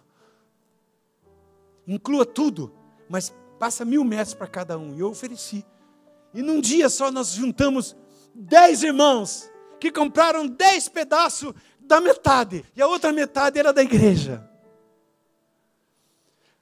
Inclua 1.86 2.26
tudo, 2.26 2.74
mas 3.10 3.34
passa 3.60 3.84
mil 3.84 4.04
metros 4.06 4.34
para 4.34 4.48
cada 4.48 4.78
um. 4.78 4.96
E 4.96 5.00
eu 5.02 5.10
ofereci. 5.10 5.66
E 6.34 6.42
num 6.42 6.62
dia 6.62 6.88
só 6.88 7.12
nós 7.12 7.34
juntamos 7.34 7.96
dez 8.34 8.82
irmãos 8.82 9.51
que 9.82 9.92
compraram 9.92 10.46
dez 10.48 10.88
pedaços 10.88 11.54
da 11.80 12.00
metade, 12.00 12.64
e 12.76 12.82
a 12.82 12.88
outra 12.88 13.12
metade 13.12 13.58
era 13.58 13.74
da 13.74 13.82
igreja. 13.82 14.48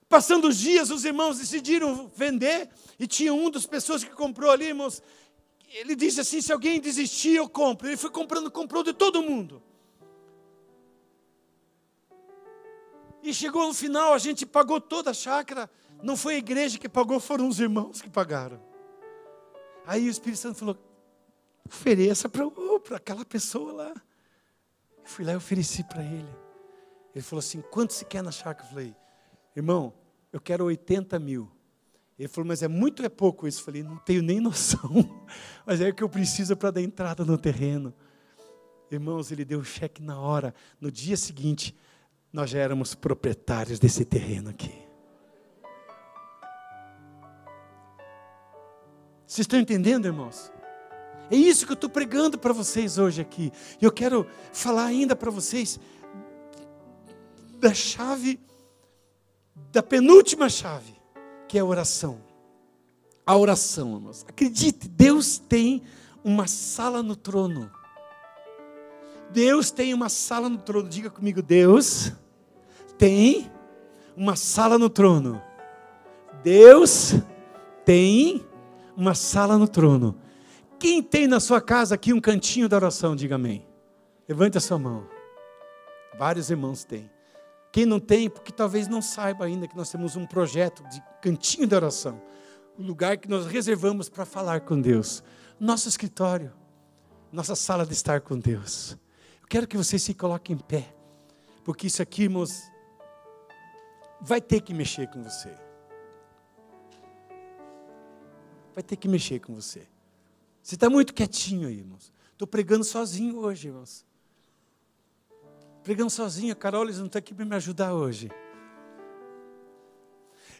Passando 0.08 0.48
os 0.48 0.58
dias, 0.58 0.90
os 0.90 1.04
irmãos 1.04 1.38
decidiram 1.38 2.10
vender, 2.16 2.70
e 2.98 3.06
tinha 3.06 3.34
um 3.34 3.52
das 3.52 3.66
pessoas 3.66 4.04
que 4.04 4.10
comprou 4.12 4.50
ali, 4.50 4.68
irmãos, 4.68 5.04
ele 5.68 5.96
disse 5.96 6.22
assim: 6.22 6.42
se 6.42 6.52
alguém 6.52 6.80
desistir, 6.80 7.36
eu 7.36 7.48
compro. 7.48 7.88
Ele 7.88 7.98
foi 7.98 8.10
comprando, 8.10 8.50
comprou 8.50 8.82
de 8.84 8.94
todo 8.94 9.22
mundo. 9.22 9.62
E 13.22 13.34
chegou 13.34 13.68
no 13.68 13.74
final, 13.74 14.14
a 14.14 14.18
gente 14.18 14.46
pagou 14.46 14.80
toda 14.80 15.12
a 15.12 15.14
chácara. 15.14 15.70
Não 16.02 16.16
foi 16.16 16.36
a 16.36 16.38
igreja 16.38 16.80
que 16.80 16.88
pagou, 16.88 17.20
foram 17.20 17.48
os 17.50 17.60
irmãos 17.60 18.02
que 18.02 18.10
pagaram. 18.10 18.60
Aí 19.86 20.08
o 20.08 20.10
Espírito 20.10 20.40
Santo 20.40 20.58
falou: 20.58 20.78
ofereça 21.70 22.28
para 22.28 22.98
aquela 22.98 23.24
pessoa 23.24 23.72
lá. 23.72 23.94
Eu 24.98 25.06
fui 25.06 25.24
lá 25.24 25.34
e 25.34 25.36
ofereci 25.36 25.84
para 25.84 26.04
ele. 26.04 26.30
Ele 27.16 27.24
falou 27.24 27.40
assim: 27.40 27.62
quanto 27.62 27.94
se 27.94 28.06
quer 28.06 28.22
na 28.22 28.32
chácara? 28.32 28.66
Eu 28.68 28.70
falei: 28.70 28.96
irmão, 29.56 29.94
eu 30.32 30.40
quero 30.40 30.66
80 30.66 31.18
mil. 31.20 31.50
Ele 32.18 32.28
falou, 32.28 32.50
mas 32.50 32.62
é 32.62 32.68
muito 32.68 33.02
é 33.02 33.08
pouco 33.08 33.48
isso? 33.48 33.62
Eu 33.62 33.66
falei, 33.66 33.82
não 33.82 33.96
tenho 33.96 34.22
nem 34.22 34.42
noção. 34.42 34.92
Mas 35.66 35.80
é 35.80 35.88
o 35.88 35.94
que 35.94 36.04
eu 36.04 36.10
preciso 36.10 36.58
para 36.58 36.70
dar 36.70 36.82
entrada 36.82 37.24
no 37.24 37.38
terreno. 37.38 37.94
Irmãos, 38.92 39.32
ele 39.32 39.46
deu 39.46 39.60
o 39.60 39.64
cheque 39.64 40.02
na 40.02 40.20
hora. 40.20 40.54
No 40.82 40.92
dia 40.92 41.16
seguinte, 41.16 41.74
nós 42.34 42.50
já 42.50 42.60
éramos 42.60 42.94
proprietários 42.94 43.80
desse 43.80 44.04
terreno 44.04 44.50
aqui. 44.50 44.74
Vocês 49.26 49.46
estão 49.46 49.58
entendendo, 49.58 50.06
irmãos? 50.06 50.52
É 51.32 51.36
isso 51.36 51.66
que 51.66 51.72
eu 51.72 51.76
estou 51.76 51.90
pregando 51.90 52.38
para 52.38 52.54
vocês 52.54 52.98
hoje 52.98 53.22
aqui. 53.22 53.52
E 53.82 53.86
eu 53.86 53.92
quero 53.92 54.26
falar 54.52 54.86
ainda 54.86 55.16
para 55.16 55.30
vocês 55.30 55.80
da 57.60 57.74
chave, 57.74 58.40
da 59.72 59.84
penúltima 59.84 60.50
chave, 60.50 60.94
que 61.48 61.58
é 61.58 61.62
a 61.62 61.66
oração. 61.66 62.22
A 63.26 63.38
oração, 63.38 63.96
irmãos. 63.96 64.26
Acredite, 64.28 64.88
Deus 64.88 65.38
tem 65.38 65.84
uma 66.24 66.48
sala 66.48 67.04
no 67.04 67.16
trono. 67.16 67.72
Deus 69.32 69.70
tem 69.70 69.94
uma 69.94 70.10
sala 70.10 70.50
no 70.50 70.58
trono. 70.58 70.90
Diga 70.90 71.12
comigo, 71.12 71.42
Deus 71.42 72.12
tem 72.98 73.52
uma 74.18 74.36
sala 74.36 74.80
no 74.80 74.90
trono. 74.90 75.42
Deus 76.44 77.14
tem 77.86 78.46
uma 78.98 79.14
sala 79.14 79.58
no 79.58 79.68
trono. 79.68 80.16
Quem 80.80 81.04
tem 81.04 81.28
na 81.28 81.40
sua 81.40 81.62
casa 81.62 81.96
aqui 81.96 82.14
um 82.14 82.22
cantinho 82.22 82.70
da 82.70 82.78
oração, 82.78 83.16
diga 83.16 83.36
amém. 83.36 83.68
Levante 84.28 84.58
a 84.58 84.62
sua 84.62 84.80
mão. 84.80 85.08
Vários 86.18 86.50
irmãos 86.50 86.84
têm. 86.84 87.10
Quem 87.72 87.86
não 87.86 88.00
tem, 88.00 88.30
porque 88.30 88.52
talvez 88.52 88.88
não 88.88 89.02
saiba 89.02 89.46
ainda 89.46 89.68
que 89.68 89.76
nós 89.76 89.92
temos 89.92 90.16
um 90.16 90.26
projeto 90.26 90.84
de 90.90 91.02
cantinho 91.22 91.68
da 91.68 91.76
oração. 91.78 92.22
Um 92.78 92.86
lugar 92.86 93.18
que 93.18 93.28
nós 93.28 93.46
reservamos 93.46 94.10
para 94.10 94.26
falar 94.26 94.62
com 94.62 94.80
Deus. 94.80 95.22
Nosso 95.60 95.90
escritório. 95.90 96.54
Nossa 97.32 97.56
sala 97.56 97.86
de 97.86 97.94
estar 97.94 98.22
com 98.22 98.40
Deus. 98.40 98.98
Eu 99.42 99.48
quero 99.48 99.68
que 99.68 99.78
você 99.78 100.00
se 100.00 100.14
coloque 100.14 100.54
em 100.54 100.58
pé. 100.58 100.94
Porque 101.64 101.88
isso 101.88 102.02
aqui, 102.02 102.24
irmãos, 102.24 102.64
vai 104.22 104.40
ter 104.40 104.62
que 104.62 104.74
mexer 104.74 105.08
com 105.10 105.22
você. 105.22 105.54
vai 108.80 108.84
ter 108.84 108.96
que 108.96 109.10
mexer 109.10 109.40
com 109.40 109.54
você. 109.54 109.86
Você 110.70 110.76
está 110.76 110.88
muito 110.88 111.16
quietinho 111.16 111.68
aí, 111.68 111.80
irmãos. 111.80 112.14
Estou 112.32 112.48
pregando 112.48 112.84
sozinho 112.84 113.40
hoje, 113.40 113.70
irmãos. 113.70 114.06
Pregando 115.84 116.12
sozinho, 116.12 116.54
a 116.54 116.56
Carol 116.56 116.84
eles 116.84 117.00
não 117.00 117.08
está 117.08 117.18
aqui 117.18 117.34
para 117.34 117.44
me 117.44 117.56
ajudar 117.56 117.92
hoje. 117.92 118.30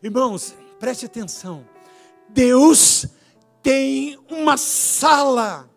Irmãos, 0.02 0.56
preste 0.80 1.06
atenção. 1.06 1.64
Deus 2.28 3.06
tem 3.62 4.18
uma 4.32 4.58
sala, 4.58 5.70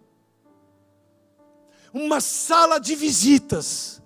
uma 1.93 2.19
sala 2.19 2.79
de 2.79 2.95
visitas. 2.95 4.01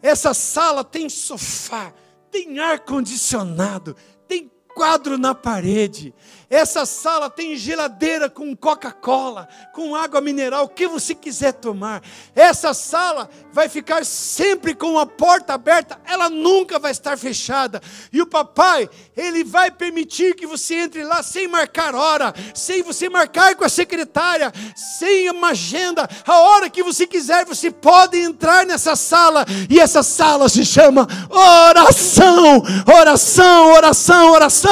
Essa 0.00 0.32
sala 0.32 0.84
tem 0.84 1.08
sofá, 1.08 1.92
tem 2.30 2.60
ar 2.60 2.84
condicionado, 2.84 3.96
tem 4.28 4.48
quadro 4.76 5.16
na 5.16 5.34
parede. 5.34 6.12
Essa 6.48 6.86
sala 6.86 7.28
tem 7.28 7.56
geladeira 7.56 8.30
com 8.30 8.54
Coca-Cola, 8.54 9.48
com 9.72 9.96
água 9.96 10.20
mineral, 10.20 10.66
o 10.66 10.68
que 10.68 10.86
você 10.86 11.12
quiser 11.12 11.54
tomar. 11.54 12.00
Essa 12.36 12.72
sala 12.72 13.28
vai 13.52 13.68
ficar 13.68 14.04
sempre 14.04 14.72
com 14.72 14.96
a 14.96 15.04
porta 15.04 15.54
aberta, 15.54 15.98
ela 16.04 16.30
nunca 16.30 16.78
vai 16.78 16.92
estar 16.92 17.18
fechada. 17.18 17.82
E 18.12 18.22
o 18.22 18.26
papai, 18.26 18.88
ele 19.16 19.42
vai 19.42 19.72
permitir 19.72 20.36
que 20.36 20.46
você 20.46 20.76
entre 20.76 21.02
lá 21.02 21.20
sem 21.20 21.48
marcar 21.48 21.96
hora, 21.96 22.32
sem 22.54 22.80
você 22.82 23.08
marcar 23.08 23.56
com 23.56 23.64
a 23.64 23.68
secretária, 23.68 24.52
sem 24.76 25.28
uma 25.30 25.48
agenda. 25.48 26.08
A 26.24 26.38
hora 26.38 26.70
que 26.70 26.82
você 26.82 27.08
quiser, 27.08 27.44
você 27.44 27.72
pode 27.72 28.18
entrar 28.18 28.64
nessa 28.64 28.94
sala. 28.94 29.44
E 29.68 29.80
essa 29.80 30.04
sala 30.04 30.48
se 30.48 30.64
chama 30.64 31.08
oração, 31.28 32.62
oração, 32.86 33.72
oração, 33.72 34.30
oração. 34.30 34.65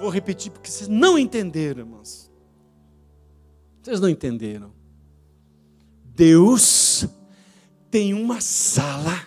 Vou 0.00 0.08
repetir 0.08 0.50
porque 0.50 0.70
vocês 0.70 0.88
não 0.88 1.18
entenderam, 1.18 1.80
irmãos. 1.80 2.30
Vocês 3.82 4.00
não 4.00 4.08
entenderam. 4.08 4.72
Deus 6.04 7.06
tem 7.90 8.14
uma 8.14 8.40
sala, 8.40 9.26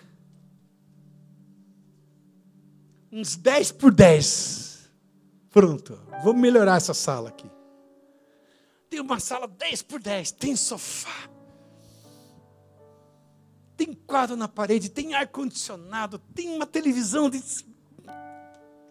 uns 3.12 3.36
10 3.36 3.72
por 3.74 3.94
10. 3.94 4.90
Pronto, 5.52 6.00
vou 6.24 6.34
melhorar 6.34 6.78
essa 6.78 6.94
sala 6.94 7.30
aqui. 7.30 7.50
Tem 8.90 9.00
uma 9.00 9.20
sala 9.20 9.48
10 9.48 9.84
por 9.84 10.02
10, 10.02 10.32
tem 10.32 10.56
sofá, 10.56 11.30
tem 13.76 13.94
quadro 13.94 14.36
na 14.36 14.48
parede, 14.48 14.90
tem 14.90 15.16
ar-condicionado, 15.16 16.20
tem 16.20 16.50
uma 16.50 16.66
televisão 16.66 17.30
de 17.30 17.44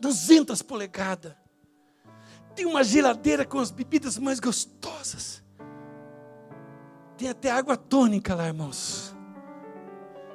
200 0.01 0.61
polegadas. 0.63 1.35
Tem 2.55 2.67
uma 2.67 2.85
geladeira 2.85 3.45
com 3.45 3.59
as 3.59 3.71
bebidas 3.71 4.19
mais 4.19 4.39
gostosas. 4.39 5.43
Tem 7.17 7.29
até 7.29 7.51
água 7.51 7.77
tônica 7.77 8.35
lá, 8.35 8.49
irmãos. 8.49 9.15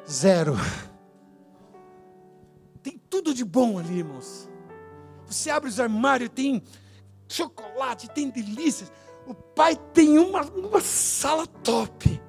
Zero. 0.10 0.56
Tem 2.82 2.98
tudo 3.10 3.34
de 3.34 3.44
bom 3.44 3.78
ali, 3.78 4.00
irmãos. 4.00 4.50
Você 5.26 5.50
abre 5.50 5.70
os 5.70 5.80
armários, 5.80 6.30
tem 6.34 6.64
chocolate, 7.28 8.10
tem 8.10 8.30
delícias. 8.30 8.92
O 9.28 9.34
pai 9.34 9.76
tem 9.94 10.18
uma, 10.18 10.42
uma 10.44 10.80
sala 10.80 11.46
top. 11.46 12.22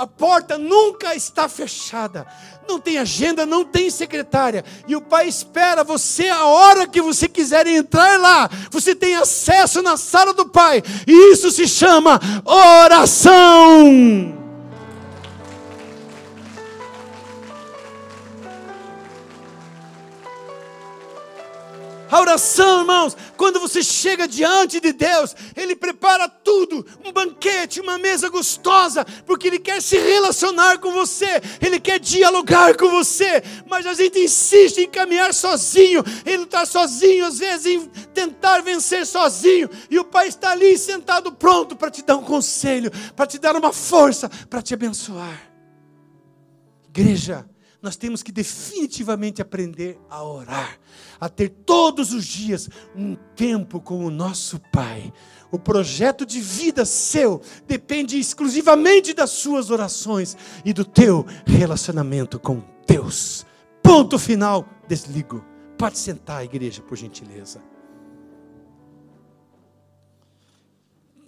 A 0.00 0.06
porta 0.06 0.56
nunca 0.56 1.14
está 1.14 1.46
fechada. 1.46 2.26
Não 2.66 2.80
tem 2.80 2.96
agenda, 2.96 3.44
não 3.44 3.66
tem 3.66 3.90
secretária. 3.90 4.64
E 4.88 4.96
o 4.96 5.02
pai 5.02 5.28
espera 5.28 5.84
você 5.84 6.26
a 6.30 6.46
hora 6.46 6.86
que 6.86 7.02
você 7.02 7.28
quiser 7.28 7.66
entrar 7.66 8.18
lá. 8.18 8.48
Você 8.70 8.94
tem 8.94 9.14
acesso 9.16 9.82
na 9.82 9.98
sala 9.98 10.32
do 10.32 10.48
pai. 10.48 10.82
E 11.06 11.32
isso 11.34 11.50
se 11.50 11.68
chama 11.68 12.18
oração. 12.46 14.39
A 22.10 22.20
oração, 22.20 22.80
irmãos, 22.80 23.16
quando 23.36 23.60
você 23.60 23.82
chega 23.82 24.26
diante 24.26 24.80
de 24.80 24.92
Deus, 24.92 25.36
Ele 25.54 25.76
prepara 25.76 26.28
tudo, 26.28 26.84
um 27.04 27.12
banquete, 27.12 27.80
uma 27.80 27.98
mesa 27.98 28.28
gostosa, 28.28 29.04
porque 29.24 29.46
Ele 29.46 29.60
quer 29.60 29.80
se 29.80 29.96
relacionar 29.96 30.78
com 30.78 30.90
você, 30.90 31.40
Ele 31.60 31.78
quer 31.78 32.00
dialogar 32.00 32.76
com 32.76 32.90
você, 32.90 33.42
mas 33.68 33.86
a 33.86 33.94
gente 33.94 34.18
insiste 34.18 34.78
em 34.78 34.90
caminhar 34.90 35.32
sozinho, 35.32 36.02
Ele 36.26 36.42
está 36.42 36.66
sozinho, 36.66 37.26
às 37.26 37.38
vezes 37.38 37.66
em 37.66 37.86
tentar 38.12 38.60
vencer 38.62 39.06
sozinho, 39.06 39.70
e 39.88 39.96
o 39.98 40.04
Pai 40.04 40.26
está 40.26 40.50
ali 40.50 40.76
sentado 40.76 41.30
pronto 41.30 41.76
para 41.76 41.90
te 41.90 42.02
dar 42.02 42.16
um 42.16 42.24
conselho, 42.24 42.90
para 43.14 43.26
te 43.26 43.38
dar 43.38 43.54
uma 43.54 43.72
força, 43.72 44.28
para 44.48 44.60
te 44.60 44.74
abençoar. 44.74 45.48
Igreja, 46.88 47.46
nós 47.82 47.96
temos 47.96 48.22
que 48.22 48.30
definitivamente 48.30 49.40
aprender 49.40 49.98
a 50.10 50.22
orar, 50.22 50.78
a 51.18 51.28
ter 51.28 51.48
todos 51.48 52.12
os 52.12 52.26
dias 52.26 52.68
um 52.94 53.14
tempo 53.34 53.80
com 53.80 54.04
o 54.04 54.10
nosso 54.10 54.60
Pai. 54.70 55.12
O 55.50 55.58
projeto 55.58 56.26
de 56.26 56.40
vida 56.40 56.84
seu 56.84 57.40
depende 57.66 58.18
exclusivamente 58.18 59.14
das 59.14 59.30
suas 59.30 59.70
orações 59.70 60.36
e 60.64 60.72
do 60.72 60.84
teu 60.84 61.26
relacionamento 61.46 62.38
com 62.38 62.62
Deus. 62.86 63.46
Ponto 63.82 64.18
final, 64.18 64.68
desligo. 64.86 65.44
Pode 65.78 65.98
sentar, 65.98 66.44
igreja, 66.44 66.82
por 66.82 66.96
gentileza. 66.96 67.62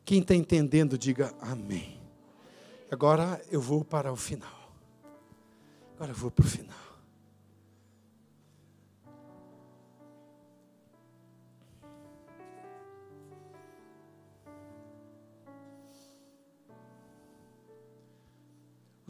Quem 0.05 0.21
está 0.21 0.35
entendendo, 0.35 0.99
diga 0.99 1.33
amém. 1.41 1.99
Agora 2.91 3.41
eu 3.51 3.61
vou 3.61 3.83
para 3.83 4.13
o 4.13 4.17
final. 4.17 4.62
Agora 5.95 6.11
eu 6.11 6.15
vou 6.15 6.31
para 6.31 6.45
o 6.45 6.49
final. 6.49 6.93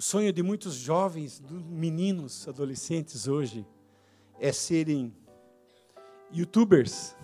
O 0.02 0.04
sonho 0.04 0.32
de 0.32 0.42
muitos 0.42 0.74
jovens, 0.74 1.40
meninos, 1.48 2.48
adolescentes 2.48 3.28
hoje, 3.28 3.64
é 4.40 4.50
serem 4.50 5.14
youtubers. 6.32 7.14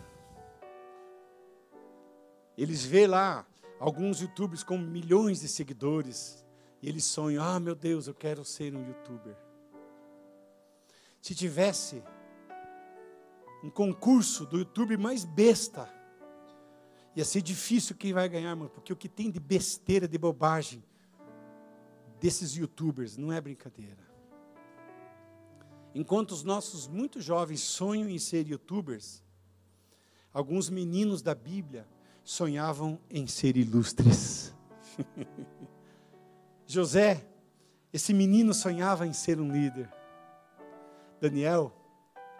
Eles 2.56 2.84
vê 2.84 3.08
lá 3.08 3.44
alguns 3.80 4.20
youtubers 4.20 4.62
com 4.62 4.78
milhões 4.78 5.40
de 5.40 5.48
seguidores, 5.48 6.46
e 6.80 6.88
eles 6.88 7.04
sonham: 7.04 7.42
ah, 7.42 7.58
meu 7.58 7.74
Deus, 7.74 8.06
eu 8.06 8.14
quero 8.14 8.44
ser 8.44 8.72
um 8.76 8.86
youtuber. 8.86 9.47
Se 11.20 11.34
tivesse 11.34 12.02
um 13.62 13.70
concurso 13.70 14.46
do 14.46 14.58
YouTube 14.58 14.96
mais 14.96 15.24
besta, 15.24 15.92
ia 17.16 17.24
ser 17.24 17.42
difícil 17.42 17.96
quem 17.96 18.12
vai 18.12 18.28
ganhar, 18.28 18.54
mano, 18.54 18.70
porque 18.70 18.92
o 18.92 18.96
que 18.96 19.08
tem 19.08 19.30
de 19.30 19.40
besteira, 19.40 20.06
de 20.06 20.16
bobagem 20.16 20.82
desses 22.20 22.52
youtubers 22.54 23.16
não 23.16 23.32
é 23.32 23.40
brincadeira. 23.40 24.08
Enquanto 25.94 26.32
os 26.32 26.44
nossos 26.44 26.86
muito 26.86 27.20
jovens 27.20 27.60
sonham 27.60 28.08
em 28.08 28.18
ser 28.18 28.46
youtubers, 28.46 29.22
alguns 30.32 30.70
meninos 30.70 31.22
da 31.22 31.34
Bíblia 31.34 31.88
sonhavam 32.22 33.00
em 33.10 33.26
ser 33.26 33.56
ilustres. 33.56 34.54
José, 36.66 37.26
esse 37.92 38.12
menino 38.12 38.52
sonhava 38.52 39.06
em 39.06 39.12
ser 39.12 39.40
um 39.40 39.50
líder. 39.50 39.90
Daniel 41.20 41.72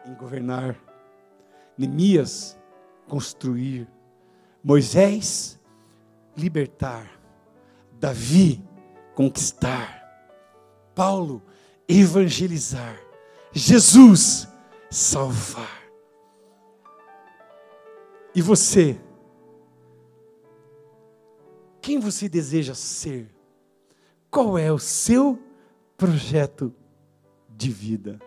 em 0.07 0.15
governar, 0.15 0.79
Neemias 1.77 2.59
construir, 3.09 3.89
Moisés 4.63 5.59
libertar, 6.37 7.11
Davi 7.93 8.63
conquistar, 9.15 10.03
Paulo 10.95 11.43
evangelizar, 11.89 13.01
Jesus 13.53 14.49
salvar. 14.91 15.79
E 18.35 18.43
você? 18.43 19.01
Quem 21.81 21.99
você 21.99 22.29
deseja 22.29 22.75
ser? 22.75 23.35
Qual 24.31 24.59
é 24.59 24.71
o 24.71 24.79
seu 24.79 25.43
projeto 25.97 26.73
de 27.49 27.71
vida? 27.71 28.21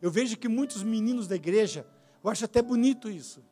Eu 0.00 0.10
vejo 0.10 0.36
que 0.36 0.48
muitos 0.48 0.82
meninos 0.82 1.26
da 1.26 1.36
igreja, 1.36 1.86
eu 2.22 2.30
acho 2.30 2.44
até 2.44 2.62
bonito 2.62 3.10
isso. 3.10 3.42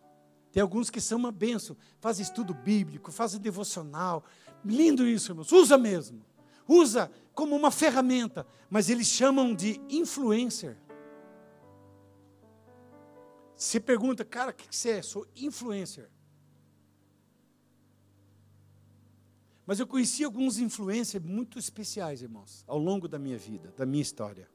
Tem 0.51 0.63
alguns 0.63 0.89
que 0.91 1.01
são 1.01 1.19
uma 1.19 1.31
benção, 1.31 1.77
fazem 2.01 2.23
estudo 2.23 2.55
bíblico, 2.55 3.13
fazem 3.13 3.41
devocional. 3.41 4.25
Lindo 4.65 5.07
isso, 5.07 5.31
irmãos. 5.31 5.53
Usa 5.53 5.77
mesmo. 5.77 6.25
Usa 6.67 7.11
como 7.35 7.55
uma 7.55 7.71
ferramenta, 7.71 8.47
mas 8.69 8.89
eles 8.89 9.07
chamam 9.07 9.55
de 9.55 9.81
influencer. 9.89 10.77
Você 13.55 13.81
pergunta, 13.81 14.25
cara, 14.25 14.51
o 14.53 14.55
que 14.55 14.75
você 14.75 14.91
é? 14.91 15.03
Sou 15.03 15.27
influencer. 15.35 16.09
Mas 19.67 19.81
eu 19.81 19.87
conheci 19.87 20.25
alguns 20.25 20.59
influencers 20.59 21.23
muito 21.23 21.59
especiais, 21.59 22.23
irmãos, 22.23 22.65
ao 22.67 22.79
longo 22.79 23.07
da 23.07 23.19
minha 23.19 23.37
vida, 23.37 23.73
da 23.77 23.85
minha 23.85 24.01
história. 24.01 24.49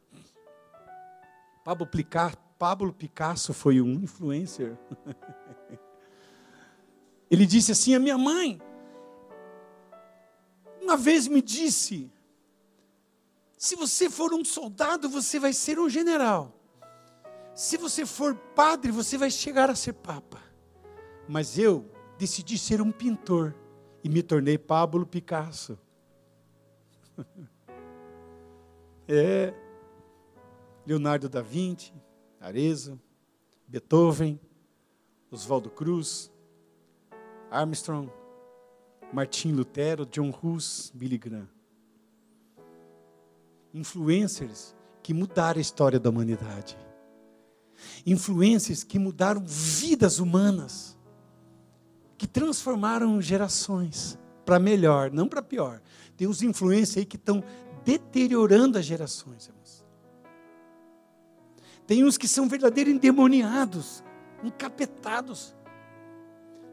Pablo, 1.63 1.87
Picasso, 1.87 2.37
Pablo 2.59 2.93
Picasso 2.93 3.53
foi 3.53 3.81
um 3.81 3.93
influencer. 3.93 4.77
Ele 7.31 7.45
disse 7.45 7.71
assim: 7.71 7.95
A 7.95 7.99
minha 7.99 8.17
mãe, 8.17 8.61
uma 10.81 10.97
vez 10.97 11.27
me 11.27 11.41
disse: 11.41 12.11
se 13.63 13.77
você 13.77 14.09
for 14.09 14.33
um 14.33 14.43
soldado, 14.43 15.07
você 15.07 15.39
vai 15.39 15.53
ser 15.53 15.79
um 15.79 15.87
general. 15.87 16.53
Se 17.55 17.77
você 17.77 18.05
for 18.05 18.35
padre, 18.35 18.91
você 18.91 19.17
vai 19.17 19.31
chegar 19.31 19.69
a 19.69 19.75
ser 19.75 19.93
papa. 19.93 20.43
Mas 21.29 21.57
eu 21.57 21.89
decidi 22.17 22.57
ser 22.57 22.81
um 22.81 22.91
pintor 22.91 23.55
e 24.03 24.09
me 24.09 24.21
tornei 24.21 24.57
Pablo 24.57 25.05
Picasso. 25.05 25.79
é. 29.07 29.53
Leonardo 30.85 31.29
da 31.29 31.41
Vinci, 31.41 31.93
Arezzo, 32.39 32.99
Beethoven, 33.67 34.39
Oswaldo 35.31 35.69
Cruz, 35.69 36.31
Armstrong, 37.49 38.11
Martin 39.11 39.51
Lutero, 39.53 40.05
John 40.05 40.33
Hus, 40.41 40.91
Billy 40.93 41.17
Graham. 41.17 41.47
Influencers 43.73 44.75
que 45.01 45.13
mudaram 45.13 45.57
a 45.57 45.61
história 45.61 45.99
da 45.99 46.09
humanidade. 46.09 46.77
Influencers 48.05 48.83
que 48.83 48.99
mudaram 48.99 49.43
vidas 49.45 50.19
humanas. 50.19 50.97
Que 52.17 52.27
transformaram 52.27 53.21
gerações 53.21 54.17
para 54.45 54.59
melhor, 54.59 55.11
não 55.11 55.27
para 55.27 55.41
pior. 55.41 55.81
Tem 56.15 56.27
uns 56.27 56.41
influencers 56.41 56.97
aí 56.97 57.05
que 57.05 57.15
estão 57.15 57.43
deteriorando 57.83 58.77
as 58.77 58.85
gerações. 58.85 59.51
Tem 61.85 62.03
uns 62.03 62.17
que 62.17 62.27
são 62.27 62.47
verdadeiros 62.47 62.93
endemoniados, 62.93 64.03
encapetados. 64.43 65.55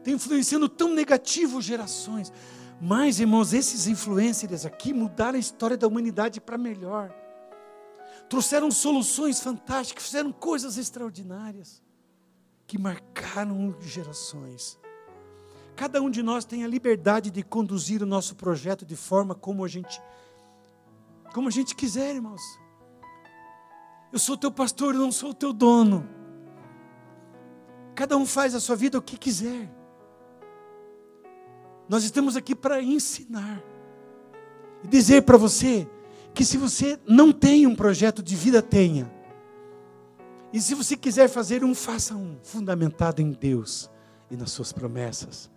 Tem 0.03 0.13
influenciando 0.15 0.69
tão 0.69 0.93
negativo 0.93 1.61
gerações. 1.61 2.31
Mas, 2.79 3.19
irmãos, 3.19 3.53
esses 3.53 3.87
influencers 3.87 4.65
aqui 4.65 4.93
mudaram 4.93 5.35
a 5.35 5.39
história 5.39 5.77
da 5.77 5.87
humanidade 5.87 6.41
para 6.41 6.57
melhor. 6.57 7.13
Trouxeram 8.27 8.71
soluções 8.71 9.39
fantásticas, 9.39 10.05
fizeram 10.05 10.31
coisas 10.31 10.77
extraordinárias 10.77 11.81
que 12.65 12.77
marcaram 12.77 13.75
gerações. 13.81 14.79
Cada 15.75 16.01
um 16.01 16.09
de 16.09 16.23
nós 16.23 16.45
tem 16.45 16.63
a 16.63 16.67
liberdade 16.67 17.29
de 17.29 17.43
conduzir 17.43 18.01
o 18.01 18.05
nosso 18.05 18.35
projeto 18.35 18.85
de 18.85 18.95
forma 18.95 19.35
como 19.35 19.65
a 19.65 19.67
gente 19.67 20.01
como 21.33 21.47
a 21.47 21.51
gente 21.51 21.75
quiser, 21.75 22.15
irmãos. 22.15 22.41
Eu 24.11 24.19
sou 24.19 24.37
teu 24.37 24.51
pastor, 24.51 24.93
eu 24.93 25.01
não 25.01 25.11
sou 25.11 25.33
teu 25.33 25.53
dono. 25.53 26.07
Cada 27.95 28.17
um 28.17 28.25
faz 28.25 28.53
a 28.55 28.59
sua 28.59 28.75
vida 28.75 28.97
o 28.97 29.01
que 29.01 29.17
quiser. 29.17 29.69
Nós 31.87 32.03
estamos 32.03 32.37
aqui 32.37 32.55
para 32.55 32.81
ensinar 32.81 33.61
e 34.83 34.87
dizer 34.87 35.23
para 35.23 35.37
você 35.37 35.87
que 36.33 36.45
se 36.45 36.57
você 36.57 36.97
não 37.05 37.33
tem 37.33 37.67
um 37.67 37.75
projeto 37.75 38.23
de 38.23 38.35
vida, 38.35 38.61
tenha. 38.61 39.11
E 40.53 40.61
se 40.61 40.73
você 40.73 40.95
quiser 40.95 41.27
fazer 41.27 41.63
um, 41.63 41.75
faça 41.75 42.15
um, 42.15 42.37
fundamentado 42.43 43.21
em 43.21 43.31
Deus 43.31 43.89
e 44.29 44.37
nas 44.37 44.51
suas 44.51 44.71
promessas. 44.71 45.49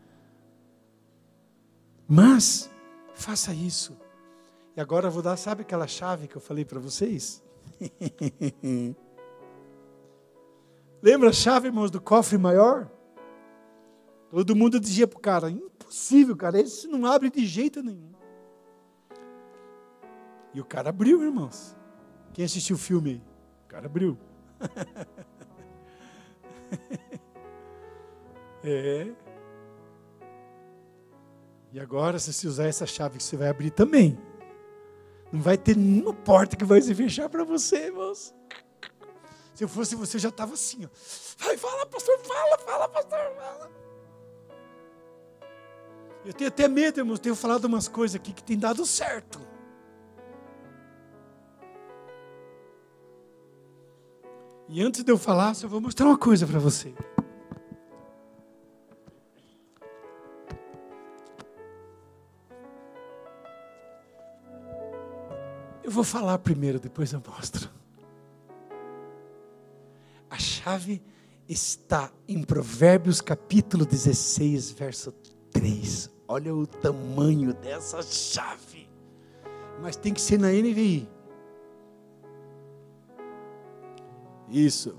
Mas, 2.07 2.71
faça 3.15 3.55
isso. 3.55 3.97
E 4.77 4.81
agora 4.81 5.07
eu 5.07 5.13
vou 5.13 5.23
dar, 5.23 5.37
sabe 5.37 5.63
aquela 5.63 5.87
chave 5.87 6.27
que 6.27 6.37
eu 6.37 6.41
falei 6.41 6.65
para 6.65 6.81
vocês? 6.81 7.44
Lembra 11.03 11.31
a 11.31 11.33
chave, 11.33 11.67
irmãos, 11.69 11.91
do 11.91 12.01
cofre 12.01 12.39
maior? 12.39 12.89
Todo 14.31 14.55
mundo 14.57 14.81
dizia 14.81 15.07
para 15.07 15.19
o 15.19 15.21
cara: 15.21 15.51
impossível, 15.51 16.35
cara, 16.37 16.59
esse 16.61 16.89
não 16.89 17.07
abre 17.07 17.31
de 17.31 17.47
jeito 17.47 17.83
nenhum. 17.83 18.13
E 20.53 20.61
o 20.61 20.65
cara 20.65 20.89
abriu, 20.91 21.23
irmãos. 21.23 21.77
Quem 22.33 22.45
assistiu 22.45 22.75
o 22.77 22.79
filme 22.79 23.11
aí? 23.11 23.23
O 23.65 23.69
cara 23.69 23.87
abriu. 23.87 24.19
é. 28.65 29.13
E 31.73 31.81
agora, 31.81 32.21
se 32.21 32.33
você 32.33 32.47
usar 32.47 32.67
essa 32.67 32.87
chave, 32.87 33.21
você 33.21 33.37
vai 33.37 33.49
abrir 33.49 33.71
também. 33.71 34.17
Não 35.35 35.41
vai 35.41 35.59
ter 35.59 35.77
nenhuma 35.77 36.15
porta 36.15 36.55
que 36.55 36.65
vai 36.65 36.81
se 36.81 36.95
fechar 36.95 37.29
para 37.29 37.43
você, 37.43 37.87
irmãos. 37.87 38.33
Se 39.53 39.65
eu 39.65 39.69
fosse 39.69 39.97
você, 39.97 40.17
já 40.17 40.29
estava 40.29 40.55
assim, 40.55 40.85
ó. 40.85 40.89
Vai, 41.45 41.57
fala, 41.57 41.85
pastor, 41.87 42.17
fala, 42.21 42.59
fala, 42.59 42.89
pastor, 42.89 43.19
fala. 43.37 43.71
Eu 46.25 46.33
tenho 46.33 46.47
até 46.47 46.69
medo, 46.69 47.01
irmãos, 47.01 47.19
tenho 47.19 47.35
falado 47.35 47.65
umas 47.65 47.89
coisas 47.89 48.15
aqui 48.15 48.33
que 48.33 48.45
tem 48.45 48.57
dado 48.57 48.87
certo. 48.87 49.41
E 54.69 54.81
antes 54.81 55.03
de 55.03 55.11
eu 55.11 55.19
falar, 55.19 55.55
só 55.55 55.67
vou 55.67 55.81
mostrar 55.81 56.07
uma 56.07 56.17
coisa 56.17 56.47
para 56.47 56.61
você. 56.61 56.95
Vou 66.05 66.21
falar 66.21 66.39
primeiro, 66.39 66.79
depois 66.79 67.13
eu 67.13 67.23
mostro. 67.27 67.69
A 70.29 70.39
chave 70.39 71.03
está 71.49 72.13
em 72.29 72.43
Provérbios 72.43 73.23
capítulo 73.23 73.87
16, 73.87 74.73
verso 74.73 75.13
3. 75.51 76.11
Olha 76.29 76.55
o 76.55 76.67
tamanho 76.67 77.55
dessa 77.55 78.03
chave. 78.03 78.89
Mas 79.81 79.97
tem 79.97 80.13
que 80.13 80.21
ser 80.21 80.39
na 80.39 80.49
NVI. 80.49 81.09
Isso. 84.51 84.97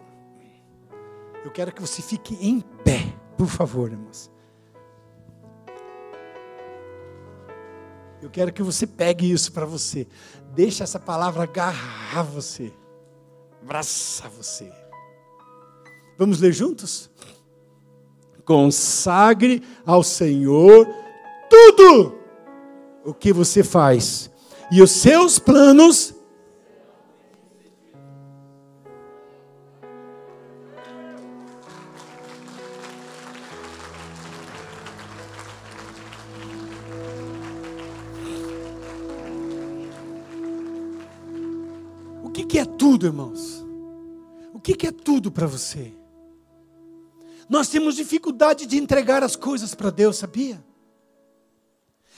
Eu 1.43 1.51
quero 1.51 1.71
que 1.71 1.81
você 1.81 2.01
fique 2.01 2.35
em 2.41 2.61
pé, 2.83 3.15
por 3.37 3.47
favor, 3.47 3.91
irmãos. 3.91 4.31
Eu 8.25 8.31
quero 8.31 8.51
que 8.51 8.63
você 8.63 8.87
pegue 8.87 9.31
isso 9.31 9.51
para 9.51 9.67
você. 9.67 10.07
Deixa 10.55 10.83
essa 10.83 10.99
palavra 10.99 11.43
agarrar 11.43 12.23
você. 12.23 12.73
Abraçar 13.61 14.31
você. 14.31 14.73
Vamos 16.17 16.39
ler 16.39 16.51
juntos? 16.51 17.07
Consagre 18.43 19.61
ao 19.85 20.01
Senhor 20.01 20.87
tudo 21.47 22.15
o 23.03 23.13
que 23.13 23.31
você 23.31 23.63
faz, 23.63 24.31
e 24.71 24.81
os 24.81 24.89
seus 24.89 25.37
planos 25.37 26.14
tudo, 43.05 43.07
irmãos? 43.07 43.65
O 44.53 44.59
que, 44.59 44.75
que 44.75 44.87
é 44.87 44.91
tudo 44.91 45.31
para 45.31 45.45
você? 45.45 45.93
Nós 47.47 47.67
temos 47.67 47.95
dificuldade 47.95 48.65
de 48.65 48.77
entregar 48.77 49.23
as 49.23 49.35
coisas 49.35 49.75
para 49.75 49.91
Deus, 49.91 50.17
sabia? 50.17 50.63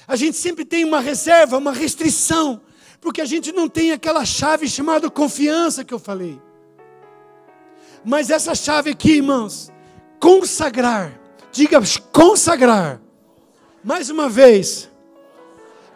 A 0.08 0.16
gente 0.16 0.38
sempre 0.38 0.64
tem 0.64 0.86
uma 0.86 1.02
reserva, 1.02 1.58
uma 1.58 1.74
restrição, 1.74 2.62
porque 3.02 3.20
a 3.20 3.26
gente 3.26 3.52
não 3.52 3.68
tem 3.68 3.92
aquela 3.92 4.24
chave 4.24 4.70
chamada 4.70 5.10
confiança 5.10 5.84
que 5.84 5.94
eu 5.94 6.00
falei. 6.00 6.42
Mas 8.06 8.30
essa 8.30 8.56
chave 8.56 8.92
aqui, 8.92 9.14
irmãos, 9.14 9.70
consagrar, 10.20 11.20
diga 11.52 11.80
consagrar. 12.14 13.02
Mais 13.84 14.10
uma 14.10 14.30
vez, 14.30 14.90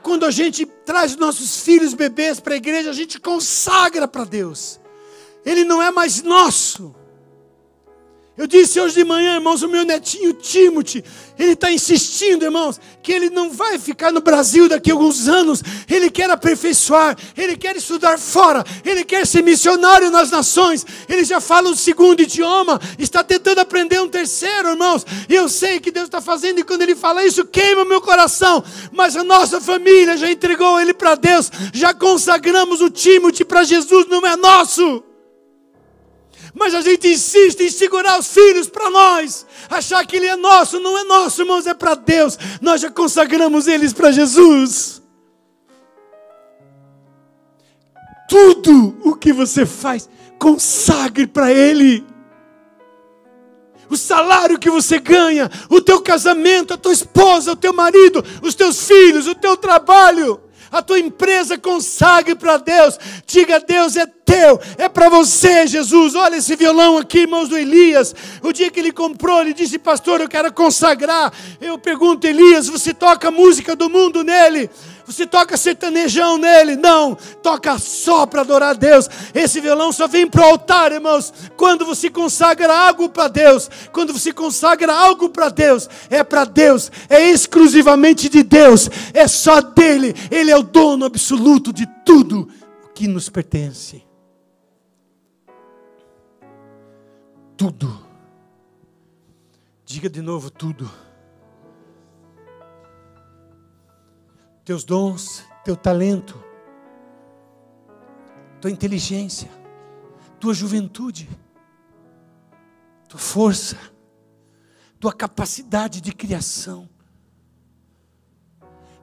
quando 0.03 0.25
a 0.25 0.31
gente 0.31 0.65
traz 0.65 1.15
nossos 1.15 1.61
filhos 1.61 1.93
bebês 1.93 2.39
para 2.39 2.55
a 2.55 2.57
igreja, 2.57 2.89
a 2.89 2.93
gente 2.93 3.19
consagra 3.19 4.07
para 4.07 4.25
Deus. 4.25 4.80
Ele 5.45 5.63
não 5.63 5.81
é 5.81 5.91
mais 5.91 6.21
nosso. 6.21 6.95
Eu 8.37 8.47
disse 8.47 8.79
hoje 8.79 8.95
de 8.95 9.03
manhã, 9.03 9.35
irmãos, 9.35 9.61
o 9.61 9.67
meu 9.67 9.83
netinho 9.83 10.33
Timothy, 10.33 11.03
ele 11.37 11.51
está 11.51 11.69
insistindo, 11.69 12.43
irmãos, 12.43 12.79
que 13.03 13.11
ele 13.11 13.29
não 13.29 13.51
vai 13.51 13.77
ficar 13.77 14.11
no 14.11 14.21
Brasil 14.21 14.69
daqui 14.69 14.89
a 14.89 14.93
alguns 14.93 15.27
anos. 15.27 15.61
Ele 15.87 16.09
quer 16.09 16.29
aperfeiçoar, 16.29 17.15
ele 17.37 17.57
quer 17.57 17.75
estudar 17.75 18.17
fora, 18.17 18.63
ele 18.85 19.03
quer 19.03 19.27
ser 19.27 19.43
missionário 19.43 20.09
nas 20.09 20.31
nações. 20.31 20.85
Ele 21.09 21.25
já 21.25 21.41
fala 21.41 21.69
um 21.69 21.75
segundo 21.75 22.21
idioma, 22.21 22.79
está 22.97 23.21
tentando 23.23 23.59
aprender 23.59 23.99
um 23.99 24.07
terceiro, 24.07 24.69
irmãos. 24.69 25.05
E 25.27 25.35
eu 25.35 25.49
sei 25.49 25.79
que 25.79 25.91
Deus 25.91 26.05
está 26.05 26.21
fazendo, 26.21 26.59
e 26.59 26.63
quando 26.63 26.83
ele 26.83 26.95
fala 26.95 27.25
isso, 27.25 27.45
queima 27.45 27.83
meu 27.83 28.01
coração. 28.01 28.63
Mas 28.93 29.15
a 29.15 29.23
nossa 29.23 29.59
família 29.59 30.15
já 30.15 30.31
entregou 30.31 30.79
ele 30.79 30.93
para 30.93 31.13
Deus, 31.15 31.51
já 31.73 31.93
consagramos 31.93 32.81
o 32.81 32.89
Timothy 32.89 33.43
para 33.43 33.63
Jesus, 33.63 34.07
não 34.07 34.25
é 34.25 34.37
nosso 34.37 35.10
mas 36.53 36.73
a 36.73 36.81
gente 36.81 37.07
insiste 37.07 37.61
em 37.61 37.69
segurar 37.69 38.19
os 38.19 38.27
filhos 38.27 38.67
para 38.67 38.89
nós, 38.89 39.45
achar 39.69 40.05
que 40.05 40.15
ele 40.15 40.27
é 40.27 40.35
nosso, 40.35 40.79
não 40.79 40.97
é 40.97 41.03
nosso, 41.03 41.41
irmãos, 41.41 41.67
é 41.67 41.73
para 41.73 41.95
Deus. 41.95 42.37
Nós 42.61 42.81
já 42.81 42.89
consagramos 42.91 43.67
eles 43.67 43.93
para 43.93 44.11
Jesus. 44.11 45.01
Tudo 48.27 48.97
o 49.03 49.15
que 49.15 49.33
você 49.33 49.65
faz, 49.65 50.09
consagre 50.39 51.27
para 51.27 51.51
Ele. 51.51 52.05
O 53.89 53.97
salário 53.97 54.57
que 54.57 54.69
você 54.69 54.99
ganha, 54.99 55.51
o 55.69 55.81
teu 55.81 56.01
casamento, 56.01 56.73
a 56.73 56.77
tua 56.77 56.93
esposa, 56.93 57.51
o 57.51 57.57
teu 57.57 57.73
marido, 57.73 58.23
os 58.41 58.55
teus 58.55 58.87
filhos, 58.87 59.27
o 59.27 59.35
teu 59.35 59.57
trabalho 59.57 60.39
a 60.71 60.81
tua 60.81 60.99
empresa 60.99 61.57
consagre 61.57 62.35
para 62.35 62.57
Deus. 62.57 62.97
Diga: 63.25 63.59
Deus 63.59 63.97
é 63.97 64.05
teu, 64.05 64.59
é 64.77 64.87
para 64.87 65.09
você, 65.09 65.67
Jesus. 65.67 66.15
Olha 66.15 66.37
esse 66.37 66.55
violão 66.55 66.97
aqui, 66.97 67.19
irmãos 67.19 67.49
do 67.49 67.57
Elias. 67.57 68.15
O 68.41 68.53
dia 68.53 68.71
que 68.71 68.79
ele 68.79 68.91
comprou, 68.91 69.41
ele 69.41 69.53
disse: 69.53 69.77
Pastor, 69.77 70.21
eu 70.21 70.29
quero 70.29 70.51
consagrar. 70.53 71.33
Eu 71.59 71.77
pergunto, 71.77 72.25
Elias, 72.25 72.67
você 72.67 72.93
toca 72.93 73.29
música 73.29 73.75
do 73.75 73.89
mundo 73.89 74.23
nele? 74.23 74.69
Você 75.05 75.25
toca 75.25 75.57
sertanejão 75.57 76.37
nele? 76.37 76.75
Não, 76.75 77.15
toca 77.41 77.77
só 77.77 78.25
para 78.25 78.41
adorar 78.41 78.71
a 78.71 78.73
Deus. 78.73 79.09
Esse 79.33 79.59
violão 79.59 79.91
só 79.91 80.07
vem 80.07 80.27
para 80.27 80.41
o 80.41 80.45
altar, 80.51 80.91
irmãos. 80.91 81.33
Quando 81.57 81.85
você 81.85 82.09
consagra 82.09 82.75
algo 82.87 83.09
para 83.09 83.27
Deus, 83.27 83.69
quando 83.91 84.13
você 84.13 84.31
consagra 84.31 84.93
algo 84.93 85.29
para 85.29 85.49
Deus, 85.49 85.89
é 86.09 86.23
para 86.23 86.45
Deus, 86.45 86.91
é 87.09 87.29
exclusivamente 87.29 88.29
de 88.29 88.43
Deus, 88.43 88.89
é 89.13 89.27
só 89.27 89.61
dele. 89.61 90.13
Ele 90.29 90.51
é 90.51 90.57
o 90.57 90.63
dono 90.63 91.05
absoluto 91.05 91.73
de 91.73 91.85
tudo 92.05 92.47
o 92.85 92.89
que 92.89 93.07
nos 93.07 93.29
pertence. 93.29 94.03
Tudo. 97.57 98.05
Diga 99.85 100.09
de 100.09 100.21
novo 100.21 100.49
tudo. 100.49 100.89
Teus 104.63 104.83
dons, 104.83 105.43
teu 105.63 105.75
talento, 105.75 106.41
tua 108.59 108.69
inteligência, 108.69 109.49
tua 110.39 110.53
juventude, 110.53 111.29
tua 113.07 113.19
força, 113.19 113.77
tua 114.99 115.11
capacidade 115.11 115.99
de 115.99 116.13
criação, 116.13 116.87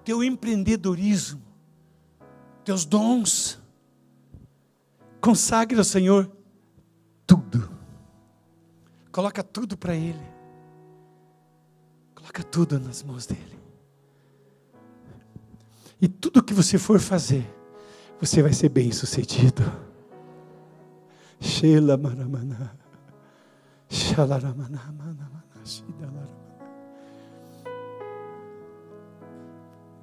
teu 0.04 0.22
empreendedorismo, 0.22 1.42
teus 2.64 2.84
dons. 2.84 3.58
Consagre 5.20 5.76
ao 5.76 5.84
Senhor 5.84 6.30
tudo. 7.26 7.68
Coloca 9.10 9.42
tudo 9.42 9.76
para 9.76 9.94
Ele. 9.94 10.22
Coloca 12.14 12.42
tudo 12.44 12.78
nas 12.78 13.02
mãos 13.02 13.26
dEle. 13.26 13.57
E 16.00 16.08
tudo 16.08 16.42
que 16.42 16.54
você 16.54 16.78
for 16.78 17.00
fazer, 17.00 17.44
você 18.20 18.42
vai 18.42 18.52
ser 18.52 18.68
bem 18.68 18.92
sucedido. 18.92 19.62
Sheila 21.40 21.96
Maramana. 21.96 22.76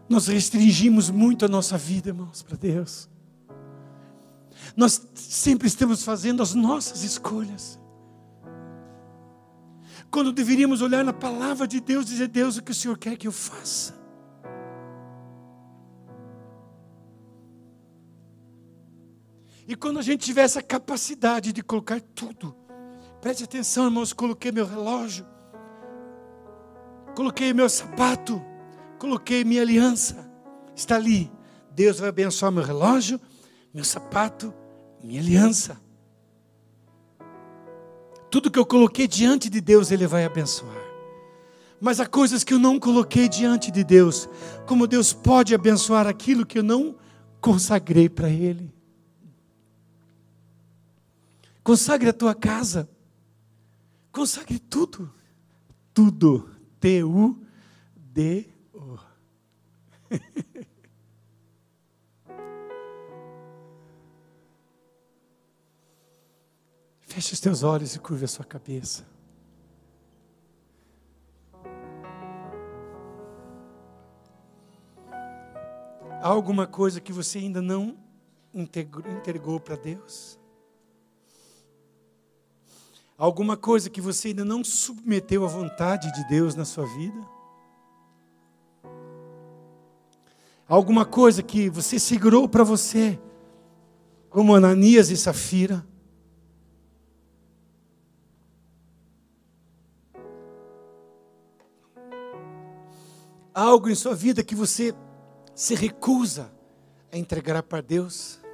Nós 0.08 0.28
restringimos 0.28 1.10
muito 1.10 1.46
a 1.46 1.48
nossa 1.48 1.78
vida, 1.78 2.10
irmãos, 2.10 2.42
para 2.44 2.56
Deus. 2.56 3.10
Nós 4.76 5.02
sempre 5.14 5.68
estamos 5.68 6.04
fazendo 6.04 6.44
as 6.44 6.54
nossas 6.54 7.04
escolhas. 7.04 7.80
quando 10.16 10.32
deveríamos 10.32 10.82
olhar 10.82 11.04
na 11.04 11.12
palavra 11.12 11.68
de 11.68 11.82
Deus 11.82 12.06
e 12.06 12.12
dizer: 12.12 12.30
Deus, 12.30 12.56
o 12.56 12.64
que 12.64 12.72
o 12.72 12.74
Senhor 12.74 12.98
quer 12.98 13.18
que 13.18 13.28
eu 13.28 13.34
faça? 13.34 13.94
E 19.68 19.76
quando 19.76 19.98
a 19.98 20.02
gente 20.02 20.26
tiver 20.26 20.44
essa 20.44 20.62
capacidade 20.62 21.52
de 21.52 21.64
colocar 21.64 22.00
tudo, 22.00 22.56
preste 23.20 23.44
atenção, 23.44 23.86
irmãos, 23.86 24.14
coloquei 24.14 24.52
meu 24.52 24.66
relógio, 24.66 25.26
coloquei 27.16 27.52
meu 27.52 27.68
sapato, 27.68 28.42
coloquei 29.00 29.44
minha 29.44 29.64
aliança, 29.64 30.30
está 30.76 30.96
ali. 30.96 31.32
Deus 31.72 32.00
vai 32.00 32.10
abençoar 32.10 32.52
meu 32.52 32.64
relógio, 32.64 33.20
meu 33.74 33.84
sapato, 33.84 34.54
minha 35.04 35.20
aliança. 35.20 35.82
Tudo 38.30 38.52
que 38.52 38.60
eu 38.60 38.66
coloquei 38.66 39.08
diante 39.08 39.50
de 39.50 39.62
Deus, 39.62 39.92
Ele 39.92 40.06
vai 40.06 40.26
abençoar. 40.26 40.76
Mas 41.82 42.00
há 42.00 42.06
coisas 42.06 42.44
que 42.44 42.54
eu 42.54 42.60
não 42.60 42.80
coloquei 42.80 43.28
diante 43.28 43.72
de 43.72 43.84
Deus, 43.84 44.30
como 44.68 44.88
Deus 44.88 45.12
pode 45.12 45.56
abençoar 45.56 46.06
aquilo 46.06 46.46
que 46.46 46.60
eu 46.60 46.64
não 46.64 46.96
consagrei 47.42 48.08
para 48.10 48.30
Ele. 48.30 48.75
Consagre 51.66 52.08
a 52.10 52.14
tua 52.14 52.36
casa. 52.36 52.88
Consagre 54.12 54.60
tudo. 54.60 55.12
Tudo. 55.96 56.56
T-U-D-O. 56.80 57.40
Feche 67.02 67.34
os 67.34 67.40
teus 67.40 67.64
olhos 67.64 67.96
e 67.96 68.00
curva 68.00 68.26
a 68.26 68.28
sua 68.28 68.46
cabeça. 68.46 69.04
Há 76.22 76.28
alguma 76.28 76.68
coisa 76.68 77.02
que 77.02 77.12
você 77.12 77.40
ainda 77.40 77.60
não 77.60 77.98
entregou 78.54 79.60
para 79.60 79.76
Deus? 79.76 80.38
Alguma 83.18 83.56
coisa 83.56 83.90
que 83.90 84.02
você 84.02 84.30
ainda 84.30 84.44
não 84.44 84.62
submeteu 84.62 85.46
à 85.46 85.48
vontade 85.48 86.12
de 86.12 86.28
Deus 86.28 86.54
na 86.54 86.66
sua 86.66 86.86
vida? 86.86 87.36
Alguma 90.68 91.06
coisa 91.06 91.42
que 91.42 91.70
você 91.70 91.98
segurou 91.98 92.50
para 92.50 92.64
você, 92.64 93.18
como 94.30 94.54
Ananias 94.54 95.10
e 95.12 95.16
Safira? 95.16 95.86
Algo 103.54 103.88
em 103.88 103.96
sua 103.96 104.14
vida 104.14 104.44
que 104.44 104.54
você 104.56 104.94
se 105.56 105.74
recusa 105.74 106.52
a 107.10 107.18
entregar 107.18 107.64
para 107.64 107.80
Deus? 107.80 108.45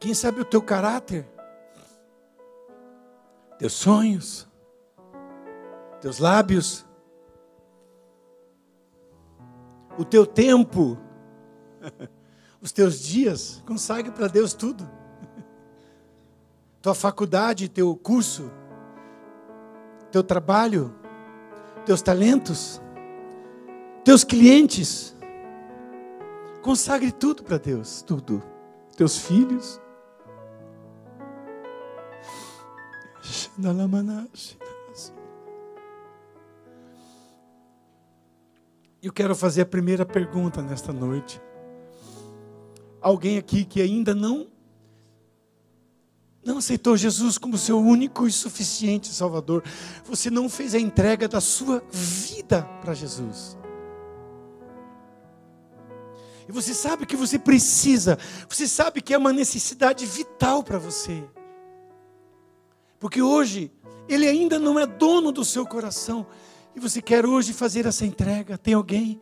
Quem 0.00 0.14
sabe 0.14 0.40
o 0.40 0.44
teu 0.46 0.62
caráter, 0.62 1.28
teus 3.58 3.74
sonhos, 3.74 4.48
teus 6.00 6.18
lábios, 6.18 6.86
o 9.98 10.04
teu 10.04 10.24
tempo, 10.24 10.96
os 12.62 12.72
teus 12.72 12.98
dias, 13.00 13.62
consagre 13.66 14.10
para 14.10 14.26
Deus 14.26 14.54
tudo. 14.54 14.88
Tua 16.80 16.94
faculdade, 16.94 17.68
teu 17.68 17.94
curso, 17.94 18.50
teu 20.10 20.22
trabalho, 20.22 20.94
teus 21.84 22.00
talentos, 22.00 22.80
teus 24.02 24.24
clientes. 24.24 25.14
Consagre 26.62 27.12
tudo 27.12 27.42
para 27.42 27.58
Deus, 27.58 28.00
tudo. 28.00 28.42
Teus 28.96 29.18
filhos, 29.18 29.78
Eu 39.02 39.12
quero 39.12 39.34
fazer 39.34 39.62
a 39.62 39.66
primeira 39.66 40.04
pergunta 40.04 40.60
nesta 40.60 40.92
noite. 40.92 41.40
Alguém 43.00 43.38
aqui 43.38 43.64
que 43.64 43.80
ainda 43.80 44.14
não 44.14 44.46
não 46.44 46.58
aceitou 46.58 46.96
Jesus 46.96 47.36
como 47.36 47.58
seu 47.58 47.78
único 47.78 48.26
e 48.26 48.32
suficiente 48.32 49.08
Salvador. 49.08 49.62
Você 50.04 50.30
não 50.30 50.48
fez 50.48 50.74
a 50.74 50.78
entrega 50.78 51.28
da 51.28 51.40
sua 51.40 51.82
vida 51.90 52.62
para 52.80 52.94
Jesus. 52.94 53.56
E 56.48 56.52
você 56.52 56.74
sabe 56.74 57.06
que 57.06 57.14
você 57.14 57.38
precisa, 57.38 58.18
você 58.48 58.66
sabe 58.66 59.00
que 59.00 59.14
é 59.14 59.18
uma 59.18 59.32
necessidade 59.32 60.04
vital 60.04 60.64
para 60.64 60.78
você. 60.78 61.22
Porque 63.00 63.22
hoje 63.22 63.72
ele 64.06 64.28
ainda 64.28 64.58
não 64.58 64.78
é 64.78 64.86
dono 64.86 65.32
do 65.32 65.44
seu 65.44 65.66
coração 65.66 66.26
e 66.76 66.78
você 66.78 67.00
quer 67.00 67.24
hoje 67.24 67.54
fazer 67.54 67.86
essa 67.86 68.04
entrega. 68.04 68.58
Tem 68.58 68.74
alguém 68.74 69.18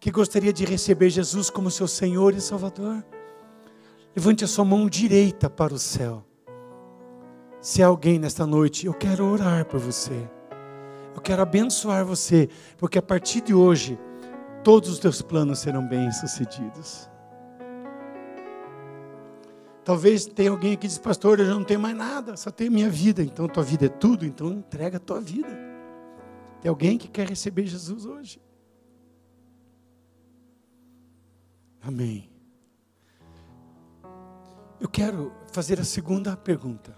que 0.00 0.10
gostaria 0.10 0.52
de 0.52 0.64
receber 0.64 1.10
Jesus 1.10 1.50
como 1.50 1.70
seu 1.70 1.86
Senhor 1.86 2.34
e 2.34 2.40
Salvador? 2.40 3.04
Levante 4.16 4.44
a 4.44 4.48
sua 4.48 4.64
mão 4.64 4.88
direita 4.88 5.50
para 5.50 5.74
o 5.74 5.78
céu. 5.78 6.24
Se 7.60 7.82
há 7.82 7.88
alguém 7.88 8.18
nesta 8.18 8.46
noite, 8.46 8.86
eu 8.86 8.94
quero 8.94 9.26
orar 9.26 9.66
por 9.66 9.78
você. 9.78 10.28
Eu 11.14 11.20
quero 11.20 11.42
abençoar 11.42 12.04
você, 12.04 12.48
porque 12.78 12.98
a 12.98 13.02
partir 13.02 13.40
de 13.42 13.52
hoje, 13.52 13.98
todos 14.64 14.88
os 14.88 14.98
teus 14.98 15.20
planos 15.20 15.58
serão 15.58 15.86
bem-sucedidos. 15.86 17.10
Talvez 19.88 20.26
tenha 20.26 20.50
alguém 20.50 20.74
aqui 20.74 20.82
que 20.82 20.86
diz, 20.86 20.98
pastor, 20.98 21.40
eu 21.40 21.46
já 21.46 21.54
não 21.54 21.64
tenho 21.64 21.80
mais 21.80 21.96
nada, 21.96 22.36
só 22.36 22.50
tenho 22.50 22.70
minha 22.70 22.90
vida. 22.90 23.22
Então 23.22 23.48
tua 23.48 23.62
vida 23.62 23.86
é 23.86 23.88
tudo, 23.88 24.26
então 24.26 24.52
entrega 24.52 24.98
a 24.98 25.00
tua 25.00 25.18
vida. 25.18 25.48
Tem 26.60 26.68
alguém 26.68 26.98
que 26.98 27.08
quer 27.08 27.26
receber 27.26 27.66
Jesus 27.66 28.04
hoje? 28.04 28.38
Amém. 31.80 32.30
Eu 34.78 34.90
quero 34.90 35.32
fazer 35.52 35.80
a 35.80 35.84
segunda 35.84 36.36
pergunta. 36.36 36.94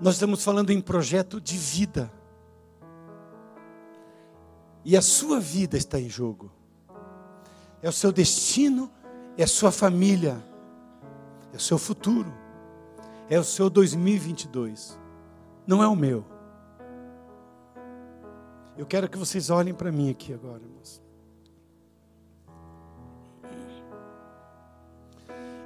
Nós 0.00 0.14
estamos 0.14 0.42
falando 0.42 0.70
em 0.70 0.80
projeto 0.80 1.40
de 1.40 1.56
vida. 1.56 2.10
E 4.84 4.96
a 4.96 5.00
sua 5.00 5.38
vida 5.38 5.76
está 5.76 6.00
em 6.00 6.08
jogo 6.08 6.58
é 7.82 7.88
o 7.88 7.92
seu 7.92 8.12
destino, 8.12 8.90
é 9.36 9.44
a 9.44 9.46
sua 9.46 9.72
família, 9.72 10.42
é 11.52 11.56
o 11.56 11.60
seu 11.60 11.78
futuro, 11.78 12.32
é 13.28 13.38
o 13.38 13.44
seu 13.44 13.70
2022, 13.70 14.98
não 15.66 15.82
é 15.82 15.88
o 15.88 15.96
meu. 15.96 16.24
Eu 18.76 18.86
quero 18.86 19.08
que 19.08 19.18
vocês 19.18 19.50
olhem 19.50 19.74
para 19.74 19.92
mim 19.92 20.10
aqui 20.10 20.32
agora, 20.32 20.62
irmãos. 20.62 21.02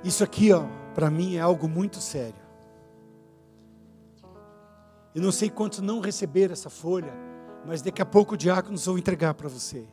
Isso 0.03 0.23
aqui, 0.23 0.53
ó, 0.53 0.65
para 0.95 1.11
mim 1.11 1.37
é 1.37 1.41
algo 1.41 1.69
muito 1.69 1.99
sério. 1.99 2.45
Eu 5.15 5.23
não 5.23 5.33
sei 5.33 5.49
quantos 5.49 5.79
não 5.79 6.01
receberam 6.01 6.53
essa 6.53 6.69
folha, 6.69 7.13
mas 7.65 7.81
daqui 7.81 8.03
a 8.03 8.07
pouco 8.07 8.35
o 8.35 8.37
diáconos 8.37 8.85
vão 8.85 8.99
entregar 8.99 9.33
para 9.35 9.49
você. 9.49 9.87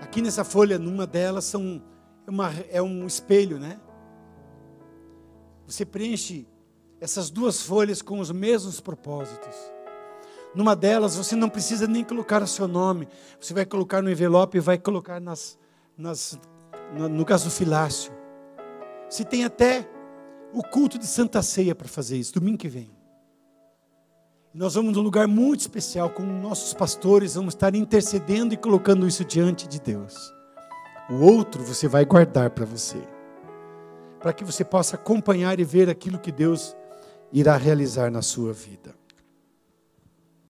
Aqui 0.00 0.22
nessa 0.22 0.44
folha, 0.44 0.78
numa 0.78 1.06
delas, 1.06 1.44
são 1.44 1.82
é 2.26 2.30
uma, 2.30 2.52
é 2.70 2.82
um 2.82 3.06
espelho, 3.06 3.58
né? 3.58 3.80
Você 5.66 5.84
preenche 5.84 6.46
essas 7.00 7.30
duas 7.30 7.62
folhas 7.62 8.02
com 8.02 8.18
os 8.18 8.30
mesmos 8.30 8.80
propósitos. 8.80 9.54
Numa 10.54 10.74
delas, 10.74 11.16
você 11.16 11.36
não 11.36 11.48
precisa 11.48 11.86
nem 11.86 12.02
colocar 12.02 12.42
o 12.42 12.46
seu 12.46 12.66
nome. 12.66 13.06
Você 13.38 13.52
vai 13.52 13.66
colocar 13.66 14.00
no 14.00 14.10
envelope 14.10 14.56
e 14.56 14.60
vai 14.60 14.78
colocar 14.78 15.20
nas, 15.20 15.58
nas, 15.96 16.38
no, 16.92 17.24
gasofilácio. 17.24 18.12
Você 19.08 19.24
tem 19.24 19.44
até 19.44 19.88
o 20.52 20.62
culto 20.62 20.98
de 20.98 21.06
Santa 21.06 21.42
Ceia 21.42 21.74
para 21.74 21.86
fazer 21.86 22.16
isso, 22.16 22.32
domingo 22.32 22.58
que 22.58 22.68
vem. 22.68 22.95
Nós 24.56 24.74
vamos 24.74 24.96
num 24.96 25.02
lugar 25.02 25.28
muito 25.28 25.60
especial 25.60 26.08
com 26.08 26.22
nossos 26.22 26.72
pastores, 26.72 27.34
vamos 27.34 27.52
estar 27.52 27.74
intercedendo 27.74 28.54
e 28.54 28.56
colocando 28.56 29.06
isso 29.06 29.22
diante 29.22 29.68
de 29.68 29.78
Deus. 29.78 30.32
O 31.10 31.16
outro 31.16 31.62
você 31.62 31.86
vai 31.86 32.06
guardar 32.06 32.48
para 32.48 32.64
você, 32.64 32.96
para 34.18 34.32
que 34.32 34.42
você 34.42 34.64
possa 34.64 34.96
acompanhar 34.96 35.60
e 35.60 35.64
ver 35.64 35.90
aquilo 35.90 36.18
que 36.18 36.32
Deus 36.32 36.74
irá 37.30 37.54
realizar 37.58 38.10
na 38.10 38.22
sua 38.22 38.50
vida. 38.50 38.94